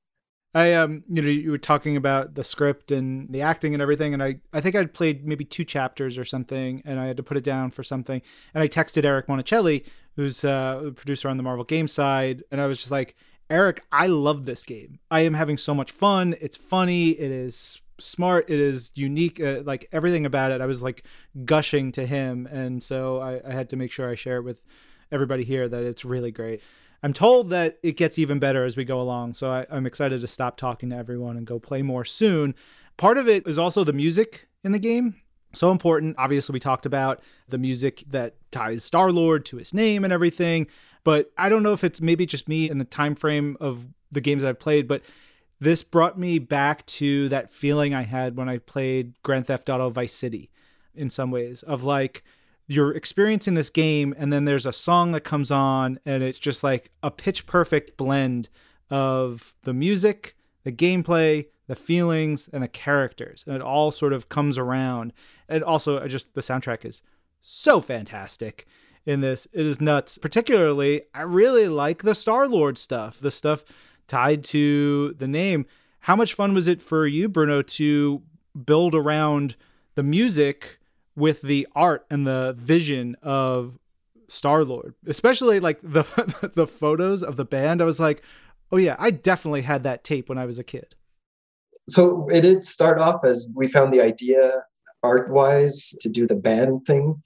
I 0.54 0.74
um, 0.74 1.02
you 1.08 1.22
know, 1.22 1.28
you 1.28 1.50
were 1.50 1.58
talking 1.58 1.96
about 1.96 2.36
the 2.36 2.44
script 2.44 2.92
and 2.92 3.28
the 3.28 3.42
acting 3.42 3.74
and 3.74 3.82
everything, 3.82 4.14
and 4.14 4.22
I 4.22 4.36
I 4.52 4.60
think 4.60 4.76
I'd 4.76 4.94
played 4.94 5.26
maybe 5.26 5.44
two 5.44 5.64
chapters 5.64 6.16
or 6.16 6.24
something, 6.24 6.80
and 6.84 7.00
I 7.00 7.06
had 7.06 7.16
to 7.16 7.24
put 7.24 7.36
it 7.36 7.44
down 7.44 7.72
for 7.72 7.82
something, 7.82 8.22
and 8.54 8.62
I 8.62 8.68
texted 8.68 9.04
Eric 9.04 9.26
Monacelli, 9.26 9.84
who's 10.14 10.44
uh, 10.44 10.82
a 10.86 10.92
producer 10.92 11.28
on 11.28 11.38
the 11.38 11.42
Marvel 11.42 11.64
game 11.64 11.88
side, 11.88 12.44
and 12.52 12.60
I 12.60 12.66
was 12.66 12.78
just 12.78 12.92
like, 12.92 13.16
Eric, 13.50 13.84
I 13.90 14.06
love 14.06 14.46
this 14.46 14.62
game. 14.62 15.00
I 15.10 15.22
am 15.22 15.34
having 15.34 15.58
so 15.58 15.74
much 15.74 15.90
fun. 15.90 16.36
It's 16.40 16.56
funny. 16.56 17.10
It 17.10 17.32
is 17.32 17.82
smart 17.98 18.48
it 18.50 18.60
is 18.60 18.90
unique 18.94 19.40
uh, 19.40 19.62
like 19.64 19.88
everything 19.92 20.26
about 20.26 20.52
it 20.52 20.60
i 20.60 20.66
was 20.66 20.82
like 20.82 21.02
gushing 21.44 21.90
to 21.92 22.06
him 22.06 22.46
and 22.50 22.82
so 22.82 23.20
I, 23.20 23.40
I 23.46 23.52
had 23.52 23.70
to 23.70 23.76
make 23.76 23.90
sure 23.90 24.10
i 24.10 24.14
share 24.14 24.36
it 24.36 24.42
with 24.42 24.62
everybody 25.12 25.44
here 25.44 25.68
that 25.68 25.82
it's 25.82 26.04
really 26.04 26.30
great. 26.30 26.60
I'm 27.02 27.12
told 27.12 27.50
that 27.50 27.78
it 27.82 27.96
gets 27.96 28.18
even 28.18 28.38
better 28.38 28.64
as 28.64 28.76
we 28.76 28.84
go 28.84 29.00
along 29.00 29.34
so 29.34 29.50
I, 29.50 29.66
i'm 29.70 29.86
excited 29.86 30.20
to 30.20 30.26
stop 30.26 30.56
talking 30.56 30.90
to 30.90 30.96
everyone 30.96 31.36
and 31.36 31.46
go 31.46 31.58
play 31.58 31.82
more 31.82 32.04
soon. 32.04 32.54
Part 32.96 33.18
of 33.18 33.28
it 33.28 33.46
is 33.46 33.58
also 33.58 33.84
the 33.84 33.92
music 33.92 34.48
in 34.64 34.72
the 34.72 34.78
game 34.78 35.16
so 35.52 35.70
important. 35.70 36.16
Obviously 36.18 36.52
we 36.52 36.60
talked 36.60 36.86
about 36.86 37.22
the 37.48 37.58
music 37.58 38.04
that 38.08 38.34
ties 38.50 38.84
star 38.84 39.12
lord 39.12 39.44
to 39.46 39.56
his 39.56 39.72
name 39.72 40.04
and 40.04 40.12
everything 40.12 40.66
but 41.04 41.30
i 41.38 41.48
don't 41.48 41.62
know 41.62 41.72
if 41.72 41.84
it's 41.84 42.00
maybe 42.00 42.26
just 42.26 42.48
me 42.48 42.68
in 42.68 42.78
the 42.78 42.84
time 42.84 43.14
frame 43.14 43.56
of 43.60 43.86
the 44.10 44.20
games 44.20 44.42
that 44.42 44.48
i've 44.48 44.58
played 44.58 44.88
but 44.88 45.02
this 45.60 45.82
brought 45.82 46.18
me 46.18 46.38
back 46.38 46.84
to 46.86 47.28
that 47.28 47.52
feeling 47.52 47.94
I 47.94 48.02
had 48.02 48.36
when 48.36 48.48
I 48.48 48.58
played 48.58 49.14
Grand 49.22 49.46
Theft 49.46 49.68
Auto 49.68 49.90
Vice 49.90 50.12
City 50.12 50.50
in 50.94 51.10
some 51.10 51.30
ways 51.30 51.62
of 51.62 51.82
like 51.82 52.22
you're 52.66 52.94
experiencing 52.94 53.54
this 53.54 53.70
game 53.70 54.14
and 54.18 54.32
then 54.32 54.44
there's 54.44 54.66
a 54.66 54.72
song 54.72 55.12
that 55.12 55.22
comes 55.22 55.50
on 55.50 55.98
and 56.04 56.22
it's 56.22 56.38
just 56.38 56.64
like 56.64 56.90
a 57.02 57.10
pitch 57.10 57.46
perfect 57.46 57.96
blend 57.96 58.48
of 58.90 59.54
the 59.62 59.74
music, 59.74 60.36
the 60.64 60.72
gameplay, 60.72 61.46
the 61.68 61.76
feelings 61.76 62.48
and 62.52 62.62
the 62.62 62.68
characters 62.68 63.44
and 63.46 63.56
it 63.56 63.62
all 63.62 63.90
sort 63.90 64.12
of 64.12 64.28
comes 64.28 64.58
around. 64.58 65.12
And 65.48 65.62
also 65.62 66.02
I 66.02 66.08
just 66.08 66.34
the 66.34 66.40
soundtrack 66.40 66.84
is 66.84 67.02
so 67.40 67.80
fantastic 67.80 68.66
in 69.06 69.20
this. 69.20 69.46
It 69.52 69.64
is 69.64 69.80
nuts. 69.80 70.18
Particularly, 70.18 71.02
I 71.14 71.22
really 71.22 71.68
like 71.68 72.02
the 72.02 72.14
Star-Lord 72.14 72.76
stuff. 72.76 73.20
The 73.20 73.30
stuff 73.30 73.64
tied 74.06 74.44
to 74.44 75.14
the 75.18 75.28
name. 75.28 75.66
How 76.00 76.16
much 76.16 76.34
fun 76.34 76.54
was 76.54 76.68
it 76.68 76.80
for 76.80 77.06
you, 77.06 77.28
Bruno, 77.28 77.62
to 77.62 78.22
build 78.64 78.94
around 78.94 79.56
the 79.94 80.02
music 80.02 80.78
with 81.14 81.42
the 81.42 81.66
art 81.74 82.06
and 82.10 82.26
the 82.26 82.54
vision 82.58 83.16
of 83.22 83.78
Star 84.28 84.64
Lord, 84.64 84.94
especially 85.06 85.60
like 85.60 85.80
the 85.82 86.04
the 86.54 86.66
photos 86.66 87.22
of 87.22 87.36
the 87.36 87.44
band? 87.44 87.82
I 87.82 87.84
was 87.84 88.00
like, 88.00 88.22
oh 88.70 88.76
yeah, 88.76 88.96
I 88.98 89.10
definitely 89.10 89.62
had 89.62 89.82
that 89.84 90.04
tape 90.04 90.28
when 90.28 90.38
I 90.38 90.46
was 90.46 90.58
a 90.58 90.64
kid. 90.64 90.94
So 91.88 92.28
it 92.30 92.40
did 92.40 92.64
start 92.64 92.98
off 92.98 93.24
as 93.24 93.48
we 93.54 93.68
found 93.68 93.92
the 93.92 94.00
idea 94.00 94.62
art 95.02 95.30
wise 95.30 95.94
to 96.00 96.08
do 96.08 96.26
the 96.26 96.34
band 96.34 96.84
thing, 96.86 97.22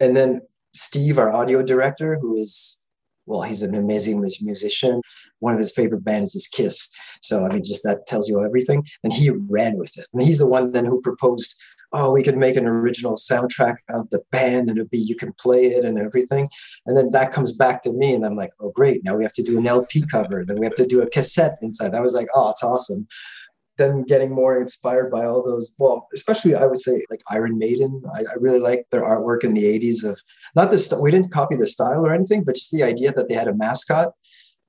and 0.00 0.16
then 0.16 0.40
Steve, 0.72 1.18
our 1.18 1.32
audio 1.32 1.62
director, 1.62 2.18
who 2.20 2.36
is 2.36 2.78
well, 3.26 3.42
he's 3.42 3.62
an 3.62 3.74
amazing 3.74 4.20
musician. 4.42 5.00
One 5.40 5.52
of 5.52 5.60
his 5.60 5.72
favorite 5.72 6.04
bands 6.04 6.34
is 6.34 6.46
Kiss. 6.46 6.90
So, 7.20 7.44
I 7.44 7.48
mean, 7.48 7.62
just 7.64 7.84
that 7.84 8.06
tells 8.06 8.28
you 8.28 8.44
everything. 8.44 8.86
And 9.04 9.12
he 9.12 9.30
ran 9.30 9.76
with 9.76 9.98
it. 9.98 10.06
And 10.12 10.22
he's 10.22 10.38
the 10.38 10.48
one 10.48 10.72
then 10.72 10.86
who 10.86 11.00
proposed, 11.02 11.54
oh, 11.92 12.12
we 12.12 12.22
could 12.22 12.36
make 12.38 12.54
an 12.54 12.66
original 12.66 13.16
soundtrack 13.16 13.76
of 13.90 14.08
the 14.10 14.22
band 14.30 14.70
and 14.70 14.78
it'd 14.78 14.90
be, 14.90 14.98
you 14.98 15.16
can 15.16 15.32
play 15.40 15.66
it 15.66 15.84
and 15.84 15.98
everything. 15.98 16.48
And 16.86 16.96
then 16.96 17.10
that 17.10 17.32
comes 17.32 17.52
back 17.52 17.82
to 17.82 17.92
me. 17.92 18.14
And 18.14 18.24
I'm 18.24 18.36
like, 18.36 18.52
oh, 18.60 18.70
great. 18.70 19.02
Now 19.02 19.16
we 19.16 19.24
have 19.24 19.32
to 19.32 19.42
do 19.42 19.58
an 19.58 19.66
LP 19.66 20.04
cover. 20.08 20.44
Then 20.46 20.60
we 20.60 20.66
have 20.66 20.76
to 20.76 20.86
do 20.86 21.02
a 21.02 21.10
cassette 21.10 21.58
inside. 21.62 21.94
I 21.94 22.00
was 22.00 22.14
like, 22.14 22.28
oh, 22.34 22.50
it's 22.50 22.62
awesome. 22.62 23.08
then 23.80 24.02
getting 24.02 24.32
more 24.32 24.60
inspired 24.60 25.10
by 25.10 25.24
all 25.24 25.42
those. 25.42 25.74
Well, 25.78 26.06
especially 26.14 26.54
I 26.54 26.66
would 26.66 26.78
say 26.78 27.04
like 27.10 27.22
Iron 27.30 27.58
Maiden. 27.58 28.02
I, 28.14 28.20
I 28.20 28.34
really 28.38 28.60
like 28.60 28.84
their 28.92 29.02
artwork 29.02 29.42
in 29.42 29.54
the 29.54 29.64
'80s. 29.64 30.04
Of 30.04 30.20
not 30.54 30.70
this, 30.70 30.92
we 31.02 31.10
didn't 31.10 31.32
copy 31.32 31.56
the 31.56 31.66
style 31.66 32.06
or 32.06 32.14
anything, 32.14 32.44
but 32.44 32.54
just 32.54 32.70
the 32.70 32.84
idea 32.84 33.12
that 33.12 33.28
they 33.28 33.34
had 33.34 33.48
a 33.48 33.54
mascot 33.54 34.10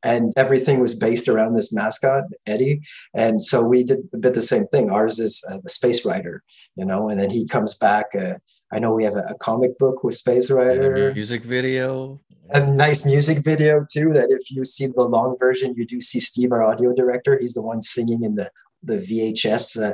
and 0.03 0.33
everything 0.35 0.79
was 0.79 0.95
based 0.95 1.27
around 1.27 1.55
this 1.55 1.73
mascot 1.73 2.23
eddie. 2.45 2.81
And 3.13 3.41
so 3.41 3.63
we 3.63 3.83
did 3.83 3.99
a 4.13 4.17
bit 4.17 4.35
the 4.35 4.41
same 4.41 4.65
thing. 4.67 4.89
Ours 4.89 5.19
is 5.19 5.43
a, 5.49 5.69
space 5.69 6.05
rider 6.05 6.43
you 6.75 6.85
know 6.85 7.09
and 7.09 7.19
then 7.19 7.29
he 7.29 7.45
comes 7.47 7.77
back 7.77 8.05
uh, 8.19 8.33
i 8.71 8.79
know 8.79 8.93
we 8.93 9.03
have 9.03 9.15
a, 9.15 9.25
a, 9.29 9.37
comic 9.39 9.77
book 9.77 10.03
with 10.03 10.15
space 10.15 10.49
rider. 10.49 11.13
music 11.13 11.43
video. 11.43 12.19
A 12.53 12.59
nice 12.59 13.05
music 13.05 13.39
video 13.39 13.85
too 13.91 14.11
that 14.13 14.29
if 14.29 14.51
you 14.51 14.65
see 14.65 14.87
the 14.87 15.03
long 15.03 15.37
version 15.39 15.73
you 15.75 15.85
do 15.85 16.01
see 16.01 16.19
steve 16.19 16.51
our 16.51 16.63
audio 16.63 16.93
director. 16.93 17.37
He's 17.39 17.53
the 17.53 17.61
one 17.61 17.81
singing 17.81 18.23
in 18.23 18.35
the 18.35 18.49
the 18.83 18.97
vhs 18.97 19.81
uh, 19.81 19.93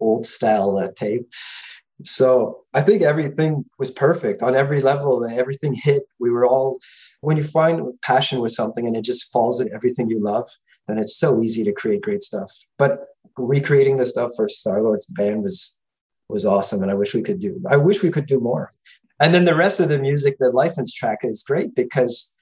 old 0.00 0.26
style 0.26 0.78
uh, 0.78 0.88
tape. 0.94 1.26
So 2.02 2.64
I 2.74 2.82
think 2.82 3.02
everything 3.02 3.64
was 3.78 3.90
perfect 3.90 4.42
on 4.42 4.54
every 4.54 4.82
level. 4.82 5.26
Everything 5.26 5.74
hit. 5.74 6.02
We 6.18 6.30
were 6.30 6.44
all, 6.44 6.78
when 7.20 7.36
you 7.36 7.44
find 7.44 7.82
passion 8.02 8.40
with 8.40 8.52
something 8.52 8.86
and 8.86 8.96
it 8.96 9.02
just 9.02 9.32
falls 9.32 9.60
in 9.60 9.72
everything 9.74 10.08
you 10.08 10.22
love, 10.22 10.48
then 10.86 10.98
it's 10.98 11.16
so 11.16 11.42
easy 11.42 11.64
to 11.64 11.72
create 11.72 12.02
great 12.02 12.22
stuff. 12.22 12.50
But 12.78 13.06
recreating 13.36 13.96
the 13.96 14.06
stuff 14.06 14.32
for 14.36 14.48
Star 14.48 14.82
Lord's 14.82 15.06
band 15.06 15.42
was 15.42 15.74
was 16.28 16.44
awesome, 16.44 16.82
and 16.82 16.90
I 16.90 16.94
wish 16.94 17.14
we 17.14 17.22
could 17.22 17.40
do. 17.40 17.62
I 17.68 17.76
wish 17.76 18.02
we 18.02 18.10
could 18.10 18.26
do 18.26 18.40
more. 18.40 18.72
And 19.20 19.32
then 19.32 19.44
the 19.44 19.54
rest 19.54 19.78
of 19.78 19.88
the 19.88 19.98
music, 19.98 20.36
the 20.38 20.50
license 20.50 20.92
track 20.92 21.18
is 21.22 21.44
great 21.44 21.74
because 21.74 22.32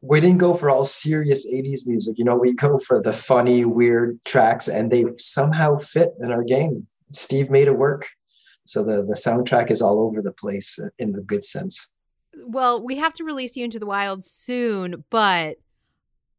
we 0.00 0.20
didn't 0.20 0.38
go 0.38 0.54
for 0.54 0.70
all 0.70 0.84
serious 0.84 1.50
80s 1.50 1.86
music. 1.86 2.18
You 2.18 2.24
know, 2.24 2.36
we 2.36 2.54
go 2.54 2.78
for 2.78 3.02
the 3.02 3.12
funny, 3.12 3.64
weird 3.64 4.18
tracks, 4.24 4.68
and 4.68 4.90
they 4.90 5.04
somehow 5.18 5.76
fit 5.78 6.10
in 6.20 6.30
our 6.30 6.42
game. 6.42 6.86
Steve 7.12 7.50
made 7.50 7.68
it 7.68 7.78
work. 7.78 8.08
So 8.64 8.82
the, 8.82 9.04
the 9.04 9.14
soundtrack 9.14 9.70
is 9.70 9.80
all 9.80 10.00
over 10.00 10.20
the 10.20 10.32
place 10.32 10.78
in 10.98 11.12
the 11.12 11.20
good 11.20 11.44
sense. 11.44 11.92
Well, 12.36 12.82
we 12.82 12.96
have 12.96 13.12
to 13.14 13.24
release 13.24 13.56
you 13.56 13.64
into 13.64 13.78
the 13.78 13.86
wild 13.86 14.24
soon, 14.24 15.04
but 15.10 15.58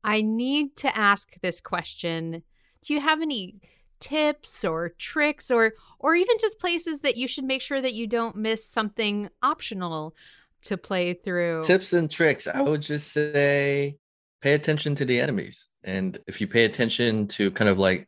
I 0.03 0.21
need 0.21 0.75
to 0.77 0.97
ask 0.97 1.39
this 1.41 1.59
question. 1.61 2.43
Do 2.81 2.93
you 2.93 2.99
have 2.99 3.21
any 3.21 3.59
tips 3.99 4.63
or 4.63 4.89
tricks 4.89 5.49
or 5.49 5.73
or 5.99 6.13
even 6.15 6.37
just 6.39 6.59
places 6.59 7.01
that 7.01 7.17
you 7.17 7.27
should 7.27 7.43
make 7.43 7.61
sure 7.61 7.81
that 7.81 7.93
you 7.93 8.05
don't 8.05 8.35
miss 8.35 8.63
something 8.63 9.29
optional 9.41 10.15
to 10.63 10.77
play 10.77 11.13
through? 11.13 11.63
Tips 11.63 11.93
and 11.93 12.09
tricks. 12.09 12.47
I 12.47 12.61
would 12.61 12.81
just 12.81 13.11
say 13.11 13.97
pay 14.41 14.53
attention 14.53 14.95
to 14.95 15.05
the 15.05 15.19
enemies. 15.19 15.67
And 15.83 16.17
if 16.27 16.39
you 16.39 16.47
pay 16.47 16.65
attention 16.65 17.27
to 17.29 17.51
kind 17.51 17.69
of 17.69 17.79
like 17.79 18.07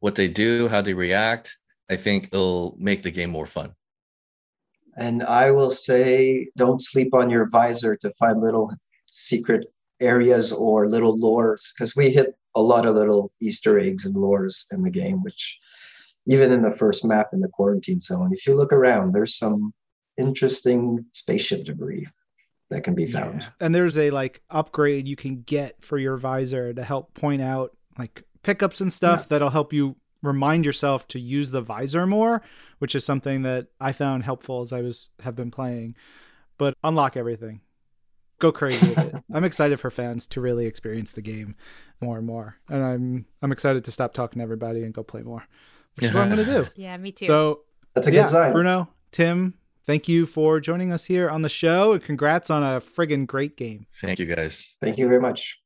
what 0.00 0.14
they 0.14 0.28
do, 0.28 0.68
how 0.68 0.82
they 0.82 0.94
react, 0.94 1.56
I 1.90 1.96
think 1.96 2.28
it'll 2.32 2.76
make 2.78 3.02
the 3.02 3.10
game 3.10 3.30
more 3.30 3.46
fun. 3.46 3.74
And 5.00 5.24
I 5.24 5.50
will 5.50 5.70
say, 5.70 6.48
don't 6.56 6.80
sleep 6.80 7.14
on 7.14 7.30
your 7.30 7.48
visor 7.48 7.96
to 7.96 8.12
find 8.12 8.40
little 8.40 8.70
secret 9.08 9.72
areas 10.00 10.52
or 10.52 10.88
little 10.88 11.18
lures, 11.18 11.72
because 11.74 11.96
we 11.96 12.10
hit 12.10 12.36
a 12.54 12.60
lot 12.60 12.86
of 12.86 12.94
little 12.94 13.32
Easter 13.40 13.78
eggs 13.80 14.04
and 14.04 14.14
lures 14.14 14.66
in 14.72 14.82
the 14.82 14.90
game, 14.90 15.22
which 15.22 15.58
even 16.26 16.52
in 16.52 16.62
the 16.62 16.70
first 16.70 17.04
map 17.04 17.28
in 17.32 17.40
the 17.40 17.48
quarantine 17.48 17.98
zone, 17.98 18.30
if 18.32 18.46
you 18.46 18.54
look 18.54 18.72
around, 18.72 19.12
there's 19.12 19.34
some 19.34 19.72
interesting 20.18 21.04
spaceship 21.12 21.64
debris 21.64 22.06
that 22.68 22.84
can 22.84 22.94
be 22.94 23.06
found. 23.06 23.42
Yeah. 23.42 23.48
And 23.60 23.74
there's 23.74 23.96
a 23.96 24.10
like 24.10 24.42
upgrade 24.50 25.08
you 25.08 25.16
can 25.16 25.42
get 25.42 25.82
for 25.82 25.98
your 25.98 26.18
visor 26.18 26.74
to 26.74 26.84
help 26.84 27.14
point 27.14 27.42
out 27.42 27.74
like 27.98 28.22
pickups 28.42 28.80
and 28.80 28.92
stuff 28.92 29.20
yeah. 29.20 29.26
that'll 29.30 29.50
help 29.50 29.72
you 29.72 29.96
remind 30.22 30.64
yourself 30.64 31.06
to 31.08 31.20
use 31.20 31.50
the 31.50 31.60
visor 31.60 32.06
more, 32.06 32.42
which 32.78 32.94
is 32.94 33.04
something 33.04 33.42
that 33.42 33.68
I 33.80 33.92
found 33.92 34.24
helpful 34.24 34.62
as 34.62 34.72
I 34.72 34.80
was 34.80 35.08
have 35.20 35.36
been 35.36 35.50
playing. 35.50 35.96
But 36.58 36.74
unlock 36.84 37.16
everything. 37.16 37.60
Go 38.38 38.52
crazy 38.52 38.88
with 38.88 38.98
it. 38.98 39.24
I'm 39.32 39.44
excited 39.44 39.80
for 39.80 39.90
fans 39.90 40.26
to 40.28 40.40
really 40.40 40.66
experience 40.66 41.12
the 41.12 41.22
game 41.22 41.56
more 42.00 42.18
and 42.18 42.26
more. 42.26 42.56
And 42.68 42.82
I'm 42.82 43.26
I'm 43.42 43.52
excited 43.52 43.84
to 43.84 43.90
stop 43.90 44.14
talking 44.14 44.40
to 44.40 44.42
everybody 44.42 44.82
and 44.82 44.94
go 44.94 45.02
play 45.02 45.22
more. 45.22 45.46
Which 45.96 46.06
is 46.06 46.14
what 46.14 46.22
I'm 46.22 46.30
gonna 46.30 46.44
do. 46.44 46.66
Yeah, 46.76 46.96
me 46.96 47.12
too. 47.12 47.26
So 47.26 47.60
that's 47.94 48.06
a 48.06 48.10
good 48.10 48.18
yeah, 48.18 48.24
sign. 48.24 48.52
Bruno, 48.52 48.88
Tim, 49.10 49.54
thank 49.86 50.08
you 50.08 50.26
for 50.26 50.60
joining 50.60 50.92
us 50.92 51.06
here 51.06 51.28
on 51.28 51.42
the 51.42 51.48
show 51.48 51.92
and 51.92 52.02
congrats 52.02 52.48
on 52.48 52.62
a 52.62 52.80
friggin' 52.80 53.26
great 53.26 53.56
game. 53.56 53.86
Thank 53.94 54.18
you 54.18 54.26
guys. 54.26 54.74
Thank 54.80 54.98
you 54.98 55.08
very 55.08 55.20
much. 55.20 55.59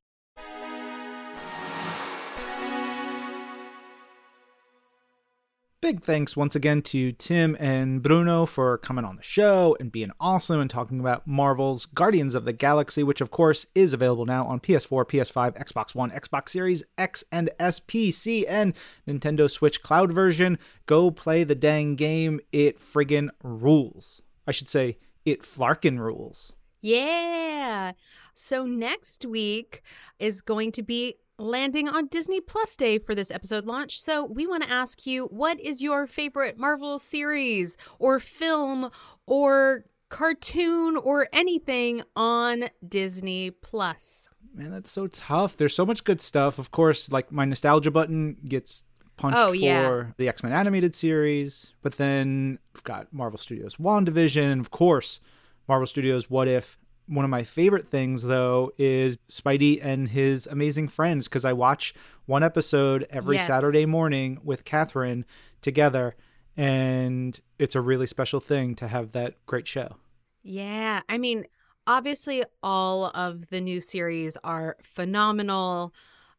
Big 5.84 6.00
thanks 6.00 6.34
once 6.34 6.56
again 6.56 6.80
to 6.80 7.12
Tim 7.12 7.58
and 7.60 8.02
Bruno 8.02 8.46
for 8.46 8.78
coming 8.78 9.04
on 9.04 9.16
the 9.16 9.22
show 9.22 9.76
and 9.78 9.92
being 9.92 10.12
awesome 10.18 10.58
and 10.58 10.70
talking 10.70 10.98
about 10.98 11.26
Marvel's 11.26 11.84
Guardians 11.84 12.34
of 12.34 12.46
the 12.46 12.54
Galaxy, 12.54 13.02
which 13.02 13.20
of 13.20 13.30
course 13.30 13.66
is 13.74 13.92
available 13.92 14.24
now 14.24 14.46
on 14.46 14.60
PS4, 14.60 15.04
PS5, 15.04 15.62
Xbox 15.62 15.94
One, 15.94 16.10
Xbox 16.10 16.48
Series 16.48 16.84
X 16.96 17.22
and 17.30 17.50
S, 17.58 17.80
PC, 17.80 18.46
and 18.48 18.72
Nintendo 19.06 19.50
Switch 19.50 19.82
Cloud 19.82 20.10
version. 20.10 20.58
Go 20.86 21.10
play 21.10 21.44
the 21.44 21.54
dang 21.54 21.96
game. 21.96 22.40
It 22.50 22.78
friggin' 22.78 23.28
rules. 23.42 24.22
I 24.46 24.52
should 24.52 24.70
say, 24.70 24.96
it 25.26 25.42
flarkin' 25.42 25.98
rules. 25.98 26.54
Yeah. 26.80 27.92
So 28.32 28.64
next 28.64 29.26
week 29.26 29.82
is 30.18 30.40
going 30.40 30.72
to 30.72 30.82
be 30.82 31.16
landing 31.38 31.88
on 31.88 32.06
Disney 32.06 32.40
Plus 32.40 32.76
Day 32.76 32.98
for 32.98 33.14
this 33.14 33.30
episode 33.30 33.66
launch. 33.66 34.00
So 34.00 34.24
we 34.24 34.46
want 34.46 34.62
to 34.62 34.70
ask 34.70 35.06
you 35.06 35.26
what 35.26 35.60
is 35.60 35.82
your 35.82 36.06
favorite 36.06 36.58
Marvel 36.58 36.98
series 36.98 37.76
or 37.98 38.20
film 38.20 38.90
or 39.26 39.84
cartoon 40.08 40.96
or 40.96 41.28
anything 41.32 42.02
on 42.14 42.64
Disney 42.86 43.50
Plus? 43.50 44.28
Man, 44.54 44.70
that's 44.70 44.90
so 44.90 45.08
tough. 45.08 45.56
There's 45.56 45.74
so 45.74 45.84
much 45.84 46.04
good 46.04 46.20
stuff. 46.20 46.58
Of 46.58 46.70
course, 46.70 47.10
like 47.10 47.32
my 47.32 47.44
nostalgia 47.44 47.90
button 47.90 48.36
gets 48.46 48.84
punched 49.16 49.38
oh, 49.38 49.52
yeah. 49.52 49.88
for 49.88 50.14
the 50.16 50.28
X 50.28 50.42
Men 50.42 50.52
animated 50.52 50.94
series, 50.94 51.72
but 51.82 51.96
then 51.96 52.58
we've 52.74 52.84
got 52.84 53.12
Marvel 53.12 53.38
Studios 53.38 53.76
WandaVision, 53.76 54.52
and 54.52 54.60
of 54.60 54.70
course, 54.70 55.20
Marvel 55.68 55.86
Studios 55.86 56.30
What 56.30 56.48
If 56.48 56.78
one 57.06 57.24
of 57.24 57.30
my 57.30 57.44
favorite 57.44 57.90
things, 57.90 58.22
though, 58.22 58.72
is 58.78 59.18
Spidey 59.28 59.78
and 59.82 60.08
his 60.08 60.46
amazing 60.46 60.88
friends 60.88 61.28
because 61.28 61.44
I 61.44 61.52
watch 61.52 61.94
one 62.26 62.42
episode 62.42 63.06
every 63.10 63.36
yes. 63.36 63.46
Saturday 63.46 63.86
morning 63.86 64.38
with 64.42 64.64
Catherine 64.64 65.24
together, 65.60 66.14
and 66.56 67.38
it's 67.58 67.74
a 67.74 67.80
really 67.80 68.06
special 68.06 68.40
thing 68.40 68.74
to 68.76 68.88
have 68.88 69.12
that 69.12 69.34
great 69.46 69.68
show. 69.68 69.96
Yeah. 70.42 71.02
I 71.08 71.18
mean, 71.18 71.46
obviously, 71.86 72.44
all 72.62 73.06
of 73.14 73.48
the 73.50 73.60
new 73.60 73.80
series 73.80 74.36
are 74.42 74.76
phenomenal, 74.82 75.94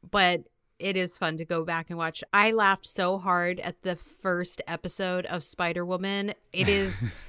but 0.09 0.43
it 0.79 0.97
is 0.97 1.17
fun 1.17 1.37
to 1.37 1.45
go 1.45 1.63
back 1.63 1.89
and 1.89 1.97
watch. 1.97 2.23
I 2.33 2.51
laughed 2.51 2.85
so 2.85 3.17
hard 3.17 3.59
at 3.59 3.81
the 3.83 3.95
first 3.95 4.61
episode 4.67 5.25
of 5.27 5.43
Spider 5.43 5.85
Woman. 5.85 6.33
It 6.53 6.67
is. 6.67 7.11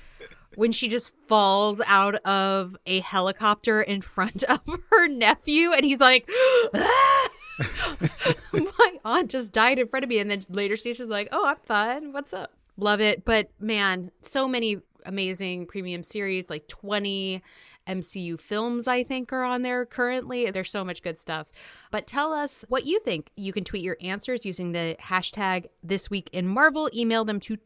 when 0.57 0.73
she 0.73 0.89
just 0.89 1.13
falls 1.29 1.81
out 1.87 2.17
of 2.27 2.77
a 2.87 3.01
helicopter 3.01 3.81
in 3.81 4.01
front 4.01 4.43
of 4.49 4.61
her 4.91 5.09
nephew 5.09 5.73
and 5.73 5.85
he's 5.85 6.01
like 6.01 6.29
ah! 6.75 7.29
my 8.53 8.99
aunt 9.05 9.31
just 9.31 9.53
died 9.53 9.79
in 9.79 9.89
front 9.89 10.05
of 10.05 10.11
me 10.11 10.19
and 10.19 10.31
then 10.31 10.41
later 10.51 10.77
she's 10.77 11.01
like 11.01 11.29
oh 11.33 11.47
i'm 11.47 11.57
fine 11.65 12.13
what's 12.13 12.33
up 12.33 12.53
love 12.77 13.01
it 13.01 13.25
but 13.25 13.51
man 13.59 14.11
so 14.21 14.47
many 14.47 14.79
amazing 15.07 15.67
premium 15.67 16.03
series 16.03 16.51
like 16.51 16.67
20 16.69 17.43
MCU 17.87 18.41
films, 18.41 18.87
I 18.87 19.03
think, 19.05 19.33
are 19.33 19.45
on 19.45 19.63
there 19.63 19.87
currently. 19.87 20.51
There's 20.51 20.71
so 20.71 20.85
much 20.85 21.03
good 21.03 21.19
stuff. 21.19 21.49
But 21.91 22.07
tell 22.07 22.33
us 22.33 22.65
what 22.69 22.85
you 22.85 22.99
think. 23.01 23.31
You 23.37 23.53
can 23.53 23.65
tweet 23.65 23.83
your 23.83 23.97
answers 24.01 24.45
using 24.45 24.73
the 24.73 24.97
hashtag 25.01 25.67
This 25.83 26.11
Week 26.11 26.29
in 26.33 26.47
Marvel. 26.47 26.91
Email 26.95 27.25
them 27.25 27.41
to 27.41 27.57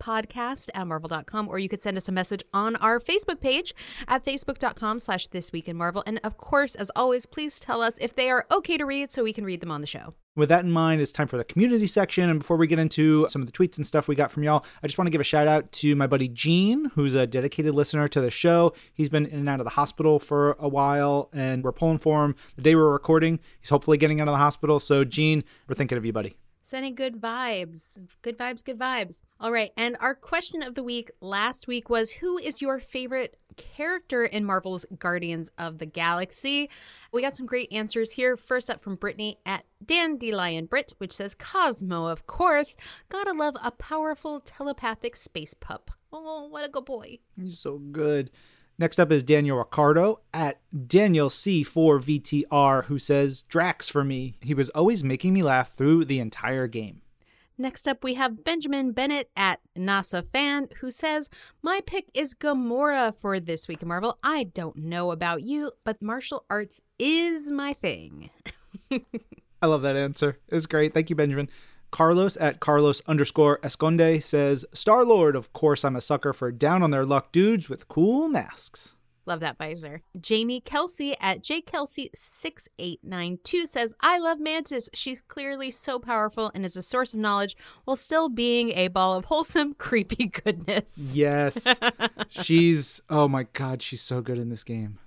twimpodcast 0.00 0.68
at 0.74 0.86
marvel.com, 0.86 1.48
or 1.48 1.58
you 1.58 1.68
could 1.68 1.82
send 1.82 1.96
us 1.96 2.08
a 2.08 2.12
message 2.12 2.42
on 2.52 2.76
our 2.76 2.98
Facebook 2.98 3.40
page 3.40 3.74
at 4.08 4.24
facebook.com 4.24 4.98
slash 4.98 5.26
This 5.28 5.52
Week 5.52 5.68
in 5.68 5.76
Marvel. 5.76 6.02
And 6.06 6.20
of 6.24 6.36
course, 6.36 6.74
as 6.74 6.90
always, 6.96 7.26
please 7.26 7.60
tell 7.60 7.82
us 7.82 7.98
if 8.00 8.14
they 8.14 8.30
are 8.30 8.46
okay 8.50 8.76
to 8.76 8.84
read 8.84 9.12
so 9.12 9.24
we 9.24 9.32
can 9.32 9.44
read 9.44 9.60
them 9.60 9.70
on 9.70 9.80
the 9.80 9.86
show. 9.86 10.14
With 10.36 10.48
that 10.48 10.64
in 10.64 10.70
mind, 10.70 11.00
it's 11.00 11.10
time 11.10 11.26
for 11.26 11.36
the 11.36 11.44
community 11.44 11.86
section. 11.86 12.30
And 12.30 12.38
before 12.38 12.56
we 12.56 12.66
get 12.66 12.78
into 12.78 13.26
some 13.28 13.42
of 13.42 13.46
the 13.46 13.52
tweets 13.52 13.76
and 13.76 13.86
stuff 13.86 14.06
we 14.06 14.14
got 14.14 14.30
from 14.30 14.44
y'all, 14.44 14.64
I 14.82 14.86
just 14.86 14.96
want 14.96 15.06
to 15.06 15.10
give 15.10 15.20
a 15.20 15.24
shout 15.24 15.48
out 15.48 15.70
to 15.72 15.96
my 15.96 16.06
buddy 16.06 16.28
Gene, 16.28 16.86
who's 16.94 17.14
a 17.14 17.26
dedicated 17.26 17.74
listener 17.74 18.06
to 18.08 18.20
the 18.20 18.30
show. 18.30 18.72
He's 18.94 19.08
been 19.08 19.26
in 19.26 19.40
and 19.40 19.48
out 19.48 19.60
of 19.60 19.64
the 19.64 19.70
hospital 19.70 20.18
for 20.18 20.56
a 20.60 20.68
while, 20.68 21.30
and 21.32 21.64
we're 21.64 21.72
pulling 21.72 21.98
for 21.98 22.24
him. 22.24 22.36
The 22.56 22.62
day 22.62 22.74
we're 22.76 22.92
recording, 22.92 23.40
he's 23.60 23.70
hopefully 23.70 23.98
getting 23.98 24.20
out 24.20 24.28
of 24.28 24.32
the 24.32 24.38
hospital. 24.38 24.78
So, 24.78 25.04
Gene, 25.04 25.42
we're 25.68 25.74
thinking 25.74 25.98
of 25.98 26.06
you, 26.06 26.12
buddy. 26.12 26.36
Sending 26.70 26.94
good 26.94 27.20
vibes. 27.20 27.98
Good 28.22 28.38
vibes, 28.38 28.64
good 28.64 28.78
vibes. 28.78 29.22
All 29.40 29.50
right. 29.50 29.72
And 29.76 29.96
our 29.98 30.14
question 30.14 30.62
of 30.62 30.76
the 30.76 30.84
week 30.84 31.10
last 31.20 31.66
week 31.66 31.90
was 31.90 32.12
Who 32.12 32.38
is 32.38 32.62
your 32.62 32.78
favorite 32.78 33.40
character 33.56 34.24
in 34.24 34.44
Marvel's 34.44 34.86
Guardians 34.96 35.50
of 35.58 35.78
the 35.78 35.86
Galaxy? 35.86 36.70
We 37.10 37.22
got 37.22 37.36
some 37.36 37.46
great 37.46 37.72
answers 37.72 38.12
here. 38.12 38.36
First 38.36 38.70
up 38.70 38.84
from 38.84 38.94
Brittany 38.94 39.40
at 39.44 39.64
Dandelion 39.84 40.66
Brit, 40.66 40.92
which 40.98 41.14
says 41.14 41.34
Cosmo, 41.34 42.06
of 42.06 42.28
course. 42.28 42.76
Gotta 43.08 43.32
love 43.32 43.56
a 43.60 43.72
powerful 43.72 44.38
telepathic 44.38 45.16
space 45.16 45.54
pup. 45.54 45.90
Oh, 46.12 46.46
what 46.46 46.64
a 46.64 46.68
good 46.68 46.84
boy. 46.84 47.18
He's 47.36 47.58
so 47.58 47.78
good. 47.78 48.30
Next 48.80 48.98
up 48.98 49.12
is 49.12 49.22
Daniel 49.22 49.58
Ricardo 49.58 50.20
at 50.32 50.58
Daniel 50.86 51.28
C4VTR, 51.28 52.86
who 52.86 52.98
says, 52.98 53.42
Drax 53.42 53.90
for 53.90 54.02
me. 54.02 54.36
He 54.40 54.54
was 54.54 54.70
always 54.70 55.04
making 55.04 55.34
me 55.34 55.42
laugh 55.42 55.74
through 55.74 56.06
the 56.06 56.18
entire 56.18 56.66
game. 56.66 57.02
Next 57.58 57.86
up, 57.86 58.02
we 58.02 58.14
have 58.14 58.42
Benjamin 58.42 58.92
Bennett 58.92 59.28
at 59.36 59.60
NASA 59.76 60.26
Fan, 60.32 60.68
who 60.80 60.90
says, 60.90 61.28
My 61.62 61.82
pick 61.84 62.06
is 62.14 62.34
Gamora 62.34 63.14
for 63.14 63.38
This 63.38 63.68
Week 63.68 63.82
in 63.82 63.88
Marvel. 63.88 64.16
I 64.22 64.44
don't 64.44 64.76
know 64.76 65.10
about 65.10 65.42
you, 65.42 65.72
but 65.84 66.00
martial 66.00 66.46
arts 66.48 66.80
is 66.98 67.50
my 67.50 67.74
thing. 67.74 68.30
I 69.60 69.66
love 69.66 69.82
that 69.82 69.96
answer. 69.96 70.38
It's 70.48 70.64
great. 70.64 70.94
Thank 70.94 71.10
you, 71.10 71.16
Benjamin. 71.16 71.50
Carlos 71.90 72.36
at 72.38 72.60
Carlos 72.60 73.02
underscore 73.06 73.58
Esconde 73.58 74.22
says, 74.22 74.64
Star 74.72 75.04
Lord, 75.04 75.36
of 75.36 75.52
course, 75.52 75.84
I'm 75.84 75.96
a 75.96 76.00
sucker 76.00 76.32
for 76.32 76.52
down 76.52 76.82
on 76.82 76.90
their 76.90 77.04
luck 77.04 77.32
dudes 77.32 77.68
with 77.68 77.88
cool 77.88 78.28
masks. 78.28 78.94
Love 79.26 79.40
that 79.40 79.58
visor. 79.58 80.00
Jamie 80.20 80.60
Kelsey 80.60 81.16
at 81.20 81.44
jkelsey6892 81.44 83.68
says, 83.68 83.92
I 84.00 84.18
love 84.18 84.40
Mantis. 84.40 84.88
She's 84.92 85.20
clearly 85.20 85.70
so 85.70 85.98
powerful 85.98 86.50
and 86.54 86.64
is 86.64 86.76
a 86.76 86.82
source 86.82 87.14
of 87.14 87.20
knowledge 87.20 87.56
while 87.84 87.96
still 87.96 88.28
being 88.28 88.72
a 88.72 88.88
ball 88.88 89.16
of 89.16 89.26
wholesome, 89.26 89.74
creepy 89.78 90.26
goodness. 90.26 90.98
Yes. 90.98 91.78
she's, 92.28 93.00
oh 93.08 93.28
my 93.28 93.44
God, 93.52 93.82
she's 93.82 94.02
so 94.02 94.20
good 94.20 94.38
in 94.38 94.48
this 94.48 94.64
game. 94.64 94.98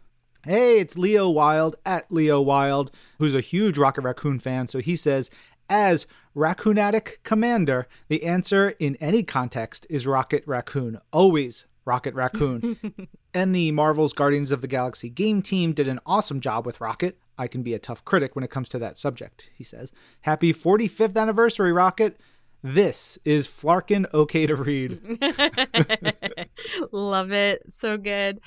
Hey, 0.45 0.79
it's 0.79 0.97
Leo 0.97 1.29
Wild 1.29 1.75
at 1.85 2.11
Leo 2.11 2.41
Wild, 2.41 2.91
who's 3.17 3.35
a 3.35 3.41
huge 3.41 3.77
Rocket 3.77 4.01
Raccoon 4.01 4.39
fan. 4.39 4.67
So 4.67 4.79
he 4.79 4.95
says, 4.95 5.29
as 5.69 6.07
Raccoonatic 6.35 7.17
Commander, 7.23 7.87
the 8.07 8.23
answer 8.23 8.69
in 8.79 8.95
any 8.95 9.21
context 9.21 9.85
is 9.89 10.07
Rocket 10.07 10.43
Raccoon. 10.47 10.99
Always 11.11 11.65
Rocket 11.85 12.15
Raccoon. 12.15 13.07
and 13.33 13.53
the 13.53 13.71
Marvel's 13.71 14.13
Guardians 14.13 14.51
of 14.51 14.61
the 14.61 14.67
Galaxy 14.67 15.09
game 15.09 15.43
team 15.43 15.73
did 15.73 15.87
an 15.87 15.99
awesome 16.07 16.39
job 16.39 16.65
with 16.65 16.81
Rocket. 16.81 17.19
I 17.37 17.47
can 17.47 17.61
be 17.61 17.75
a 17.75 17.79
tough 17.79 18.03
critic 18.03 18.35
when 18.35 18.43
it 18.43 18.49
comes 18.49 18.67
to 18.69 18.79
that 18.79 18.97
subject, 18.97 19.51
he 19.53 19.63
says. 19.63 19.91
Happy 20.21 20.53
45th 20.53 21.15
anniversary, 21.15 21.71
Rocket. 21.71 22.19
This 22.63 23.19
is 23.25 23.47
Flarkin 23.47 24.11
okay 24.13 24.47
to 24.47 24.55
read. 24.55 25.01
Love 26.91 27.31
it. 27.31 27.61
So 27.71 27.97
good. 27.97 28.39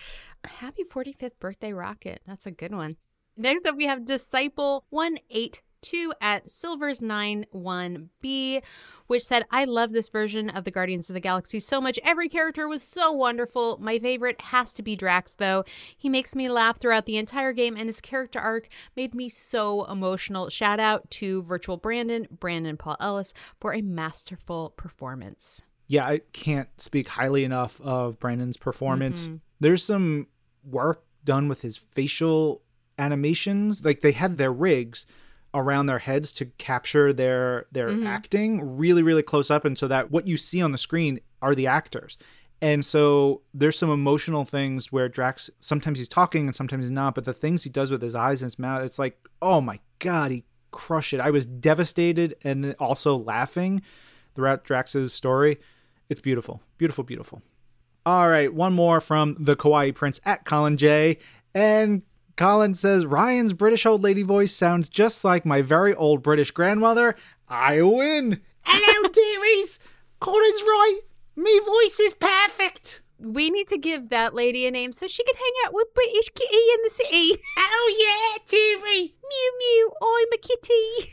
Happy 0.44 0.82
45th 0.84 1.38
birthday, 1.38 1.72
Rocket. 1.72 2.20
That's 2.26 2.46
a 2.46 2.50
good 2.50 2.74
one. 2.74 2.96
Next 3.36 3.66
up, 3.66 3.76
we 3.76 3.86
have 3.86 4.06
Disciple 4.06 4.86
182 5.92 6.12
at 6.20 6.50
Silver's 6.50 7.00
91B, 7.00 8.62
which 9.06 9.22
said, 9.22 9.44
I 9.50 9.64
love 9.64 9.92
this 9.92 10.08
version 10.08 10.50
of 10.50 10.64
the 10.64 10.70
Guardians 10.70 11.08
of 11.08 11.14
the 11.14 11.20
Galaxy 11.20 11.58
so 11.58 11.80
much. 11.80 11.98
Every 12.04 12.28
character 12.28 12.68
was 12.68 12.82
so 12.82 13.12
wonderful. 13.12 13.78
My 13.80 13.98
favorite 13.98 14.40
has 14.40 14.72
to 14.74 14.82
be 14.82 14.96
Drax, 14.96 15.34
though. 15.34 15.64
He 15.96 16.08
makes 16.08 16.34
me 16.34 16.48
laugh 16.48 16.78
throughout 16.80 17.06
the 17.06 17.16
entire 17.16 17.52
game, 17.52 17.76
and 17.76 17.86
his 17.86 18.00
character 18.00 18.38
arc 18.38 18.68
made 18.96 19.14
me 19.14 19.28
so 19.28 19.84
emotional. 19.84 20.48
Shout 20.48 20.80
out 20.80 21.10
to 21.12 21.42
Virtual 21.42 21.76
Brandon, 21.76 22.26
Brandon 22.30 22.76
Paul 22.76 22.96
Ellis, 23.00 23.32
for 23.60 23.72
a 23.72 23.82
masterful 23.82 24.70
performance. 24.76 25.62
Yeah, 25.86 26.06
I 26.06 26.20
can't 26.32 26.68
speak 26.80 27.08
highly 27.08 27.44
enough 27.44 27.80
of 27.80 28.18
Brandon's 28.18 28.56
performance. 28.56 29.28
Mhm. 29.28 29.40
There's 29.60 29.84
some 29.84 30.26
work 30.64 31.04
done 31.24 31.46
with 31.48 31.60
his 31.60 31.76
facial 31.76 32.62
animations. 32.98 33.84
Like 33.84 34.00
they 34.00 34.12
had 34.12 34.36
their 34.36 34.52
rigs 34.52 35.06
around 35.56 35.86
their 35.86 35.98
heads 35.98 36.30
to 36.32 36.46
capture 36.58 37.12
their 37.12 37.66
their 37.72 37.88
Mhm. 37.90 38.06
acting 38.06 38.76
really 38.76 39.02
really 39.02 39.22
close 39.22 39.50
up 39.50 39.64
and 39.64 39.76
so 39.78 39.88
that 39.88 40.10
what 40.10 40.26
you 40.26 40.36
see 40.36 40.60
on 40.62 40.72
the 40.72 40.78
screen 40.78 41.20
are 41.42 41.54
the 41.54 41.66
actors. 41.66 42.16
And 42.62 42.84
so 42.84 43.42
there's 43.52 43.78
some 43.78 43.90
emotional 43.90 44.44
things 44.44 44.90
where 44.90 45.08
Drax 45.08 45.50
sometimes 45.60 45.98
he's 45.98 46.08
talking 46.08 46.46
and 46.46 46.54
sometimes 46.56 46.84
he's 46.84 46.90
not, 46.90 47.14
but 47.14 47.24
the 47.24 47.34
things 47.34 47.64
he 47.64 47.70
does 47.70 47.90
with 47.90 48.00
his 48.00 48.14
eyes 48.14 48.40
and 48.42 48.46
his 48.46 48.58
mouth, 48.58 48.82
it's 48.84 48.98
like, 48.98 49.18
oh 49.42 49.60
my 49.60 49.78
god, 49.98 50.30
he 50.30 50.44
crushed 50.70 51.12
it. 51.12 51.20
I 51.20 51.30
was 51.30 51.44
devastated 51.44 52.34
and 52.42 52.74
also 52.78 53.16
laughing 53.16 53.82
throughout 54.34 54.64
Drax's 54.64 55.12
story. 55.12 55.58
It's 56.08 56.20
beautiful, 56.20 56.62
beautiful, 56.78 57.04
beautiful. 57.04 57.42
All 58.06 58.28
right, 58.28 58.52
one 58.54 58.72
more 58.72 59.00
from 59.00 59.36
the 59.38 59.56
Kawaii 59.56 59.94
Prince 59.94 60.20
at 60.24 60.44
Colin 60.44 60.76
J. 60.76 61.18
And 61.54 62.02
Colin 62.36 62.74
says 62.74 63.06
Ryan's 63.06 63.54
British 63.54 63.86
old 63.86 64.02
lady 64.02 64.22
voice 64.22 64.54
sounds 64.54 64.90
just 64.90 65.24
like 65.24 65.46
my 65.46 65.62
very 65.62 65.94
old 65.94 66.22
British 66.22 66.50
grandmother. 66.50 67.14
I 67.48 67.80
win. 67.80 68.42
Hello, 68.60 69.08
dearies. 69.12 69.78
Colin's 70.20 70.60
right. 70.62 71.00
Me 71.34 71.58
voice 71.60 71.98
is 71.98 72.12
perfect. 72.12 73.00
We 73.18 73.48
need 73.48 73.68
to 73.68 73.78
give 73.78 74.10
that 74.10 74.34
lady 74.34 74.66
a 74.66 74.70
name 74.70 74.92
so 74.92 75.06
she 75.06 75.24
can 75.24 75.34
hang 75.34 75.52
out 75.64 75.72
with 75.72 75.94
British 75.94 76.28
Kitty 76.28 76.58
in 76.74 76.78
the 76.84 76.90
city. 76.90 77.42
Oh 77.56 77.94
yeah, 77.98 78.44
dearie. 78.46 79.14
Mew 79.26 79.52
mew, 79.58 79.92
I'm 80.02 80.28
a 80.34 80.36
kitty. 80.36 81.12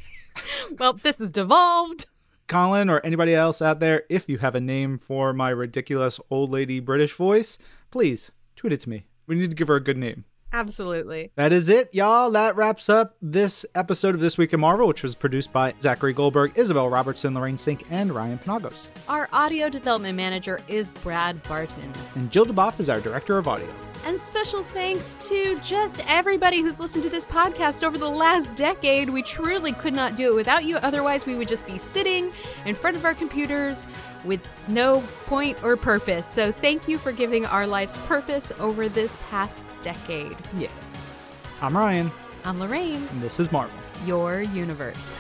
well, 0.77 0.91
this 0.91 1.21
is 1.21 1.31
devolved. 1.31 2.05
Colin 2.47 2.89
or 2.89 2.99
anybody 3.05 3.33
else 3.33 3.61
out 3.61 3.79
there, 3.79 4.03
if 4.09 4.27
you 4.27 4.39
have 4.39 4.55
a 4.55 4.61
name 4.61 4.97
for 4.97 5.31
my 5.31 5.51
ridiculous 5.51 6.19
old 6.29 6.51
lady 6.51 6.81
British 6.81 7.13
voice, 7.13 7.57
please 7.91 8.33
tweet 8.57 8.73
it 8.73 8.81
to 8.81 8.89
me. 8.89 9.05
We 9.25 9.35
need 9.35 9.51
to 9.51 9.55
give 9.55 9.69
her 9.69 9.77
a 9.77 9.83
good 9.83 9.97
name. 9.97 10.25
Absolutely. 10.53 11.31
That 11.35 11.51
is 11.51 11.67
it, 11.67 11.93
y'all. 11.93 12.29
That 12.31 12.55
wraps 12.55 12.87
up 12.87 13.15
this 13.21 13.65
episode 13.73 14.13
of 14.13 14.21
This 14.21 14.37
Week 14.37 14.53
in 14.53 14.59
Marvel, 14.59 14.87
which 14.87 15.01
was 15.01 15.15
produced 15.15 15.51
by 15.51 15.73
Zachary 15.81 16.13
Goldberg, 16.13 16.53
Isabel 16.55 16.89
Robertson, 16.89 17.33
Lorraine 17.33 17.57
Cink, 17.57 17.81
and 17.89 18.13
Ryan 18.13 18.37
Penagos. 18.37 18.85
Our 19.09 19.27
audio 19.33 19.67
development 19.67 20.15
manager 20.15 20.59
is 20.67 20.91
Brad 20.91 21.41
Barton. 21.43 21.91
And 22.15 22.31
Jill 22.31 22.45
DuBoff 22.45 22.79
is 22.79 22.89
our 22.89 23.01
director 23.01 23.37
of 23.37 23.47
audio. 23.47 23.67
And 24.05 24.19
special 24.19 24.63
thanks 24.65 25.15
to 25.29 25.57
just 25.61 26.01
everybody 26.09 26.59
who's 26.59 26.77
listened 26.77 27.05
to 27.05 27.09
this 27.09 27.23
podcast 27.23 27.85
over 27.85 27.97
the 27.97 28.09
last 28.09 28.53
decade. 28.53 29.09
We 29.09 29.23
truly 29.23 29.71
could 29.71 29.93
not 29.93 30.17
do 30.17 30.31
it 30.31 30.35
without 30.35 30.65
you. 30.65 30.75
Otherwise, 30.77 31.25
we 31.25 31.35
would 31.35 31.47
just 31.47 31.65
be 31.65 31.77
sitting 31.77 32.33
in 32.65 32.75
front 32.75 32.97
of 32.97 33.05
our 33.05 33.13
computers 33.13 33.85
with 34.25 34.45
no 34.67 35.01
point 35.25 35.57
or 35.63 35.77
purpose. 35.77 36.25
So, 36.25 36.51
thank 36.51 36.87
you 36.87 36.97
for 36.97 37.13
giving 37.13 37.45
our 37.45 37.65
lives 37.65 37.95
purpose 38.05 38.51
over 38.59 38.89
this 38.89 39.17
past 39.29 39.67
decade. 39.81 40.35
Yeah. 40.57 40.67
I'm 41.61 41.77
Ryan, 41.77 42.11
I'm 42.43 42.59
Lorraine, 42.59 43.07
and 43.11 43.21
this 43.21 43.39
is 43.39 43.53
Marvel. 43.53 43.77
your 44.05 44.41
universe. 44.41 45.15